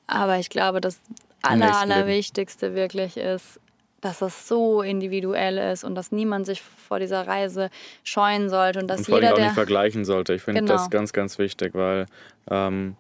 Aber 0.07 0.37
ich 0.39 0.49
glaube, 0.49 0.81
dass 0.81 0.99
aller, 1.47 1.77
allerwichtigste 1.77 2.75
wirklich 2.75 3.17
ist, 3.17 3.59
dass 4.01 4.19
das 4.19 4.47
so 4.47 4.81
individuell 4.81 5.57
ist 5.57 5.83
und 5.83 5.95
dass 5.95 6.11
niemand 6.11 6.45
sich 6.45 6.61
vor 6.61 6.99
dieser 6.99 7.25
Reise 7.25 7.69
scheuen 8.03 8.49
sollte 8.49 8.79
und 8.79 8.87
dass 8.87 8.99
und 8.99 9.05
vor 9.05 9.19
jeder 9.19 9.33
auch 9.33 9.39
nicht 9.39 9.53
vergleichen 9.53 10.05
sollte. 10.05 10.33
Ich 10.35 10.43
finde 10.43 10.61
genau. 10.61 10.73
das 10.73 10.89
ganz, 10.91 11.11
ganz 11.11 11.39
wichtig, 11.39 11.73
weil 11.73 12.05
ähm, 12.49 12.95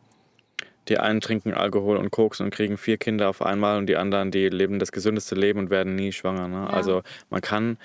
die 0.87 0.97
einen 0.97 1.21
trinken 1.21 1.53
Alkohol 1.53 1.97
und 1.97 2.11
Koks 2.11 2.41
und 2.41 2.49
kriegen 2.49 2.77
vier 2.77 2.97
Kinder 2.97 3.29
auf 3.29 3.41
einmal 3.41 3.77
und 3.77 3.87
die 3.87 3.97
anderen, 3.97 4.31
die 4.31 4.49
leben 4.49 4.79
das 4.79 4.91
gesündeste 4.91 5.35
Leben 5.35 5.59
und 5.59 5.69
werden 5.69 5.95
nie 5.95 6.11
schwanger. 6.11 6.47
Ne? 6.47 6.67
Ja. 6.67 6.69
Also 6.69 7.03
man 7.29 7.41
kann, 7.41 7.77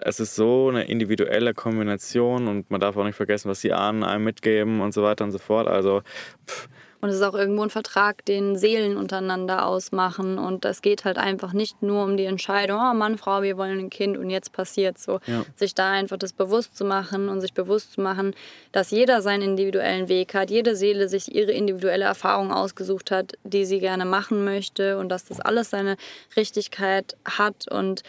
es 0.00 0.20
ist 0.20 0.34
so 0.34 0.68
eine 0.68 0.84
individuelle 0.84 1.54
Kombination 1.54 2.48
und 2.48 2.70
man 2.70 2.80
darf 2.80 2.96
auch 2.96 3.04
nicht 3.04 3.16
vergessen, 3.16 3.48
was 3.48 3.60
die 3.60 3.72
Ahnen 3.72 4.04
einem 4.04 4.24
mitgeben 4.24 4.80
und 4.80 4.92
so 4.92 5.02
weiter 5.02 5.24
und 5.24 5.32
so 5.32 5.38
fort. 5.38 5.66
Also 5.66 6.02
pff, 6.46 6.68
und 7.00 7.10
es 7.10 7.16
ist 7.16 7.22
auch 7.22 7.34
irgendwo 7.34 7.62
ein 7.62 7.70
Vertrag, 7.70 8.24
den 8.24 8.56
Seelen 8.56 8.96
untereinander 8.96 9.66
ausmachen. 9.66 10.36
Und 10.38 10.64
es 10.64 10.82
geht 10.82 11.04
halt 11.04 11.16
einfach 11.16 11.52
nicht 11.52 11.80
nur 11.80 12.02
um 12.02 12.16
die 12.16 12.24
Entscheidung, 12.24 12.80
oh 12.80 12.94
Mann, 12.94 13.18
Frau, 13.18 13.42
wir 13.42 13.56
wollen 13.56 13.78
ein 13.78 13.90
Kind 13.90 14.18
und 14.18 14.30
jetzt 14.30 14.52
passiert 14.52 14.98
so. 14.98 15.20
Ja. 15.26 15.44
Sich 15.54 15.74
da 15.74 15.92
einfach 15.92 16.16
das 16.16 16.32
bewusst 16.32 16.76
zu 16.76 16.84
machen 16.84 17.28
und 17.28 17.40
sich 17.40 17.54
bewusst 17.54 17.92
zu 17.92 18.00
machen, 18.00 18.34
dass 18.72 18.90
jeder 18.90 19.22
seinen 19.22 19.42
individuellen 19.42 20.08
Weg 20.08 20.34
hat, 20.34 20.50
jede 20.50 20.74
Seele 20.74 21.08
sich 21.08 21.32
ihre 21.32 21.52
individuelle 21.52 22.04
Erfahrung 22.04 22.50
ausgesucht 22.52 23.12
hat, 23.12 23.34
die 23.44 23.64
sie 23.64 23.78
gerne 23.78 24.04
machen 24.04 24.44
möchte 24.44 24.98
und 24.98 25.08
dass 25.08 25.24
das 25.24 25.38
alles 25.40 25.70
seine 25.70 25.96
Richtigkeit 26.36 27.16
hat 27.24 27.70
und 27.70 28.02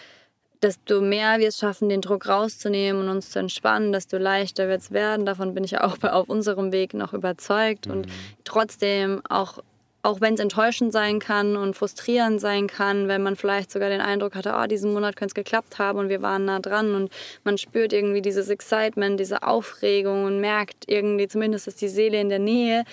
desto 0.61 1.01
mehr 1.01 1.39
wir 1.39 1.47
es 1.47 1.57
schaffen, 1.57 1.89
den 1.89 2.01
Druck 2.01 2.27
rauszunehmen 2.27 3.03
und 3.03 3.09
uns 3.09 3.29
zu 3.29 3.39
entspannen, 3.39 3.91
desto 3.91 4.17
leichter 4.17 4.67
wird 4.67 4.81
es 4.81 4.91
werden. 4.91 5.25
Davon 5.25 5.53
bin 5.53 5.63
ich 5.63 5.79
auch 5.79 5.97
auf 6.03 6.29
unserem 6.29 6.71
Weg 6.71 6.93
noch 6.93 7.13
überzeugt. 7.13 7.87
Mhm. 7.87 7.91
Und 7.93 8.07
trotzdem, 8.43 9.21
auch, 9.29 9.59
auch 10.03 10.21
wenn 10.21 10.33
es 10.33 10.39
enttäuschend 10.39 10.91
sein 10.91 11.19
kann 11.19 11.55
und 11.55 11.75
frustrierend 11.75 12.41
sein 12.41 12.67
kann, 12.67 13.07
wenn 13.07 13.23
man 13.23 13.35
vielleicht 13.35 13.71
sogar 13.71 13.89
den 13.89 14.01
Eindruck 14.01 14.35
hatte, 14.35 14.53
oh, 14.57 14.67
diesen 14.67 14.93
Monat 14.93 15.15
könnte 15.15 15.31
es 15.31 15.35
geklappt 15.35 15.79
haben 15.79 15.99
und 15.99 16.09
wir 16.09 16.21
waren 16.21 16.45
nah 16.45 16.59
dran 16.59 16.93
und 16.93 17.11
man 17.43 17.57
spürt 17.57 17.93
irgendwie 17.93 18.21
dieses 18.21 18.49
Excitement, 18.49 19.19
diese 19.19 19.43
Aufregung 19.43 20.25
und 20.25 20.41
merkt 20.41 20.85
irgendwie, 20.87 21.27
zumindest 21.27 21.67
ist 21.67 21.81
die 21.81 21.89
Seele 21.89 22.19
in 22.19 22.29
der 22.29 22.39
Nähe, 22.39 22.83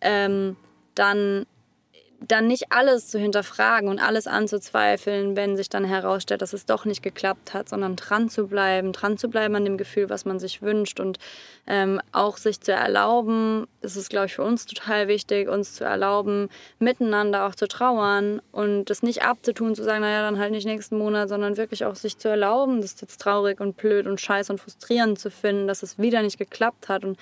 ähm, 0.00 0.56
dann 0.94 1.46
dann 2.28 2.46
nicht 2.46 2.72
alles 2.72 3.08
zu 3.08 3.18
hinterfragen 3.18 3.88
und 3.88 3.98
alles 3.98 4.26
anzuzweifeln, 4.26 5.36
wenn 5.36 5.56
sich 5.56 5.68
dann 5.68 5.84
herausstellt, 5.84 6.42
dass 6.42 6.52
es 6.52 6.66
doch 6.66 6.84
nicht 6.84 7.02
geklappt 7.02 7.54
hat, 7.54 7.68
sondern 7.68 7.96
dran 7.96 8.28
zu 8.28 8.46
bleiben, 8.46 8.92
dran 8.92 9.18
zu 9.18 9.28
bleiben 9.28 9.54
an 9.56 9.64
dem 9.64 9.78
Gefühl, 9.78 10.10
was 10.10 10.24
man 10.24 10.38
sich 10.38 10.62
wünscht 10.62 11.00
und 11.00 11.18
ähm, 11.66 12.00
auch 12.12 12.36
sich 12.36 12.60
zu 12.60 12.72
erlauben, 12.72 13.66
das 13.80 13.96
ist, 13.96 14.10
glaube 14.10 14.26
ich, 14.26 14.34
für 14.34 14.42
uns 14.42 14.66
total 14.66 15.08
wichtig, 15.08 15.48
uns 15.48 15.74
zu 15.74 15.84
erlauben, 15.84 16.48
miteinander 16.78 17.46
auch 17.46 17.54
zu 17.54 17.68
trauern 17.68 18.40
und 18.50 18.86
das 18.86 19.02
nicht 19.02 19.22
abzutun, 19.22 19.74
zu 19.74 19.84
sagen, 19.84 20.02
naja, 20.02 20.22
dann 20.22 20.38
halt 20.38 20.52
nicht 20.52 20.66
nächsten 20.66 20.98
Monat, 20.98 21.28
sondern 21.28 21.56
wirklich 21.56 21.84
auch 21.84 21.94
sich 21.94 22.18
zu 22.18 22.28
erlauben, 22.28 22.80
das 22.80 22.92
ist 22.92 23.02
jetzt 23.02 23.20
traurig 23.20 23.60
und 23.60 23.76
blöd 23.76 24.06
und 24.06 24.20
scheiße 24.20 24.52
und 24.52 24.58
frustrierend 24.58 25.18
zu 25.18 25.30
finden, 25.30 25.66
dass 25.66 25.82
es 25.82 25.98
wieder 25.98 26.22
nicht 26.22 26.38
geklappt 26.38 26.88
hat 26.88 27.04
und 27.04 27.18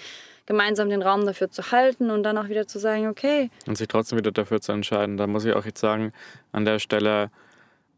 gemeinsam 0.51 0.89
den 0.91 1.01
Raum 1.01 1.27
dafür 1.27 1.49
zu 1.49 1.71
halten 1.71 2.11
und 2.11 2.25
dann 2.25 2.37
auch 2.37 2.49
wieder 2.49 2.67
zu 2.67 2.81
sagen, 2.81 3.07
okay. 3.07 3.51
Und 3.69 3.79
sich 3.79 3.87
trotzdem 3.87 4.19
wieder 4.19 4.33
dafür 4.33 4.61
zu 4.61 4.73
entscheiden. 4.73 5.17
Da 5.17 5.29
muss 5.29 5.45
ich 5.45 5.55
auch 5.55 5.65
jetzt 5.65 5.79
sagen, 5.79 6.13
an 6.51 6.65
der 6.65 6.81
Stelle 6.81 7.31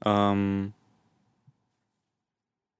ähm, 0.04 0.74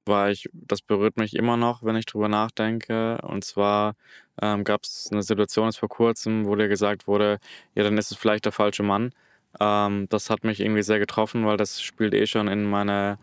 war 0.04 0.28
ich, 0.30 0.50
das 0.52 0.82
berührt 0.82 1.16
mich 1.16 1.34
immer 1.34 1.56
noch, 1.56 1.82
wenn 1.84 1.96
ich 1.96 2.04
drüber 2.04 2.28
nachdenke. 2.28 3.16
Und 3.22 3.44
zwar 3.44 3.94
ähm, 4.42 4.62
gab 4.64 4.82
es 4.82 5.08
eine 5.10 5.22
Situation 5.22 5.68
jetzt 5.68 5.78
vor 5.78 5.88
kurzem, 5.88 6.46
wo 6.46 6.54
dir 6.54 6.68
gesagt 6.68 7.06
wurde, 7.06 7.38
ja, 7.74 7.82
dann 7.82 7.96
ist 7.96 8.10
es 8.10 8.18
vielleicht 8.18 8.44
der 8.44 8.52
falsche 8.52 8.82
Mann. 8.82 9.14
Ähm, 9.58 10.06
das 10.10 10.28
hat 10.28 10.44
mich 10.44 10.60
irgendwie 10.60 10.82
sehr 10.82 10.98
getroffen, 10.98 11.46
weil 11.46 11.56
das 11.56 11.80
spielt 11.80 12.12
eh 12.12 12.26
schon 12.26 12.46
in 12.46 12.68
meine 12.68 13.16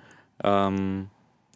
ähm, 0.43 1.11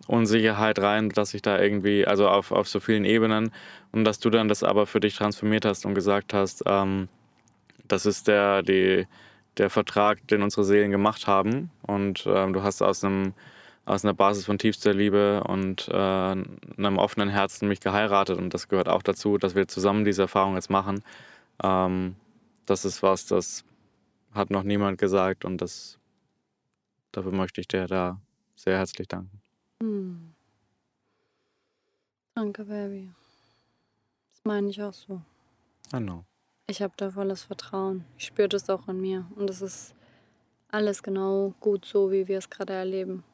Unsicherheit 0.07 0.79
rein, 0.79 1.09
dass 1.09 1.33
ich 1.33 1.41
da 1.41 1.59
irgendwie, 1.59 2.05
also 2.05 2.27
auf, 2.27 2.51
auf 2.51 2.67
so 2.67 2.79
vielen 2.79 3.05
Ebenen, 3.05 3.51
und 3.91 4.05
dass 4.05 4.19
du 4.19 4.29
dann 4.29 4.47
das 4.47 4.63
aber 4.63 4.85
für 4.87 4.99
dich 4.99 5.15
transformiert 5.15 5.65
hast 5.65 5.85
und 5.85 5.93
gesagt 5.93 6.33
hast, 6.33 6.63
ähm, 6.65 7.07
das 7.87 8.05
ist 8.05 8.27
der, 8.27 8.63
die, 8.63 9.07
der 9.57 9.69
Vertrag, 9.69 10.27
den 10.27 10.41
unsere 10.41 10.63
Seelen 10.63 10.91
gemacht 10.91 11.27
haben. 11.27 11.69
Und 11.83 12.25
ähm, 12.27 12.53
du 12.53 12.63
hast 12.63 12.81
aus 12.81 13.03
einem 13.03 13.33
aus 13.85 14.05
einer 14.05 14.13
Basis 14.13 14.45
von 14.45 14.57
tiefster 14.57 14.93
Liebe 14.93 15.43
und 15.43 15.89
äh, 15.89 15.93
einem 15.93 16.97
offenen 16.97 17.29
Herzen 17.29 17.67
mich 17.67 17.81
geheiratet. 17.81 18.37
Und 18.37 18.53
das 18.53 18.69
gehört 18.69 18.87
auch 18.87 19.03
dazu, 19.03 19.37
dass 19.37 19.55
wir 19.55 19.67
zusammen 19.67 20.05
diese 20.05 20.23
Erfahrung 20.23 20.55
jetzt 20.55 20.69
machen. 20.69 21.03
Ähm, 21.61 22.15
das 22.65 22.85
ist 22.85 23.03
was, 23.03 23.25
das 23.25 23.65
hat 24.33 24.51
noch 24.51 24.63
niemand 24.63 24.97
gesagt 24.97 25.43
und 25.45 25.57
das 25.57 25.99
dafür 27.11 27.31
möchte 27.31 27.61
ich 27.61 27.67
dir 27.67 27.87
da 27.87 28.19
sehr 28.55 28.77
herzlich 28.77 29.07
danken. 29.07 29.42
Hm. 29.83 30.33
Danke, 32.35 32.63
Baby. 32.63 33.11
Das 34.31 34.45
meine 34.45 34.69
ich 34.69 34.81
auch 34.81 34.93
so. 34.93 35.21
I 35.93 35.97
know. 35.97 36.23
Ich 36.67 36.81
habe 36.81 36.93
da 36.95 37.11
volles 37.11 37.43
Vertrauen. 37.43 38.05
Ich 38.17 38.27
spüre 38.27 38.47
das 38.47 38.69
auch 38.69 38.87
in 38.87 39.01
mir. 39.01 39.29
Und 39.35 39.49
es 39.49 39.61
ist 39.61 39.93
alles 40.69 41.03
genau 41.03 41.53
gut 41.59 41.83
so, 41.83 42.11
wie 42.11 42.29
wir 42.29 42.37
es 42.37 42.49
gerade 42.49 42.71
erleben. 42.71 43.25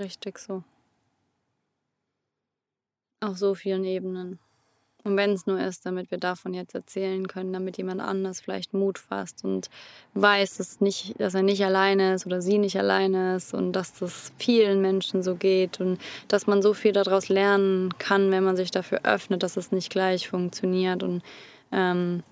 Richtig 0.00 0.40
so. 0.40 0.64
Auf 3.20 3.38
so 3.38 3.54
vielen 3.54 3.84
Ebenen. 3.84 4.40
Und 5.06 5.16
wenn 5.16 5.34
es 5.34 5.46
nur 5.46 5.60
ist, 5.60 5.86
damit 5.86 6.10
wir 6.10 6.18
davon 6.18 6.52
jetzt 6.52 6.74
erzählen 6.74 7.28
können, 7.28 7.52
damit 7.52 7.76
jemand 7.76 8.00
anders 8.00 8.40
vielleicht 8.40 8.74
Mut 8.74 8.98
fasst 8.98 9.44
und 9.44 9.70
weiß, 10.14 10.56
dass, 10.56 10.80
nicht, 10.80 11.14
dass 11.20 11.34
er 11.34 11.42
nicht 11.42 11.64
alleine 11.64 12.14
ist 12.14 12.26
oder 12.26 12.42
sie 12.42 12.58
nicht 12.58 12.76
alleine 12.76 13.36
ist 13.36 13.54
und 13.54 13.72
dass 13.72 13.94
das 13.94 14.32
vielen 14.36 14.80
Menschen 14.80 15.22
so 15.22 15.36
geht 15.36 15.80
und 15.80 16.00
dass 16.26 16.48
man 16.48 16.60
so 16.60 16.74
viel 16.74 16.90
daraus 16.90 17.28
lernen 17.28 17.96
kann, 17.98 18.32
wenn 18.32 18.42
man 18.42 18.56
sich 18.56 18.72
dafür 18.72 19.02
öffnet, 19.04 19.44
dass 19.44 19.56
es 19.56 19.70
nicht 19.70 19.90
gleich 19.90 20.28
funktioniert 20.28 21.04
und 21.04 21.22
ähm, 21.70 22.24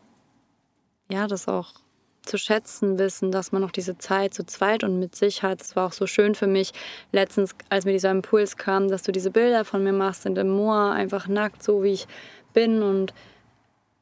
ja, 1.09 1.29
das 1.29 1.47
auch 1.47 1.75
zu 2.23 2.39
schätzen 2.39 2.99
wissen, 2.99 3.31
dass 3.31 3.53
man 3.53 3.63
noch 3.63 3.71
diese 3.71 3.99
Zeit 3.99 4.35
zu 4.35 4.45
zweit 4.47 4.83
und 4.83 4.99
mit 4.99 5.15
sich 5.15 5.43
hat. 5.43 5.63
Es 5.63 5.77
war 5.77 5.87
auch 5.87 5.93
so 5.93 6.07
schön 6.07 6.35
für 6.35 6.47
mich 6.47 6.73
letztens, 7.13 7.55
als 7.69 7.85
mir 7.85 7.93
dieser 7.93 8.11
Impuls 8.11 8.57
kam, 8.57 8.89
dass 8.89 9.03
du 9.03 9.13
diese 9.13 9.31
Bilder 9.31 9.65
von 9.65 9.85
mir 9.85 9.93
machst 9.93 10.27
in 10.27 10.35
dem 10.35 10.49
Moor, 10.49 10.91
einfach 10.91 11.29
nackt, 11.29 11.63
so 11.63 11.83
wie 11.83 11.93
ich 11.93 12.09
bin 12.55 12.83
und 12.83 13.13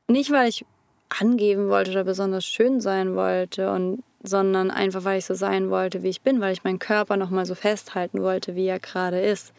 nicht, 0.06 0.30
weil 0.30 0.48
ich 0.48 0.64
angeben 1.20 1.68
wollte 1.68 1.90
oder 1.90 2.04
besonders 2.04 2.44
schön 2.44 2.80
sein 2.80 3.16
wollte 3.16 3.72
und 3.72 4.04
sondern 4.22 4.70
einfach, 4.70 5.04
weil 5.04 5.18
ich 5.18 5.26
so 5.26 5.34
sein 5.34 5.68
wollte, 5.68 6.02
wie 6.02 6.08
ich 6.08 6.20
bin, 6.20 6.40
weil 6.40 6.52
ich 6.52 6.62
meinen 6.62 6.78
Körper 6.78 7.16
noch 7.16 7.30
mal 7.30 7.44
so 7.44 7.56
festhalten 7.56 8.22
wollte, 8.22 8.54
wie 8.54 8.66
er 8.66 8.78
gerade 8.78 9.20
ist. 9.20 9.52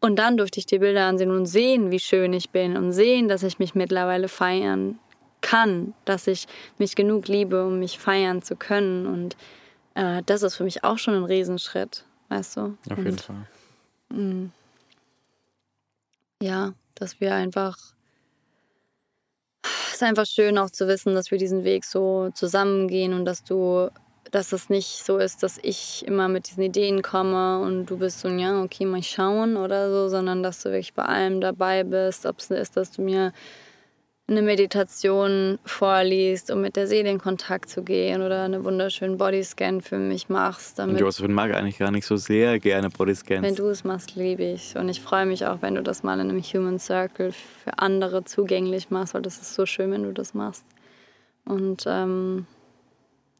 Und 0.00 0.16
dann 0.16 0.36
durfte 0.36 0.58
ich 0.58 0.66
die 0.66 0.78
Bilder 0.78 1.06
ansehen 1.06 1.30
und 1.30 1.46
sehen, 1.46 1.90
wie 1.90 2.00
schön 2.00 2.32
ich 2.32 2.50
bin 2.50 2.76
und 2.76 2.92
sehen, 2.92 3.28
dass 3.28 3.42
ich 3.42 3.58
mich 3.58 3.74
mittlerweile 3.74 4.28
feiern 4.28 4.98
kann, 5.42 5.92
dass 6.04 6.26
ich 6.26 6.48
mich 6.78 6.96
genug 6.96 7.28
liebe, 7.28 7.66
um 7.66 7.78
mich 7.78 7.98
feiern 7.98 8.42
zu 8.42 8.56
können. 8.56 9.06
Und 9.06 9.36
äh, 9.94 10.22
das 10.24 10.42
ist 10.42 10.56
für 10.56 10.64
mich 10.64 10.82
auch 10.84 10.98
schon 10.98 11.14
ein 11.14 11.24
Riesenschritt, 11.24 12.04
weißt 12.30 12.56
du? 12.56 12.60
Auf 12.90 12.96
jeden 12.96 13.10
und, 13.10 13.20
Fall. 13.20 13.46
Mh, 14.08 14.18
mm, 14.18 14.52
ja, 16.42 16.72
dass 16.94 17.20
wir 17.20 17.34
einfach 17.34 17.76
ist 20.02 20.08
einfach 20.08 20.26
schön 20.26 20.58
auch 20.58 20.70
zu 20.70 20.88
wissen, 20.88 21.14
dass 21.14 21.30
wir 21.30 21.38
diesen 21.38 21.62
Weg 21.62 21.84
so 21.84 22.30
zusammengehen 22.34 23.12
und 23.14 23.24
dass 23.24 23.44
du, 23.44 23.88
dass 24.32 24.52
es 24.52 24.68
nicht 24.68 25.04
so 25.04 25.18
ist, 25.18 25.44
dass 25.44 25.58
ich 25.62 26.04
immer 26.06 26.28
mit 26.28 26.48
diesen 26.48 26.64
Ideen 26.64 27.02
komme 27.02 27.60
und 27.60 27.86
du 27.86 27.98
bist 27.98 28.18
so, 28.18 28.28
ja, 28.28 28.62
okay, 28.62 28.84
mal 28.84 29.02
schauen 29.02 29.56
oder 29.56 29.90
so, 29.90 30.08
sondern 30.08 30.42
dass 30.42 30.62
du 30.62 30.70
wirklich 30.70 30.94
bei 30.94 31.04
allem 31.04 31.40
dabei 31.40 31.84
bist, 31.84 32.26
ob 32.26 32.40
es 32.40 32.50
ist, 32.50 32.76
dass 32.76 32.90
du 32.90 33.02
mir 33.02 33.32
eine 34.32 34.42
Meditation 34.42 35.58
vorliest, 35.64 36.50
um 36.50 36.60
mit 36.60 36.76
der 36.76 36.86
Seele 36.86 37.10
in 37.10 37.18
Kontakt 37.18 37.70
zu 37.70 37.82
gehen 37.82 38.22
oder 38.22 38.42
einen 38.42 38.64
wunderschönen 38.64 39.18
Bodyscan 39.18 39.80
für 39.80 39.98
mich 39.98 40.28
machst. 40.28 40.78
Damit 40.78 41.00
Joseph 41.00 41.28
mag 41.28 41.54
eigentlich 41.54 41.78
gar 41.78 41.90
nicht 41.90 42.06
so 42.06 42.16
sehr 42.16 42.58
gerne 42.58 42.90
Bodyscans. 42.90 43.42
Wenn 43.42 43.54
du 43.54 43.68
es 43.68 43.84
machst, 43.84 44.16
liebe 44.16 44.44
ich. 44.44 44.76
Und 44.76 44.88
ich 44.88 45.00
freue 45.00 45.26
mich 45.26 45.46
auch, 45.46 45.62
wenn 45.62 45.74
du 45.74 45.82
das 45.82 46.02
mal 46.02 46.18
in 46.18 46.30
einem 46.30 46.42
Human 46.42 46.78
Circle 46.78 47.32
für 47.32 47.78
andere 47.78 48.24
zugänglich 48.24 48.90
machst, 48.90 49.14
weil 49.14 49.22
das 49.22 49.36
ist 49.40 49.54
so 49.54 49.66
schön, 49.66 49.90
wenn 49.92 50.02
du 50.02 50.12
das 50.12 50.34
machst. 50.34 50.64
Und 51.44 51.84
ähm, 51.86 52.46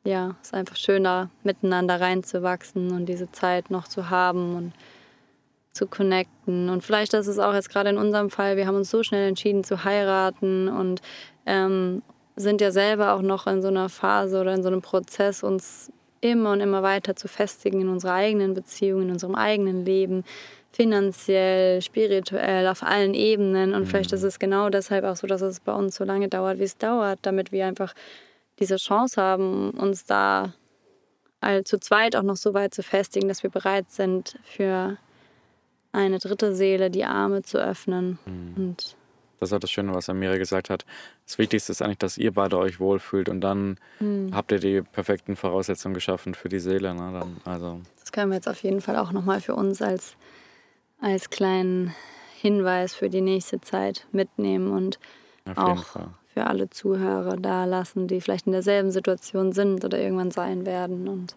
ja, 0.04 0.36
es 0.40 0.48
ist 0.48 0.54
einfach 0.54 0.76
schöner, 0.76 1.30
miteinander 1.42 2.00
reinzuwachsen 2.00 2.90
und 2.92 3.06
diese 3.06 3.30
Zeit 3.32 3.70
noch 3.70 3.88
zu 3.88 4.10
haben 4.10 4.56
und 4.56 4.72
zu 5.72 5.86
connecten. 5.86 6.68
Und 6.68 6.84
vielleicht 6.84 7.14
ist 7.14 7.26
es 7.26 7.38
auch 7.38 7.54
jetzt 7.54 7.70
gerade 7.70 7.90
in 7.90 7.98
unserem 7.98 8.30
Fall, 8.30 8.56
wir 8.56 8.66
haben 8.66 8.76
uns 8.76 8.90
so 8.90 9.02
schnell 9.02 9.28
entschieden 9.28 9.64
zu 9.64 9.84
heiraten 9.84 10.68
und 10.68 11.00
ähm, 11.46 12.02
sind 12.36 12.60
ja 12.60 12.70
selber 12.70 13.14
auch 13.14 13.22
noch 13.22 13.46
in 13.46 13.62
so 13.62 13.68
einer 13.68 13.88
Phase 13.88 14.40
oder 14.40 14.54
in 14.54 14.62
so 14.62 14.68
einem 14.68 14.82
Prozess, 14.82 15.42
uns 15.42 15.90
immer 16.20 16.52
und 16.52 16.60
immer 16.60 16.82
weiter 16.82 17.16
zu 17.16 17.28
festigen 17.28 17.80
in 17.80 17.88
unserer 17.88 18.14
eigenen 18.14 18.54
Beziehung, 18.54 19.02
in 19.02 19.10
unserem 19.10 19.34
eigenen 19.34 19.84
Leben, 19.84 20.24
finanziell, 20.72 21.82
spirituell, 21.82 22.66
auf 22.68 22.82
allen 22.82 23.14
Ebenen. 23.14 23.74
Und 23.74 23.86
vielleicht 23.86 24.12
mhm. 24.12 24.18
ist 24.18 24.22
es 24.22 24.38
genau 24.38 24.70
deshalb 24.70 25.04
auch 25.04 25.16
so, 25.16 25.26
dass 25.26 25.42
es 25.42 25.60
bei 25.60 25.74
uns 25.74 25.96
so 25.96 26.04
lange 26.04 26.28
dauert, 26.28 26.58
wie 26.58 26.64
es 26.64 26.78
dauert, 26.78 27.18
damit 27.22 27.52
wir 27.52 27.66
einfach 27.66 27.92
diese 28.58 28.76
Chance 28.76 29.20
haben, 29.20 29.70
uns 29.70 30.04
da 30.04 30.54
all 31.40 31.64
zu 31.64 31.78
zweit 31.78 32.14
auch 32.14 32.22
noch 32.22 32.36
so 32.36 32.54
weit 32.54 32.72
zu 32.72 32.82
festigen, 32.82 33.28
dass 33.28 33.42
wir 33.42 33.50
bereit 33.50 33.90
sind 33.90 34.38
für 34.44 34.96
eine 35.92 36.18
dritte 36.18 36.54
Seele 36.54 36.90
die 36.90 37.04
Arme 37.04 37.42
zu 37.42 37.58
öffnen. 37.58 38.18
Mhm. 38.26 38.54
Und 38.56 38.96
Das 39.40 39.50
war 39.50 39.58
das 39.60 39.70
Schöne, 39.70 39.94
was 39.94 40.08
Amira 40.08 40.38
gesagt 40.38 40.70
hat. 40.70 40.84
Das 41.26 41.36
Wichtigste 41.38 41.72
ist 41.72 41.82
eigentlich, 41.82 41.98
dass 41.98 42.16
ihr 42.18 42.32
beide 42.32 42.58
euch 42.58 42.80
wohlfühlt 42.80 43.28
und 43.28 43.40
dann 43.40 43.76
Hm. 43.98 44.30
habt 44.34 44.52
ihr 44.52 44.58
die 44.60 44.82
perfekten 44.82 45.36
Voraussetzungen 45.36 45.94
geschaffen 45.94 46.34
für 46.34 46.48
die 46.48 46.60
Seele. 46.60 46.94
Ne? 46.94 47.10
Dann, 47.20 47.36
also, 47.44 47.80
Das 48.00 48.12
können 48.12 48.30
wir 48.30 48.36
jetzt 48.36 48.48
auf 48.48 48.62
jeden 48.62 48.80
Fall 48.80 48.96
auch 48.96 49.12
nochmal 49.12 49.40
für 49.40 49.54
uns 49.54 49.82
als, 49.82 50.16
als 51.00 51.28
kleinen 51.30 51.92
Hinweis 52.40 52.94
für 52.94 53.10
die 53.10 53.20
nächste 53.20 53.60
Zeit 53.60 54.06
mitnehmen 54.12 54.70
und 54.72 54.98
auch 55.56 55.84
Fall. 55.84 56.08
für 56.32 56.46
alle 56.46 56.70
Zuhörer 56.70 57.36
da 57.36 57.64
lassen, 57.64 58.06
die 58.08 58.20
vielleicht 58.20 58.46
in 58.46 58.52
derselben 58.52 58.90
Situation 58.92 59.52
sind 59.52 59.84
oder 59.84 59.98
irgendwann 59.98 60.30
sein 60.30 60.64
werden. 60.66 61.08
Und 61.08 61.34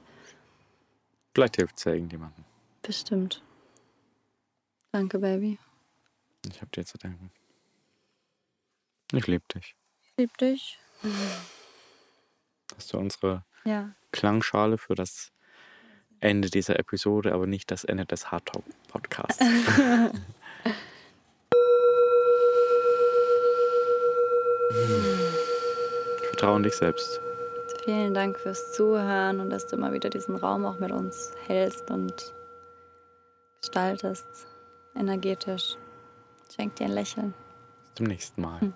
Vielleicht 1.33 1.55
hilft 1.57 1.77
es 1.77 1.83
ja 1.85 1.93
irgendjemandem. 1.93 2.43
bestimmt. 2.83 3.41
Danke, 4.95 5.19
Baby. 5.19 5.59
Ich 6.49 6.61
hab 6.61 6.71
dir 6.71 6.85
zu 6.85 6.97
danken. 6.97 7.29
Ich 9.11 9.27
liebe 9.27 9.43
dich. 9.53 9.75
Ich 10.01 10.11
lieb 10.15 10.37
dich. 10.37 10.79
Hast 12.77 12.93
du 12.93 12.97
unsere 12.97 13.43
Ja. 13.65 13.93
Klangschale 14.13 14.77
für 14.77 14.95
das 14.95 15.33
Ende 16.21 16.49
dieser 16.49 16.79
Episode, 16.79 17.33
aber 17.33 17.45
nicht 17.45 17.71
das 17.71 17.83
Ende 17.83 18.05
des 18.05 18.31
Hard 18.31 18.45
Talk 18.45 18.63
Podcasts. 18.87 19.43
Vertraue 26.29 26.57
in 26.57 26.63
dich 26.63 26.75
selbst. 26.75 27.19
Vielen 27.83 28.13
Dank 28.13 28.39
fürs 28.39 28.71
Zuhören 28.73 29.39
und 29.41 29.49
dass 29.49 29.67
du 29.67 29.75
immer 29.75 29.91
wieder 29.91 30.09
diesen 30.09 30.37
Raum 30.37 30.65
auch 30.65 30.79
mit 30.79 30.91
uns 30.91 31.33
hältst 31.47 31.91
und 31.91 32.33
gestaltest, 33.61 34.25
energetisch. 34.95 35.77
Schenk 36.53 36.75
dir 36.75 36.85
ein 36.85 36.93
Lächeln. 36.93 37.33
Bis 37.83 37.93
zum 37.95 38.05
nächsten 38.07 38.41
Mal. 38.41 38.73